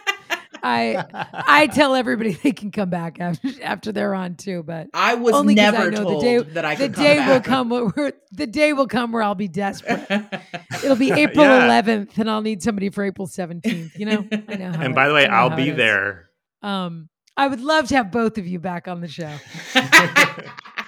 I 0.63 1.05
I 1.33 1.67
tell 1.67 1.95
everybody 1.95 2.33
they 2.43 2.53
can 2.53 2.71
come 2.71 2.89
back 2.91 3.21
after 3.21 3.49
after 3.63 3.91
they're 3.93 4.15
on 4.15 4.37
too, 4.37 4.63
but 4.63 4.89
I 4.95 5.15
was 5.15 5.35
only 5.35 5.55
'cause 5.55 5.73
never 5.73 5.77
I 5.89 5.91
know 5.91 6.05
told 6.05 6.23
the 6.23 6.27
day 6.27 6.39
that 6.55 6.65
I 6.65 6.75
the 6.77 6.85
could 6.89 6.95
come 6.95 7.05
day 7.05 7.27
will 7.27 7.41
come 7.41 7.69
where 7.71 8.13
the 8.33 8.47
day 8.47 8.73
will 8.73 8.87
come 8.87 9.13
where 9.13 9.23
I'll 9.23 9.35
be 9.35 9.49
desperate. 9.49 10.07
It'll 10.85 10.97
be 10.97 11.11
April 11.11 11.45
Yeah. 11.45 11.69
11th, 11.83 12.17
and 12.19 12.31
I'll 12.31 12.43
need 12.43 12.63
somebody 12.63 12.91
for 12.91 13.05
April 13.05 13.27
17th. 13.27 13.99
You 13.99 14.07
know, 14.07 14.29
I 14.49 14.55
know. 14.57 14.67
And 14.73 14.83
it- 14.85 14.95
by 14.95 15.09
the 15.09 15.15
way, 15.15 15.25
I 15.27 15.29
know 15.29 15.35
I'll 15.51 15.57
be 15.57 15.71
there. 15.71 16.29
Um, 16.63 17.09
I 17.37 17.49
would 17.49 17.61
love 17.61 17.89
to 17.89 17.97
have 17.97 18.13
both 18.13 18.39
of 18.39 18.47
you 18.47 18.59
back 18.59 18.87
on 18.89 19.01
the 19.01 19.09
show. 19.09 19.35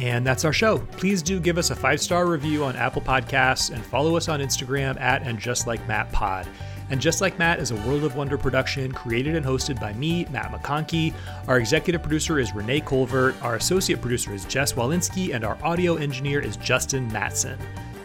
And 0.00 0.26
that's 0.26 0.46
our 0.46 0.52
show. 0.52 0.78
Please 0.78 1.22
do 1.22 1.38
give 1.38 1.58
us 1.58 1.70
a 1.70 1.76
five 1.76 2.00
star 2.00 2.26
review 2.26 2.64
on 2.64 2.74
Apple 2.74 3.02
Podcasts 3.02 3.70
and 3.70 3.84
follow 3.84 4.16
us 4.16 4.28
on 4.28 4.40
Instagram 4.40 4.98
at 4.98 5.22
and 5.22 5.38
just 5.38 5.66
like 5.66 5.86
Matt 5.86 6.10
Pod. 6.10 6.48
And 6.90 7.00
Just 7.00 7.20
Like 7.20 7.38
Matt 7.38 7.60
is 7.60 7.70
a 7.70 7.76
World 7.86 8.02
of 8.02 8.16
Wonder 8.16 8.36
production 8.36 8.90
created 8.90 9.36
and 9.36 9.46
hosted 9.46 9.80
by 9.80 9.92
me, 9.92 10.26
Matt 10.32 10.50
McConkey. 10.50 11.14
Our 11.46 11.60
executive 11.60 12.02
producer 12.02 12.40
is 12.40 12.52
Renee 12.52 12.80
Colvert. 12.80 13.40
Our 13.42 13.54
associate 13.54 14.00
producer 14.00 14.34
is 14.34 14.44
Jess 14.44 14.72
Walensky. 14.72 15.32
And 15.32 15.44
our 15.44 15.56
audio 15.62 15.94
engineer 15.94 16.40
is 16.40 16.56
Justin 16.56 17.06
Matson. 17.12 17.58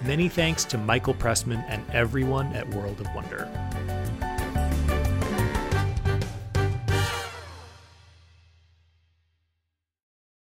Many 0.04 0.30
thanks 0.30 0.64
to 0.66 0.78
Michael 0.78 1.16
Pressman 1.16 1.66
and 1.68 1.84
everyone 1.92 2.54
at 2.54 2.70
World 2.70 3.02
of 3.02 3.08
Wonder. 3.16 3.50